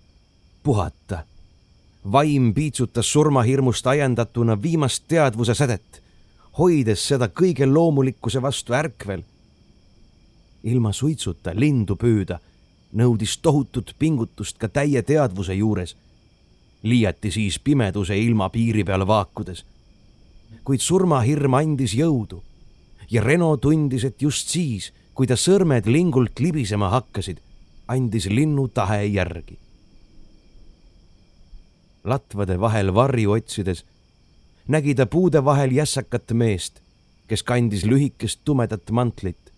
puhata. 0.62 1.24
vaim 2.12 2.54
piitsutas 2.54 3.06
surmahirmust 3.12 3.86
ajendatuna 3.86 4.62
viimast 4.62 5.04
teadvuse 5.08 5.54
sädet, 5.54 6.02
hoides 6.58 7.02
seda 7.08 7.28
kõige 7.28 7.66
loomulikkuse 7.66 8.42
vastu 8.42 8.74
ärkvel. 8.74 9.22
ilma 10.62 10.92
suitsuta 10.92 11.52
lindu 11.54 11.96
püüda 11.96 12.38
nõudis 12.92 13.36
tohutut 13.42 13.94
pingutust 13.98 14.58
ka 14.58 14.68
täie 14.68 15.02
teadvuse 15.02 15.54
juures. 15.54 15.96
liiati 16.82 17.30
siis 17.30 17.58
pimeduse 17.58 18.18
ilma 18.18 18.48
piiri 18.48 18.84
peal 18.84 19.06
vaakudes. 19.06 19.64
kuid 20.64 20.80
surmahirm 20.80 21.54
andis 21.54 21.94
jõudu 21.94 22.42
ja 23.10 23.22
Reno 23.22 23.56
tundis, 23.56 24.04
et 24.04 24.22
just 24.22 24.48
siis, 24.48 24.92
kui 25.14 25.26
ta 25.26 25.34
sõrmed 25.34 25.86
lingult 25.86 26.40
libisema 26.40 26.88
hakkasid, 26.90 27.38
andis 27.88 28.26
linnu 28.26 28.68
tahe 28.68 29.04
järgi. 29.04 29.58
latvade 32.04 32.60
vahel 32.60 32.94
varju 32.94 33.30
otsides 33.30 33.84
nägi 34.68 34.94
ta 34.94 35.06
puude 35.06 35.44
vahel 35.44 35.70
jässakat 35.70 36.32
meest, 36.32 36.80
kes 37.28 37.42
kandis 37.42 37.84
lühikest 37.84 38.40
tumedat 38.44 38.90
mantlit 38.90 39.52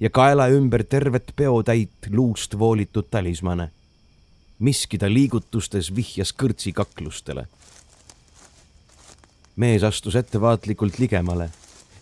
ja 0.00 0.10
kaela 0.10 0.48
ümber 0.48 0.84
tervet 0.84 1.32
peotäit 1.36 2.10
luust 2.10 2.58
voolitud 2.58 3.04
talismane. 3.10 3.70
miski 4.58 4.98
ta 4.98 5.12
liigutustes 5.12 5.94
vihjas 5.96 6.32
kõrtsikaklustele. 6.32 7.46
mees 9.56 9.82
astus 9.82 10.16
ettevaatlikult 10.16 10.98
ligemale, 10.98 11.50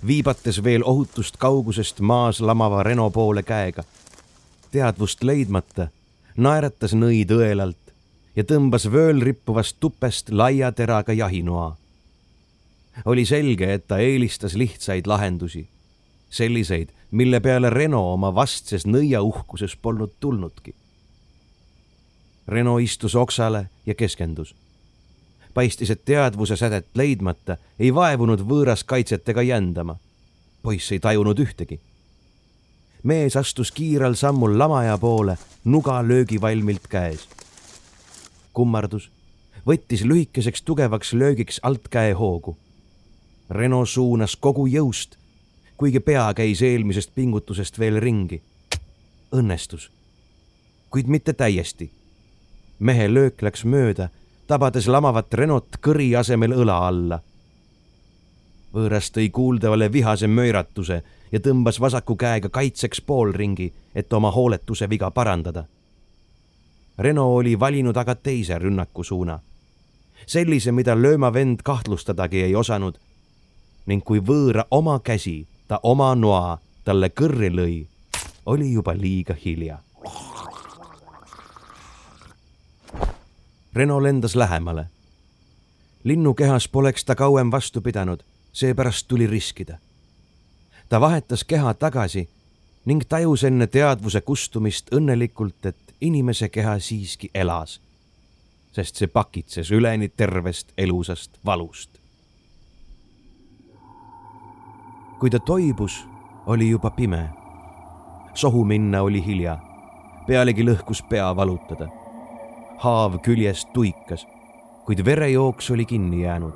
viibates 0.07 0.63
veel 0.65 0.83
ohutust 0.85 1.37
kaugusest 1.37 2.01
maas 2.01 2.41
lamava 2.41 2.83
Reno 2.83 3.11
poole 3.11 3.43
käega. 3.43 3.85
teadvust 4.71 5.23
leidmata 5.23 5.89
naeratas 6.37 6.95
nõid 6.95 7.31
õelalt 7.31 7.95
ja 8.37 8.43
tõmbas 8.45 8.91
vööl 8.91 9.23
rippuvast 9.23 9.77
tupest 9.81 10.31
laia 10.31 10.73
teraga 10.73 11.13
jahinoa. 11.13 11.77
Oli 13.05 13.25
selge, 13.27 13.75
et 13.75 13.87
ta 13.89 13.99
eelistas 13.99 14.55
lihtsaid 14.55 15.07
lahendusi, 15.07 15.69
selliseid, 16.31 16.89
mille 17.11 17.41
peale 17.41 17.71
Reno 17.71 18.13
oma 18.13 18.35
vastses 18.35 18.87
nõiauhkuses 18.87 19.77
polnud 19.83 20.13
tulnudki. 20.21 20.75
Reno 22.49 22.79
istus 22.79 23.15
oksale 23.15 23.67
ja 23.87 23.95
keskendus. 23.95 24.55
paistis, 25.55 25.91
et 25.91 26.05
teadvuse 26.05 26.57
sädet 26.57 26.87
leidmata 26.95 27.57
ei 27.79 27.95
vaevunud 27.95 28.41
võõras 28.41 28.85
kaitsetega 28.85 29.43
jändama. 29.43 29.97
poiss 30.63 30.93
ei 30.93 30.99
tajunud 30.99 31.39
ühtegi 31.39 31.81
mees 33.05 33.37
astus 33.37 33.71
kiirel 33.73 34.15
sammul 34.17 34.59
lamaja 34.59 34.97
poole, 34.99 35.37
nuga 35.65 36.01
löögivalmilt 36.09 36.89
käes. 36.89 37.29
kummardus, 38.53 39.11
võttis 39.67 40.05
lühikeseks 40.05 40.63
tugevaks 40.63 41.13
löögiks 41.13 41.61
altkäe 41.63 42.13
hoogu. 42.13 42.57
Reno 43.51 43.85
suunas 43.87 44.37
kogu 44.37 44.67
jõust, 44.67 45.19
kuigi 45.77 46.01
pea 46.01 46.35
käis 46.35 46.63
eelmisest 46.63 47.11
pingutusest 47.15 47.79
veel 47.79 48.01
ringi. 48.01 48.43
õnnestus, 49.33 49.91
kuid 50.91 51.07
mitte 51.07 51.33
täiesti. 51.33 51.91
mehe 52.79 53.09
löök 53.15 53.43
läks 53.43 53.65
mööda, 53.65 54.09
tabades 54.47 54.87
lamavat 54.87 55.35
Renot 55.35 55.77
kõri 55.81 56.17
asemel 56.17 56.53
õla 56.53 56.87
alla 56.87 57.21
võõras 58.75 59.11
tõi 59.15 59.31
kuuldavale 59.31 59.93
vihase 59.93 60.27
möiratuse 60.27 61.03
ja 61.33 61.41
tõmbas 61.41 61.79
vasaku 61.81 62.17
käega 62.17 62.49
kaitseks 62.49 63.01
poolringi, 63.01 63.73
et 63.95 64.13
oma 64.13 64.31
hooletuse 64.31 64.89
viga 64.91 65.11
parandada. 65.11 65.65
Reno 66.99 67.29
oli 67.35 67.59
valinud 67.61 67.97
aga 67.97 68.15
teise 68.15 68.59
rünnaku 68.59 69.05
suuna. 69.05 69.41
sellise, 70.27 70.73
mida 70.73 70.95
lööma 70.97 71.33
vend 71.33 71.61
kahtlustadagi 71.63 72.43
ei 72.43 72.55
osanud. 72.55 72.99
Ning 73.87 74.05
kui 74.05 74.21
võõra 74.21 74.65
oma 74.71 74.99
käsi 75.01 75.47
ta 75.69 75.81
oma 75.83 76.15
noa 76.15 76.59
talle 76.85 77.09
kõrri 77.09 77.51
lõi, 77.51 77.87
oli 78.47 78.73
juba 78.73 78.93
liiga 78.97 79.35
hilja. 79.45 79.79
Reno 83.75 84.03
lendas 84.03 84.37
lähemale. 84.37 84.87
linnukehas 86.05 86.69
poleks 86.69 87.05
ta 87.05 87.15
kauem 87.15 87.51
vastu 87.51 87.81
pidanud 87.81 88.23
seepärast 88.55 89.09
tuli 89.09 89.27
riskida. 89.27 89.79
ta 90.89 91.01
vahetas 91.01 91.45
keha 91.45 91.75
tagasi 91.75 92.29
ning 92.85 93.03
tajus 93.09 93.45
enne 93.45 93.67
teadvuse 93.67 94.21
kustumist 94.21 94.93
õnnelikult, 94.93 95.67
et 95.67 95.95
inimese 96.01 96.49
keha 96.49 96.79
siiski 96.79 97.31
elas, 97.35 97.81
sest 98.73 98.97
see 98.97 99.09
pakitses 99.09 99.71
üleni 99.71 100.09
tervest 100.09 100.73
elusast 100.79 101.39
valust. 101.45 102.04
Kui 105.25 105.31
ta 105.31 105.39
toibus, 105.41 106.09
oli 106.47 106.67
juba 106.71 106.91
pime. 106.91 107.31
sohu 108.35 108.65
minna 108.65 109.01
oli 109.03 109.25
hilja, 109.25 109.57
pealegi 110.27 110.65
lõhkus 110.65 111.01
pea 111.09 111.37
valutada. 111.37 111.89
haav 112.79 113.17
küljest 113.25 113.73
tuikas, 113.73 114.27
kuid 114.85 115.01
verejooks 115.05 115.71
oli 115.71 115.85
kinni 115.85 116.21
jäänud 116.23 116.53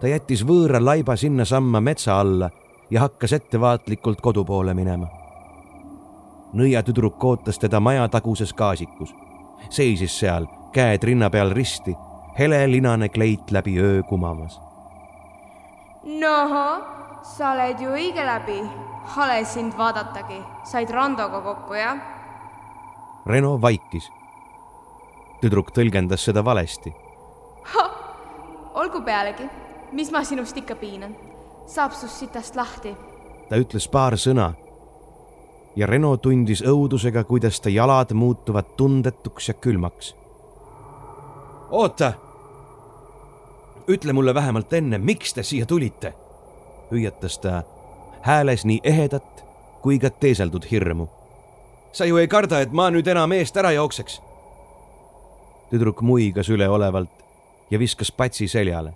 ta 0.00 0.10
jättis 0.10 0.42
võõra 0.42 0.80
laiba 0.84 1.16
sinnasamma 1.16 1.80
metsa 1.80 2.18
alla 2.20 2.50
ja 2.90 3.00
hakkas 3.00 3.32
ettevaatlikult 3.32 4.20
kodu 4.20 4.44
poole 4.44 4.74
minema. 4.74 5.06
nõiatüdruk 6.52 7.24
ootas 7.24 7.58
teda 7.58 7.80
maja 7.80 8.08
taguses 8.08 8.52
gaasikus. 8.52 9.14
seisis 9.70 10.18
seal, 10.18 10.46
käed 10.72 11.02
rinna 11.02 11.30
peal 11.30 11.54
risti, 11.54 11.94
helelinane 12.38 13.08
kleit 13.08 13.50
läbi 13.50 13.78
öö 13.78 14.02
kumamas. 14.02 14.60
nohoo, 16.02 16.95
sa 17.26 17.52
oled 17.52 17.80
ju 17.80 17.90
õige 17.90 18.24
läbi. 18.26 18.60
hale 19.16 19.44
sind 19.44 19.72
vaadatagi. 19.78 20.42
said 20.64 20.90
Randoga 20.90 21.40
kokku, 21.40 21.74
jah? 21.74 21.98
Reno 23.26 23.60
vaikis. 23.60 24.10
tüdruk 25.40 25.70
tõlgendas 25.70 26.24
seda 26.24 26.44
valesti. 26.44 26.94
olgu 28.74 29.02
pealegi 29.02 29.50
mis 29.92 30.10
ma 30.10 30.22
sinust 30.24 30.56
ikka 30.56 30.76
piinan, 30.76 31.14
saab 31.66 31.94
sust 31.94 32.20
sitast 32.20 32.56
lahti. 32.56 32.94
ta 33.48 33.56
ütles 33.56 33.88
paar 33.88 34.16
sõna 34.18 34.52
ja 35.76 35.86
Reno 35.86 36.16
tundis 36.16 36.62
õudusega, 36.66 37.24
kuidas 37.24 37.60
ta 37.60 37.70
jalad 37.70 38.12
muutuvad 38.12 38.74
tundetuks 38.76 39.48
ja 39.48 39.54
külmaks. 39.54 40.14
oota, 41.70 42.12
ütle 43.88 44.12
mulle 44.12 44.34
vähemalt 44.34 44.72
enne, 44.72 44.98
miks 44.98 45.34
te 45.34 45.42
siia 45.42 45.66
tulite, 45.66 46.14
hüüatas 46.90 47.38
ta 47.38 47.62
hääles 48.22 48.64
nii 48.64 48.80
ehedat 48.84 49.44
kui 49.82 49.98
ka 49.98 50.10
teeseldud 50.10 50.70
hirmu. 50.70 51.08
sa 51.92 52.04
ju 52.04 52.16
ei 52.16 52.28
karda, 52.28 52.60
et 52.60 52.72
ma 52.72 52.90
nüüd 52.90 53.06
enam 53.06 53.32
eest 53.32 53.56
ära 53.56 53.72
jookseks? 53.72 54.20
tüdruk 55.70 56.02
muigas 56.02 56.48
üleolevalt 56.48 57.10
ja 57.70 57.78
viskas 57.78 58.12
patsi 58.12 58.48
seljale 58.48 58.92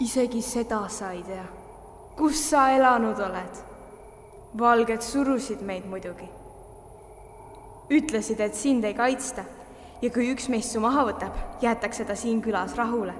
isegi 0.00 0.42
seda 0.42 0.88
sa 0.88 1.10
ei 1.10 1.22
tea. 1.22 1.44
kus 2.16 2.50
sa 2.50 2.70
elanud 2.70 3.20
oled? 3.20 3.62
valged 4.58 5.00
surusid 5.00 5.60
meid 5.60 5.84
muidugi. 5.88 6.28
ütlesid, 7.90 8.40
et 8.40 8.54
sind 8.54 8.84
ei 8.84 8.94
kaitsta 8.94 9.44
ja 10.02 10.10
kui 10.10 10.28
üks 10.32 10.48
meist 10.52 10.72
su 10.72 10.80
maha 10.80 11.06
võtab, 11.08 11.32
jäetakse 11.62 12.04
ta 12.04 12.14
siin 12.14 12.42
külas 12.42 12.76
rahule. 12.76 13.14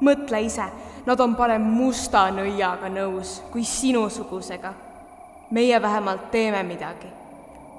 mõtle 0.00 0.42
ise, 0.46 0.64
nad 1.06 1.20
on 1.20 1.36
parem 1.36 1.62
musta 1.62 2.28
nõiaga 2.30 2.88
nõus 2.88 3.42
kui 3.50 3.64
sinusugusega. 3.64 4.74
meie 5.50 5.82
vähemalt 5.82 6.30
teeme 6.30 6.62
midagi. 6.62 7.08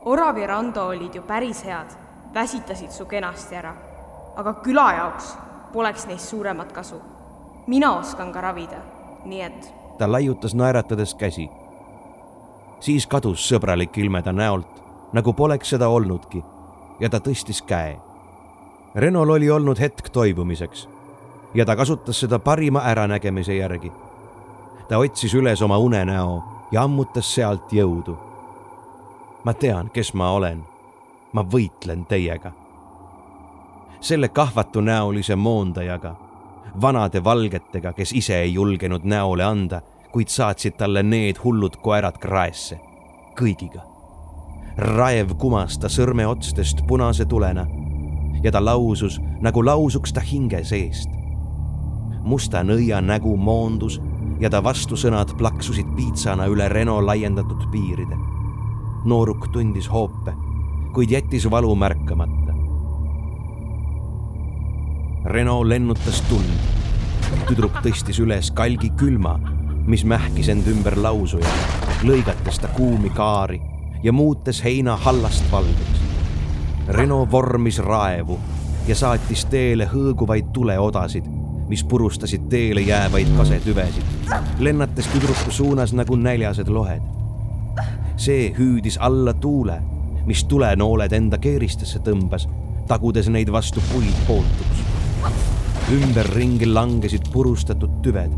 Orav 0.06 0.38
ja 0.38 0.48
Rando 0.48 0.88
olid 0.88 1.16
ju 1.16 1.22
päris 1.22 1.64
head, 1.66 1.88
väsitasid 2.34 2.92
su 2.92 3.06
kenasti 3.06 3.56
ära. 3.56 3.76
aga 4.36 4.54
küla 4.54 4.94
jaoks 4.94 5.38
poleks 5.74 6.08
neist 6.08 6.30
suuremat 6.30 6.72
kasu 6.72 7.02
mina 7.68 7.98
oskan 7.98 8.32
ka 8.34 8.42
ravida, 8.42 8.82
nii 9.26 9.42
et. 9.42 9.74
ta 9.98 10.12
laiutas 10.12 10.56
naeratades 10.56 11.16
käsi. 11.16 11.50
siis 12.80 13.08
kadus 13.08 13.48
sõbralik 13.50 13.98
ilme 13.98 14.22
ta 14.22 14.34
näolt, 14.34 14.82
nagu 15.14 15.34
poleks 15.34 15.70
seda 15.70 15.88
olnudki 15.88 16.44
ja 17.00 17.10
ta 17.10 17.18
tõstis 17.18 17.64
käe. 17.66 17.98
Renol 18.96 19.30
oli 19.30 19.50
olnud 19.50 19.80
hetk 19.80 20.10
toibumiseks 20.10 20.88
ja 21.54 21.66
ta 21.66 21.76
kasutas 21.76 22.20
seda 22.20 22.40
parima 22.40 22.80
äranägemise 22.80 23.56
järgi. 23.56 23.92
ta 24.88 24.98
otsis 24.98 25.34
üles 25.34 25.62
oma 25.62 25.78
unenäo 25.78 26.44
ja 26.72 26.84
ammutas 26.84 27.36
sealt 27.36 27.74
jõudu. 27.74 28.18
ma 29.44 29.54
tean, 29.54 29.90
kes 29.90 30.14
ma 30.14 30.32
olen. 30.32 30.64
ma 31.34 31.42
võitlen 31.44 32.06
teiega. 32.06 32.52
selle 34.02 34.30
kahvatu 34.30 34.82
näolise 34.82 35.36
moondajaga 35.36 36.16
vanade 36.82 37.24
valgetega, 37.24 37.94
kes 37.94 38.14
ise 38.14 38.40
ei 38.42 38.54
julgenud 38.54 39.04
näole 39.04 39.44
anda, 39.44 39.82
kuid 40.12 40.28
saatsid 40.28 40.78
talle 40.78 41.04
need 41.04 41.40
hullud 41.44 41.78
koerad 41.82 42.18
kraesse, 42.18 42.80
kõigiga. 43.40 43.82
raev 44.78 45.36
kumas 45.38 45.78
ta 45.78 45.90
sõrmeotstest 45.90 46.80
punase 46.88 47.26
tulena 47.26 47.68
ja 48.44 48.52
ta 48.52 48.66
lausus, 48.66 49.20
nagu 49.42 49.66
lausuks 49.66 50.14
ta 50.14 50.22
hinge 50.22 50.64
seest. 50.64 51.10
Musta 52.24 52.64
nõia 52.64 53.02
nägu 53.02 53.38
moondus 53.38 54.02
ja 54.40 54.50
ta 54.50 54.64
vastusõnad 54.64 55.36
plaksusid 55.38 55.96
piitsana 55.96 56.48
üle 56.52 56.70
Reno 56.70 57.06
laiendatud 57.06 57.70
piiride. 57.72 58.18
nooruk 59.06 59.48
tundis 59.52 59.92
hoope, 59.92 60.34
kuid 60.94 61.12
jättis 61.12 61.50
valu 61.52 61.76
märkamata 61.76 62.44
Reno 65.26 65.62
lennutas 65.64 66.18
tuld. 66.28 66.50
tüdruk 67.48 67.78
tõstis 67.80 68.18
üles 68.20 68.50
kalgi 68.52 68.90
külma, 69.00 69.38
mis 69.88 70.04
mähkis 70.04 70.50
end 70.52 70.68
ümber 70.68 70.98
lausuja, 71.00 71.48
lõigates 72.04 72.60
ta 72.60 72.68
kuumi 72.76 73.08
kaari 73.16 73.62
ja 74.04 74.12
muutes 74.12 74.60
heina 74.66 74.98
hallast 75.00 75.48
valgeks. 75.52 76.02
Reno 76.88 77.22
vormis 77.32 77.80
raevu 77.80 78.36
ja 78.88 78.96
saatis 79.00 79.46
teele 79.48 79.88
hõõguvaid 79.94 80.52
tuleodasid, 80.52 81.24
mis 81.68 81.84
purustasid 81.84 82.50
teele 82.50 82.82
jäävaid 82.82 83.28
kasetüvesid, 83.38 84.04
lennates 84.60 85.08
tüdruku 85.08 85.52
suunas 85.52 85.94
nagu 85.94 86.16
näljased 86.16 86.68
lohed. 86.68 87.02
see 88.18 88.54
hüüdis 88.58 88.98
alla 89.00 89.34
tuule, 89.34 89.82
mis 90.26 90.44
tulenooled 90.44 91.12
enda 91.12 91.38
keeristesse 91.38 92.00
tõmbas, 92.00 92.48
tagudes 92.88 93.30
neid 93.30 93.52
vastu 93.52 93.82
puid 93.92 94.16
pootuks. 94.28 94.84
ümberringi 95.92 96.66
langesid 96.66 97.32
purustatud 97.34 98.02
tüved, 98.02 98.32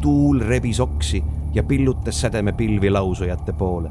tuul 0.00 0.40
rebis 0.40 0.80
oksi 0.80 1.24
ja 1.54 1.62
pillutas 1.62 2.20
sädemepilvi 2.20 2.90
lausujate 2.90 3.52
poole. 3.52 3.90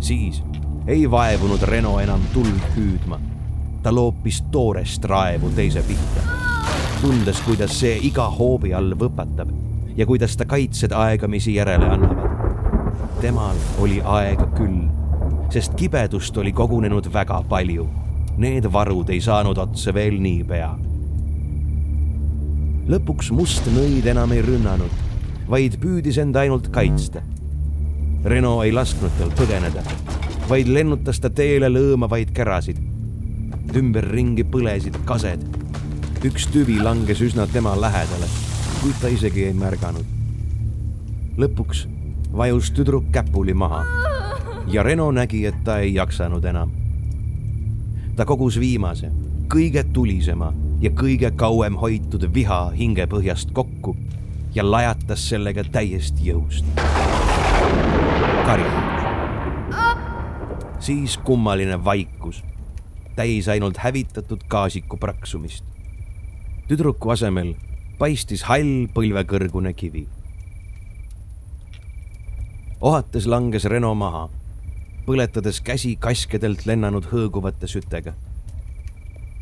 siis 0.00 0.42
ei 0.86 1.10
vaevunud 1.10 1.62
Reno 1.62 1.98
enam 2.00 2.20
tuld 2.32 2.60
hüüdma. 2.76 3.20
ta 3.82 3.94
loopis 3.94 4.42
toorest 4.42 5.04
raevu 5.04 5.50
teise 5.50 5.82
pihta, 5.82 6.20
tundes, 7.00 7.40
kuidas 7.46 7.74
see 7.80 7.96
iga 8.08 8.26
hoobi 8.30 8.72
all 8.74 8.94
võpatab 8.98 9.50
ja 9.96 10.06
kuidas 10.06 10.36
ta 10.36 10.46
kaitsed 10.48 10.92
aegamisi 10.92 11.54
järele 11.54 11.88
annavad. 11.94 12.26
temal 13.20 13.56
oli 13.82 14.00
aega 14.04 14.46
küll, 14.56 14.84
sest 15.50 15.74
kibedust 15.74 16.36
oli 16.38 16.52
kogunenud 16.52 17.08
väga 17.12 17.42
palju. 17.48 17.88
Need 18.38 18.68
varud 18.72 19.10
ei 19.10 19.20
saanud 19.20 19.58
otsa 19.58 19.94
veel 19.94 20.20
niipea. 20.22 20.70
lõpuks 22.88 23.32
must 23.32 23.66
nõid 23.74 24.06
enam 24.06 24.32
ei 24.32 24.42
rünnanud, 24.42 24.94
vaid 25.48 25.80
püüdis 25.82 26.18
end 26.18 26.36
ainult 26.36 26.70
kaitsta. 26.70 27.22
Reno 28.24 28.62
ei 28.62 28.72
lasknud 28.72 29.12
tal 29.18 29.30
põgeneda 29.30 29.82
vaid 30.48 30.68
lennutas 30.72 31.20
ta 31.20 31.28
teele 31.30 31.68
lõõmavaid 31.68 32.32
kärasid. 32.32 32.78
ümberringi 33.76 34.46
põlesid 34.48 34.94
kased. 35.04 35.42
Üks 36.24 36.48
tüvi 36.50 36.80
langes 36.82 37.20
üsna 37.22 37.46
tema 37.46 37.74
lähedale, 37.80 38.26
kuid 38.80 38.96
ta 39.00 39.08
isegi 39.08 39.44
ei 39.46 39.54
märganud. 39.54 40.04
lõpuks 41.38 41.84
vajus 42.32 42.70
tüdruk 42.74 43.12
käpuli 43.12 43.54
maha 43.54 43.84
ja 44.66 44.82
Reno 44.82 45.10
nägi, 45.12 45.46
et 45.46 45.64
ta 45.64 45.78
ei 45.78 45.94
jaksanud 45.94 46.44
enam. 46.44 46.70
ta 48.16 48.24
kogus 48.24 48.58
viimase, 48.60 49.12
kõige 49.48 49.84
tulisema 49.92 50.52
ja 50.80 50.90
kõige 50.90 51.30
kauem 51.36 51.76
hoitud 51.76 52.34
viha 52.34 52.70
hingepõhjast 52.70 53.52
kokku 53.52 53.96
ja 54.54 54.70
lajatas 54.70 55.28
sellega 55.28 55.64
täiesti 55.64 56.32
jõust. 56.32 56.64
karjus 58.46 58.88
siis 60.80 61.18
kummaline 61.18 61.84
vaikus, 61.84 62.44
täis 63.16 63.48
ainult 63.48 63.76
hävitatud 63.76 64.40
gaasiku 64.48 64.96
praksumist. 64.96 65.77
Tüdruku 66.68 67.08
asemel 67.08 67.54
paistis 67.96 68.42
hall 68.44 68.90
põlvekõrgune 68.92 69.70
kivi. 69.72 70.02
ohates 72.80 73.24
langes 73.26 73.64
Reno 73.64 73.94
maha, 73.94 74.26
põletades 75.06 75.62
käsi 75.64 75.94
kaskedelt 75.96 76.66
lennanud 76.66 77.08
hõõguvate 77.08 77.66
sütega. 77.66 78.12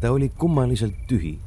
ta 0.01 0.13
oli 0.13 0.29
kummaliselt 0.29 0.95
tühi, 1.09 1.39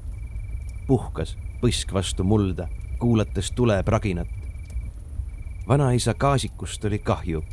puhkas 0.87 1.37
põsk 1.61 1.93
vastu 1.93 2.23
mulda, 2.23 2.67
kuulates 2.99 3.51
tulepraginat. 3.51 4.27
vanaisa 5.67 6.13
gaasikust 6.13 6.85
oli 6.85 6.99
kahju 6.99 7.43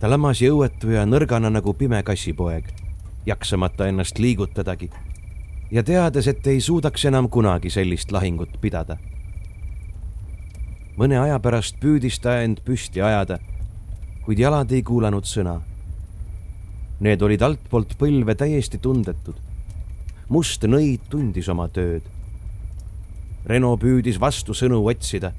ta 0.00 0.10
lamas 0.10 0.42
jõuetu 0.42 0.90
ja 0.90 1.06
nõrgana 1.06 1.50
nagu 1.50 1.74
pime 1.74 2.02
kassipoeg, 2.02 2.64
jaksamata 3.26 3.86
ennast 3.86 4.18
liigutadagi 4.18 4.90
ja 5.70 5.82
teades, 5.82 6.28
et 6.28 6.46
ei 6.46 6.60
suudaks 6.60 7.04
enam 7.04 7.28
kunagi 7.28 7.70
sellist 7.70 8.12
lahingut 8.12 8.60
pidada. 8.60 8.96
mõne 10.98 11.18
aja 11.20 11.38
pärast 11.38 11.76
püüdis 11.78 12.18
ta 12.18 12.40
end 12.42 12.58
püsti 12.66 13.02
ajada, 13.04 13.38
kuid 14.24 14.38
jalad 14.38 14.72
ei 14.72 14.82
kuulanud 14.82 15.24
sõna. 15.24 15.60
Need 17.00 17.22
olid 17.22 17.42
altpoolt 17.42 17.94
põlve 17.98 18.34
täiesti 18.34 18.78
tundetud. 18.78 19.34
must 20.28 20.64
nõid 20.64 21.00
tundis 21.10 21.48
oma 21.48 21.68
tööd. 21.68 22.02
Reno 23.46 23.76
püüdis 23.76 24.20
vastusõnu 24.20 24.84
otsida, 24.86 25.32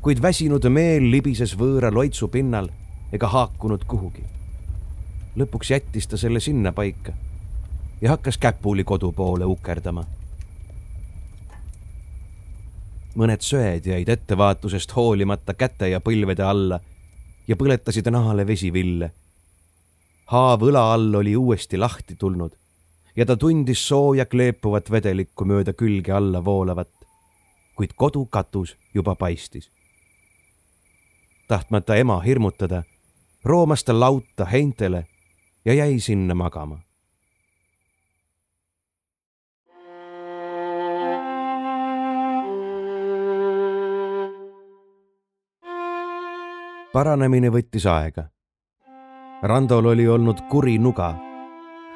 kuid 0.00 0.22
väsinud 0.22 0.64
meel 0.70 1.10
libises 1.10 1.54
võõra 1.54 1.92
loitsu 1.92 2.28
pinnal 2.28 2.70
ega 3.12 3.26
haakunud 3.26 3.84
kuhugi. 3.84 4.24
lõpuks 5.36 5.70
jättis 5.70 6.06
ta 6.06 6.16
selle 6.16 6.40
sinnapaika 6.40 7.12
ja 8.02 8.10
hakkas 8.10 8.38
käpuli 8.38 8.84
kodu 8.84 9.12
poole 9.12 9.44
ukerdama. 9.44 10.04
mõned 13.14 13.44
söed 13.44 13.86
jäid 13.86 14.08
ettevaatusest 14.08 14.96
hoolimata 14.96 15.54
käte 15.54 15.88
ja 15.88 16.00
põlvede 16.00 16.42
alla 16.42 16.80
ja 17.48 17.56
põletasid 17.56 18.08
nahale 18.10 18.46
vesiville. 18.46 19.10
haav 20.26 20.62
õla 20.62 20.92
all 20.92 21.14
oli 21.14 21.36
uuesti 21.36 21.78
lahti 21.78 22.16
tulnud 22.16 22.52
ja 23.16 23.26
ta 23.26 23.36
tundis 23.36 23.88
sooja 23.88 24.26
kleepuvat 24.26 24.90
vedelikku 24.90 25.44
mööda 25.44 25.72
külge 25.72 26.12
alla 26.12 26.44
voolavat, 26.44 26.90
kuid 27.76 27.92
kodu 27.96 28.26
katus 28.26 28.76
juba 28.94 29.14
paistis. 29.14 29.70
tahtmata 31.48 31.96
ema 31.96 32.20
hirmutada 32.20 32.82
roomas 33.44 33.84
ta 33.84 34.00
lauta 34.00 34.44
heintele 34.44 35.06
ja 35.64 35.74
jäi 35.74 36.00
sinna 36.00 36.34
magama. 36.34 36.78
Paranemine 46.92 47.48
võttis 47.48 47.86
aega. 47.88 48.26
Randol 49.42 49.88
oli 49.94 50.06
olnud 50.08 50.44
kuri 50.50 50.78
nuga. 50.78 51.14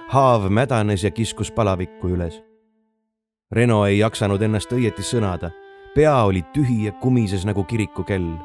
haav 0.09 0.47
mädanes 0.51 1.03
ja 1.05 1.11
kiskus 1.11 1.51
palavikku 1.53 2.09
üles. 2.09 2.43
Reno 3.53 3.85
ei 3.87 3.99
jaksanud 3.99 4.43
ennast 4.43 4.73
õieti 4.73 5.03
sõnada, 5.03 5.51
pea 5.95 6.15
oli 6.25 6.43
tühi 6.55 6.87
ja 6.87 6.93
kumises 6.93 7.45
nagu 7.45 7.65
kirikukell. 7.65 8.37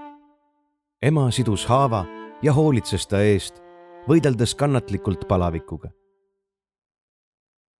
ema 1.01 1.31
sidus 1.31 1.65
haava 1.65 2.05
ja 2.41 2.53
hoolitses 2.53 3.07
ta 3.07 3.21
eest, 3.21 3.61
võideldes 4.07 4.55
kannatlikult 4.55 5.27
palavikuga. 5.27 5.89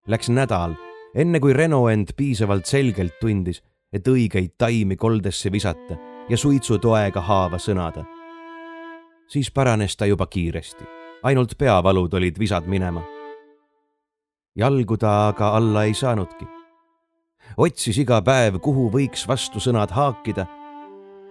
Läks 0.07 0.29
nädal, 0.29 0.75
enne 1.15 1.39
kui 1.39 1.53
Reno 1.53 1.89
end 1.89 2.13
piisavalt 2.17 2.65
selgelt 2.65 3.19
tundis, 3.19 3.63
et 3.93 4.07
õigeid 4.07 4.55
taimi 4.57 4.95
koldesse 4.95 5.51
visata 5.51 5.97
ja 6.29 6.37
suitsutoega 6.37 7.21
haava 7.21 7.57
sõnada. 7.57 8.20
Siis 9.31 9.51
paranes 9.51 9.95
ta 9.97 10.05
juba 10.05 10.27
kiiresti, 10.27 10.83
ainult 11.23 11.55
peavalud 11.57 12.13
olid 12.13 12.39
visad 12.39 12.67
minema. 12.67 13.03
jalgu 14.55 14.97
ta 14.97 15.27
aga 15.27 15.55
alla 15.57 15.83
ei 15.83 15.93
saanudki. 15.93 16.45
otsis 17.57 17.97
iga 17.97 18.21
päev, 18.21 18.59
kuhu 18.59 18.89
võiks 18.91 19.27
vastusõnad 19.27 19.91
haakida 19.91 20.47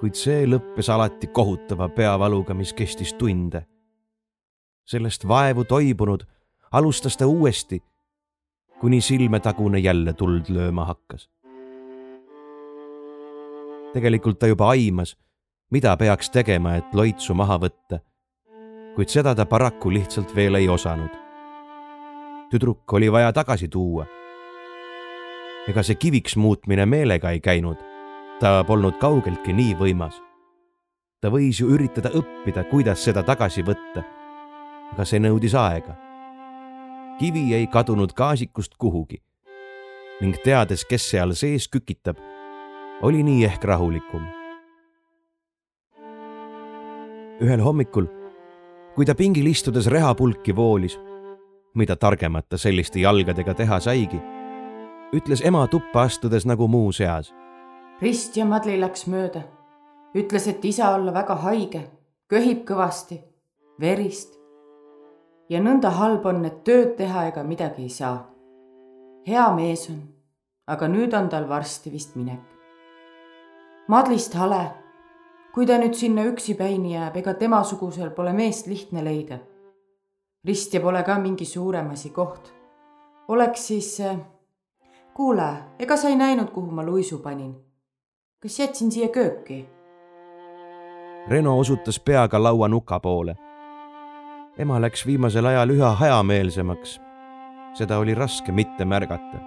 kuid 0.00 0.16
see 0.16 0.46
lõppes 0.48 0.88
alati 0.88 1.28
kohutava 1.28 1.90
peavaluga, 1.92 2.54
mis 2.56 2.72
kestis 2.72 3.12
tunde. 3.20 3.66
sellest 4.90 5.26
vaevu 5.28 5.64
toibunud 5.64 6.24
alustas 6.72 7.16
ta 7.16 7.26
uuesti, 7.26 7.82
kuni 8.80 9.00
silmetagune 9.00 9.78
jälle 9.78 10.12
tuld 10.12 10.48
lööma 10.48 10.84
hakkas. 10.84 11.28
tegelikult 13.92 14.38
ta 14.38 14.46
juba 14.46 14.68
aimas, 14.68 15.16
mida 15.70 15.96
peaks 15.96 16.30
tegema, 16.30 16.74
et 16.76 16.94
loitsu 16.94 17.34
maha 17.34 17.58
võtta, 17.58 18.00
kuid 18.94 19.08
seda 19.08 19.34
ta 19.34 19.46
paraku 19.46 19.90
lihtsalt 19.90 20.34
veel 20.36 20.54
ei 20.54 20.68
osanud. 20.68 21.10
tüdruk 22.50 22.92
oli 22.92 23.12
vaja 23.12 23.32
tagasi 23.32 23.68
tuua. 23.68 24.06
ega 25.68 25.82
see 25.82 25.94
kiviks 25.94 26.36
muutmine 26.36 26.86
meelega 26.86 27.30
ei 27.30 27.40
käinud 27.40 27.90
ta 28.40 28.64
polnud 28.64 28.96
kaugeltki 28.96 29.52
nii 29.52 29.74
võimas. 29.76 30.16
ta 31.20 31.28
võis 31.28 31.60
ju 31.60 31.68
üritada 31.74 32.08
õppida, 32.16 32.64
kuidas 32.70 33.04
seda 33.04 33.22
tagasi 33.22 33.62
võtta. 33.62 34.04
aga 34.92 35.04
see 35.04 35.20
nõudis 35.20 35.54
aega. 35.54 35.96
kivi 37.18 37.54
ei 37.54 37.66
kadunud 37.66 38.12
gaasikust 38.16 38.74
kuhugi 38.78 39.22
ning 40.20 40.36
teades, 40.44 40.84
kes 40.84 41.10
seal 41.10 41.32
sees 41.32 41.68
kükitab, 41.68 42.18
oli 43.02 43.22
nii 43.22 43.44
ehk 43.44 43.64
rahulikum. 43.64 44.39
Ühel 47.40 47.60
hommikul, 47.64 48.06
kui 48.94 49.06
ta 49.06 49.14
pingil 49.14 49.46
istudes 49.46 49.86
rehapulki 49.86 50.56
voolis, 50.56 50.98
mida 51.74 51.96
targemat 51.96 52.48
ta 52.48 52.58
selliste 52.58 53.00
jalgadega 53.00 53.54
teha 53.54 53.80
saigi, 53.80 54.20
ütles 55.16 55.44
ema 55.44 55.66
tuppa 55.66 56.02
astudes 56.08 56.46
nagu 56.46 56.68
muu 56.68 56.92
seas 56.92 57.32
rist 58.00 58.36
ja 58.36 58.46
Madli 58.46 58.80
läks 58.80 59.06
mööda. 59.06 59.42
ütles, 60.14 60.48
et 60.48 60.64
isa 60.64 60.94
olla 60.94 61.12
väga 61.14 61.34
haige, 61.44 61.82
köhib 62.28 62.64
kõvasti, 62.66 63.20
verist. 63.80 64.38
ja 65.48 65.60
nõnda 65.60 65.90
halb 65.90 66.26
on, 66.26 66.44
et 66.44 66.64
tööd 66.64 66.96
teha 66.96 67.26
ega 67.28 67.44
midagi 67.44 67.82
ei 67.82 67.88
saa. 67.88 68.26
hea 69.26 69.54
mees 69.54 69.90
on, 69.90 70.00
aga 70.66 70.88
nüüd 70.88 71.14
on 71.14 71.28
tal 71.28 71.48
varsti 71.48 71.90
vist 71.90 72.16
minek. 72.16 72.40
Madlist 73.88 74.34
hale, 74.34 74.72
kui 75.54 75.66
ta 75.66 75.78
nüüd 75.78 75.94
sinna 75.98 76.24
üksipäini 76.30 76.94
jääb, 76.94 77.16
ega 77.22 77.34
temasugusel 77.34 78.10
pole 78.14 78.32
meest 78.32 78.66
lihtne 78.66 79.04
leida. 79.04 79.38
ristja 80.44 80.80
pole 80.80 81.02
ka 81.02 81.18
mingi 81.18 81.44
suurem 81.44 81.90
asi 81.90 82.10
koht. 82.10 82.52
oleks 83.28 83.66
siis, 83.66 84.00
äh, 84.00 84.16
kuule, 85.14 85.52
ega 85.78 85.96
sa 85.96 86.08
ei 86.08 86.16
näinud, 86.16 86.50
kuhu 86.50 86.70
ma 86.70 86.82
luisu 86.82 87.18
panin? 87.18 87.54
kas 88.42 88.58
jätsin 88.58 88.92
siia 88.92 89.08
kööki? 89.08 89.66
Reno 91.28 91.58
osutas 91.58 92.00
peaga 92.00 92.42
laua 92.42 92.68
nuka 92.68 93.00
poole. 93.00 93.36
ema 94.58 94.80
läks 94.80 95.06
viimasel 95.06 95.46
ajal 95.46 95.70
üha 95.70 95.94
hajameelsemaks. 95.94 97.00
seda 97.74 97.98
oli 97.98 98.14
raske 98.14 98.52
mitte 98.52 98.84
märgata. 98.84 99.38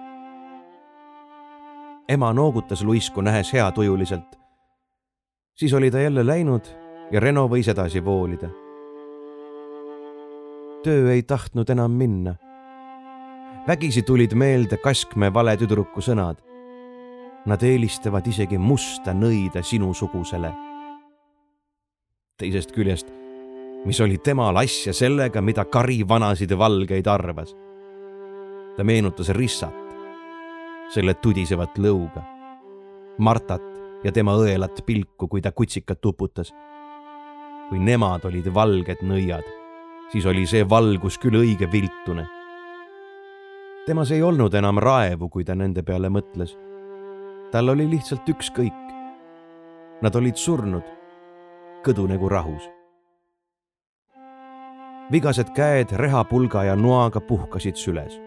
ema 2.08 2.32
noogutas 2.32 2.84
luisku, 2.84 3.20
nähes 3.20 3.52
heatujuliselt. 3.52 4.43
Siis 5.54 5.74
oli 5.74 5.90
ta 5.90 6.00
jälle 6.00 6.26
läinud 6.26 6.64
ja 7.10 7.20
Reno 7.20 7.46
võis 7.48 7.68
edasi 7.70 8.04
voolida. 8.04 8.48
töö 10.82 11.12
ei 11.12 11.22
tahtnud 11.22 11.70
enam 11.70 11.90
minna. 11.90 12.34
vägisi 13.66 14.02
tulid 14.02 14.34
meelde 14.34 14.76
Kaskmäe 14.76 15.34
vale 15.34 15.56
tüdruku 15.56 16.00
sõnad. 16.00 16.36
Nad 17.46 17.62
eelistavad 17.62 18.26
isegi 18.26 18.58
musta 18.58 19.12
nõida 19.12 19.62
sinusugusele 19.62 20.52
teisest 22.38 22.72
küljest, 22.72 23.06
mis 23.84 24.00
oli 24.00 24.18
temal 24.18 24.56
asja 24.56 24.92
sellega, 24.92 25.40
mida 25.40 25.64
kari 25.64 26.00
vanasid 26.08 26.50
ja 26.50 26.58
valgeid 26.58 27.06
arvas. 27.06 27.54
ta 28.76 28.84
meenutas 28.84 29.28
Rissat, 29.28 29.74
selle 30.90 31.14
tudisevat 31.14 31.78
lõuga, 31.78 32.24
Martat 33.18 33.73
ja 34.04 34.12
tema 34.12 34.36
õelat 34.36 34.84
pilku, 34.86 35.28
kui 35.28 35.42
ta 35.42 35.52
kutsikat 35.52 36.00
tuputas. 36.00 36.54
kui 37.68 37.78
nemad 37.80 38.24
olid 38.28 38.50
valged 38.54 39.00
nõiad, 39.02 39.46
siis 40.12 40.26
oli 40.28 40.44
see 40.46 40.66
valgus 40.68 41.16
küll 41.18 41.40
õige 41.40 41.70
viltune. 41.72 42.26
temas 43.86 44.10
ei 44.10 44.22
olnud 44.22 44.54
enam 44.54 44.78
raevu, 44.78 45.28
kui 45.28 45.44
ta 45.44 45.54
nende 45.54 45.82
peale 45.82 46.08
mõtles. 46.08 46.56
tal 47.50 47.68
oli 47.68 47.90
lihtsalt 47.90 48.28
ükskõik. 48.28 48.84
Nad 50.02 50.14
olid 50.16 50.36
surnud 50.36 50.84
kõdunegu 51.84 52.28
rahus. 52.28 52.68
vigased 55.12 55.52
käed 55.54 55.92
rehapulga 55.92 56.64
ja 56.64 56.76
noaga 56.76 57.20
puhkasid 57.20 57.76
süles. 57.76 58.20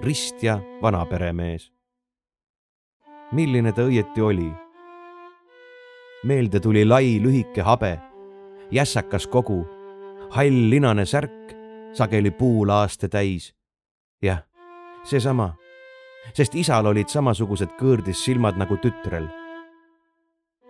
rist 0.00 0.42
ja 0.42 0.60
vanaperemees. 0.82 1.71
Milline 3.32 3.72
ta 3.72 3.86
õieti 3.88 4.22
oli? 4.22 4.50
meelde 6.24 6.60
tuli 6.60 6.84
lai 6.86 7.18
lühike 7.18 7.64
habe, 7.66 7.96
jässakas 8.70 9.26
kogu, 9.26 9.64
hall 10.30 10.70
linane 10.70 11.06
särk, 11.06 11.54
sageli 11.92 12.30
puulaaste 12.30 13.08
täis. 13.08 13.54
jah, 14.22 14.44
seesama, 15.04 15.54
sest 16.32 16.54
isal 16.54 16.86
olid 16.86 17.10
samasugused 17.10 17.74
kõõrdis 17.80 18.22
silmad 18.22 18.60
nagu 18.60 18.78
tütrel 18.78 19.26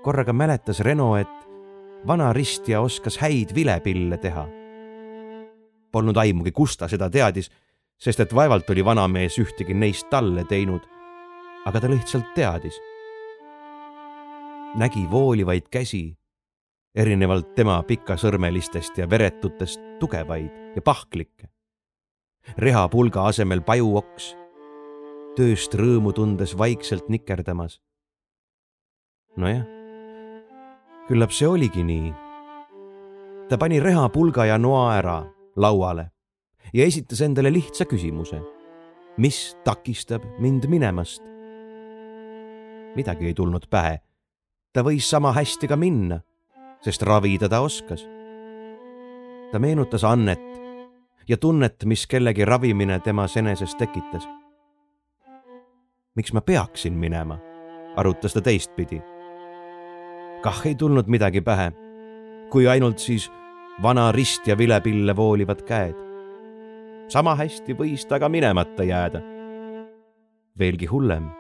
korraga 0.02 0.32
mäletas 0.32 0.80
Reno, 0.80 1.14
et 1.16 1.48
vana 2.06 2.32
ristja 2.32 2.80
oskas 2.80 3.18
häid 3.22 3.54
vilepille 3.54 4.18
teha. 4.18 4.46
Polnud 5.92 6.16
aimugi, 6.16 6.52
kust 6.52 6.80
ta 6.80 6.88
seda 6.88 7.08
teadis, 7.10 7.50
sest 8.00 8.20
et 8.20 8.34
vaevalt 8.34 8.70
oli 8.70 8.84
vanamees 8.84 9.38
ühtegi 9.38 9.74
neist 9.74 10.08
talle 10.10 10.44
teinud. 10.48 10.82
Aga 11.66 11.80
ta 11.80 11.90
lihtsalt 11.90 12.34
teadis. 12.34 12.80
nägi 14.74 15.06
voolivaid 15.10 15.68
käsi, 15.70 16.16
erinevalt 16.94 17.54
tema 17.54 17.82
pikasõrmelistest 17.82 18.98
ja 18.98 19.10
veretutest 19.10 19.80
tugevaid 20.00 20.76
ja 20.76 20.82
pahklikke. 20.82 21.48
rehapulga 22.58 23.26
asemel 23.26 23.60
pajuoks, 23.60 24.36
tööst 25.36 25.74
rõõmu 25.74 26.12
tundes 26.12 26.58
vaikselt 26.58 27.08
nikerdamas. 27.08 27.80
nojah 29.36 29.64
küllap 31.08 31.32
see 31.32 31.48
oligi 31.48 31.84
nii. 31.84 32.12
ta 33.48 33.58
pani 33.58 33.80
rehapulga 33.80 34.46
ja 34.46 34.58
noa 34.58 34.94
ära 34.96 35.18
lauale 35.56 36.10
ja 36.72 36.84
esitas 36.84 37.20
endale 37.20 37.52
lihtsa 37.52 37.84
küsimuse. 37.84 38.40
mis 39.16 39.56
takistab 39.64 40.22
mind 40.38 40.66
minemast? 40.68 41.32
Midagi 42.95 43.26
ei 43.26 43.34
tulnud 43.34 43.68
pähe. 43.70 44.01
ta 44.72 44.82
võis 44.82 45.09
sama 45.11 45.32
hästi 45.32 45.68
ka 45.68 45.76
minna, 45.76 46.20
sest 46.80 47.03
ravida 47.03 47.49
ta 47.49 47.61
oskas. 47.61 48.07
ta 49.53 49.59
meenutas 49.59 50.05
Annet 50.05 50.49
ja 51.28 51.36
tunnet, 51.36 51.84
mis 51.84 52.07
kellegi 52.07 52.45
ravimine 52.45 53.01
temas 53.01 53.36
eneses 53.36 53.74
tekitas. 53.74 54.28
miks 56.14 56.32
ma 56.32 56.40
peaksin 56.40 56.93
minema, 56.93 57.38
arutas 57.97 58.32
ta 58.32 58.40
teistpidi 58.40 59.03
kah 60.43 60.66
ei 60.66 60.74
tulnud 60.74 61.07
midagi 61.07 61.40
pähe, 61.40 61.70
kui 62.51 62.66
ainult 62.68 62.99
siis 62.99 63.28
vana 63.82 64.11
rist 64.12 64.47
ja 64.47 64.59
vilepille 64.59 65.16
voolivad 65.16 65.62
käed. 65.62 65.95
sama 67.09 67.34
hästi 67.36 67.74
võis 67.76 68.07
ta 68.09 68.18
ka 68.18 68.28
minemata 68.28 68.82
jääda. 68.82 69.20
veelgi 70.59 70.86
hullem, 70.86 71.30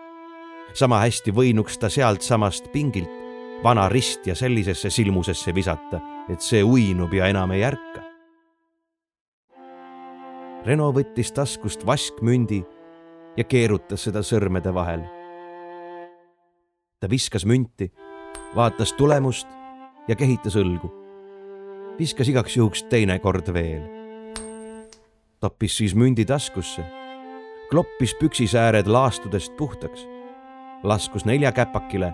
sama 0.74 1.00
hästi 1.02 1.32
võinuks 1.34 1.78
ta 1.78 1.90
sealtsamast 1.92 2.70
pingilt 2.72 3.22
vana 3.62 3.88
rist 3.88 4.26
ja 4.26 4.34
sellisesse 4.34 4.90
silmusesse 4.90 5.54
visata, 5.54 6.00
et 6.28 6.42
see 6.42 6.62
uinub 6.64 7.12
ja 7.14 7.28
enam 7.30 7.52
ei 7.54 7.64
ärka. 7.64 8.02
Reno 10.66 10.92
võttis 10.94 11.32
taskust 11.34 11.86
vaskmündi 11.86 12.60
ja 13.36 13.44
keerutas 13.44 14.04
seda 14.06 14.22
sõrmede 14.22 14.74
vahel. 14.74 15.02
ta 17.00 17.10
viskas 17.10 17.44
münti 17.44 17.90
vaatas 18.54 18.92
tulemust 18.92 19.48
ja 20.08 20.16
kehitas 20.16 20.56
õlgu. 20.56 20.90
viskas 21.98 22.28
igaks 22.28 22.56
juhuks 22.56 22.82
teine 22.82 23.18
kord 23.18 23.52
veel. 23.52 23.82
toppis 25.40 25.76
siis 25.76 25.94
mündi 25.94 26.24
taskusse, 26.24 26.84
kloppis 27.70 28.14
püksisääred 28.14 28.86
laastudest 28.86 29.56
puhtaks, 29.56 30.06
laskus 30.82 31.24
neljakäpakile 31.24 32.12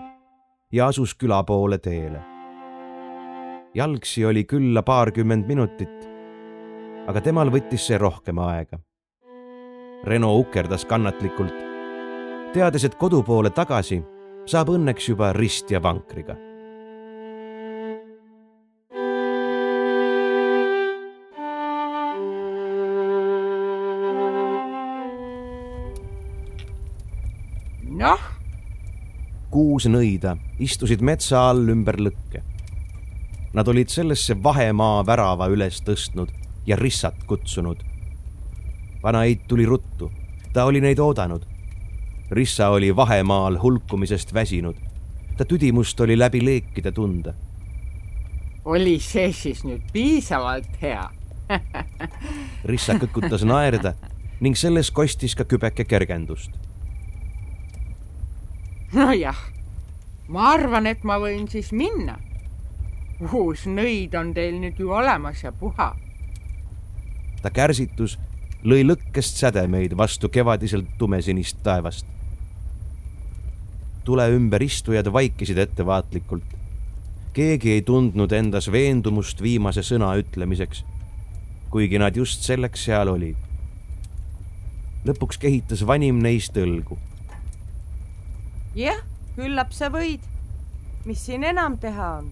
ja 0.71 0.87
asus 0.87 1.15
küla 1.15 1.43
poole 1.43 1.77
teele. 1.77 2.21
jalgsi 3.73 4.25
oli 4.25 4.43
külla 4.43 4.83
paarkümmend 4.83 5.45
minutit, 5.47 6.09
aga 7.07 7.21
temal 7.21 7.51
võttis 7.53 7.85
see 7.87 7.97
rohkem 7.97 8.39
aega. 8.39 8.79
Reno 10.03 10.33
ukerdas 10.39 10.85
kannatlikult, 10.85 11.55
teades, 12.53 12.85
et 12.85 12.95
kodu 12.95 13.23
poole 13.23 13.49
tagasi 13.49 14.01
saab 14.45 14.69
õnneks 14.73 15.09
juba 15.09 15.33
rist 15.33 15.71
ja 15.71 15.81
vankriga. 15.83 16.35
noh. 27.99 28.38
Kuus 29.49 29.85
nõida 29.85 30.37
istusid 30.59 31.01
metsa 31.01 31.49
all 31.49 31.69
ümber 31.69 31.99
lõkke. 31.99 32.43
Nad 33.53 33.67
olid 33.67 33.89
sellesse 33.89 34.37
vahemaa 34.43 35.05
värava 35.05 35.47
üles 35.49 35.81
tõstnud 35.81 36.29
ja 36.65 36.75
rissat 36.75 37.23
kutsunud. 37.27 37.77
vanaid 39.03 39.39
tuli 39.47 39.65
ruttu, 39.65 40.11
ta 40.53 40.65
oli 40.65 40.81
neid 40.81 40.99
oodanud 40.99 41.45
Rissa 42.31 42.69
oli 42.69 42.95
vahemaal 42.95 43.61
hulkumisest 43.61 44.33
väsinud. 44.33 44.75
ta 45.37 45.45
tüdimust 45.45 45.99
oli 45.99 46.19
läbi 46.19 46.45
leekide 46.45 46.91
tunda. 46.91 47.33
oli 48.65 48.99
see 48.99 49.33
siis 49.33 49.63
nüüd 49.63 49.81
piisavalt 49.93 50.81
hea 50.81 51.09
Rissa 52.65 52.93
kõkutas 52.93 53.45
naerda 53.45 53.93
ning 54.39 54.55
selles 54.55 54.91
kostis 54.91 55.35
ka 55.35 55.43
kübeke 55.43 55.85
kergendust. 55.85 56.51
Nojah, 58.93 59.37
ma 60.27 60.51
arvan, 60.53 60.87
et 60.87 61.03
ma 61.03 61.19
võin 61.19 61.47
siis 61.49 61.71
minna. 61.71 62.19
uus 63.33 63.65
nõid 63.67 64.15
on 64.15 64.33
teil 64.33 64.55
nüüd 64.61 64.79
ju 64.79 64.91
olemas 64.95 65.43
ja 65.43 65.51
puha. 65.51 65.95
ta 67.41 67.49
kärsitus 67.49 68.17
lõi 68.63 68.83
lõkkest 68.83 69.37
sädemeid 69.39 69.97
vastu 69.97 70.29
kevadiselt 70.29 70.97
tumesinist 70.97 71.63
taevast 71.63 72.05
tule 74.09 74.25
ümber 74.33 74.61
istujad 74.61 75.05
vaikisid 75.13 75.57
ettevaatlikult. 75.57 76.43
keegi 77.33 77.71
ei 77.71 77.81
tundnud 77.85 78.31
endas 78.33 78.71
veendumust 78.71 79.41
viimase 79.41 79.83
sõna 79.85 80.15
ütlemiseks. 80.17 80.83
kuigi 81.69 81.99
nad 82.01 82.15
just 82.17 82.41
selleks 82.41 82.85
seal 82.85 83.11
olid. 83.11 83.37
lõpuks 85.05 85.37
kehitas 85.37 85.85
vanim 85.85 86.23
neist 86.25 86.57
õlgu. 86.57 86.97
Jah, 88.79 88.99
küllap 89.35 89.73
sa 89.75 89.89
võid. 89.91 90.23
mis 91.05 91.21
siin 91.25 91.43
enam 91.43 91.77
teha 91.77 92.09
on? 92.19 92.31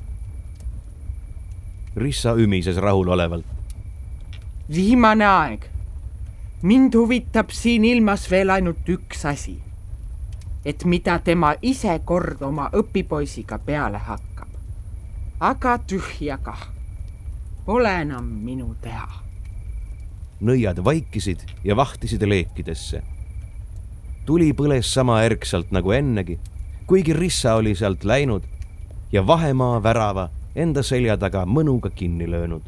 Rissa 1.97 2.35
ümises 2.37 2.77
rahulolevalt. 2.77 3.45
viimane 4.69 5.25
aeg. 5.25 5.67
mind 6.61 6.95
huvitab 6.95 7.51
siin 7.51 7.85
ilmas 7.85 8.29
veel 8.31 8.49
ainult 8.49 8.89
üks 8.89 9.25
asi. 9.25 9.57
et 10.65 10.85
mida 10.85 11.19
tema 11.19 11.55
ise 11.61 11.99
kord 12.05 12.41
oma 12.41 12.69
õpipoisiga 12.73 13.59
peale 13.59 13.97
hakkab. 13.97 14.49
aga 15.39 15.77
tühja 15.77 16.37
kah. 16.37 16.67
Pole 17.65 17.91
enam 18.01 18.23
minu 18.23 18.75
teha. 18.81 19.23
nõiad 20.41 20.83
vaikisid 20.83 21.43
ja 21.63 21.75
vahtisid 21.75 22.23
leekidesse. 22.23 23.03
Tuli 24.27 24.49
põles 24.51 24.89
sama 24.91 25.21
ärksalt 25.23 25.69
nagu 25.71 25.93
ennegi, 25.95 26.35
kuigi 26.87 27.13
Rissa 27.15 27.53
oli 27.55 27.71
sealt 27.79 28.03
läinud 28.03 28.43
ja 29.11 29.21
vahemaa 29.27 29.77
värava 29.83 30.27
enda 30.55 30.83
selja 30.83 31.15
taga 31.17 31.45
mõnuga 31.47 31.89
kinni 31.95 32.27
löönud. 32.27 32.61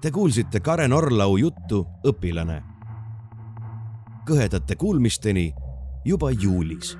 Te 0.00 0.10
kuulsite 0.10 0.60
Karen 0.60 0.92
Orlau 0.96 1.34
juttu 1.36 1.82
Õpilane. 2.08 2.62
kõhedate 4.24 4.76
kuulmisteni 4.76 5.52
juba 6.04 6.30
juulis 6.30 6.94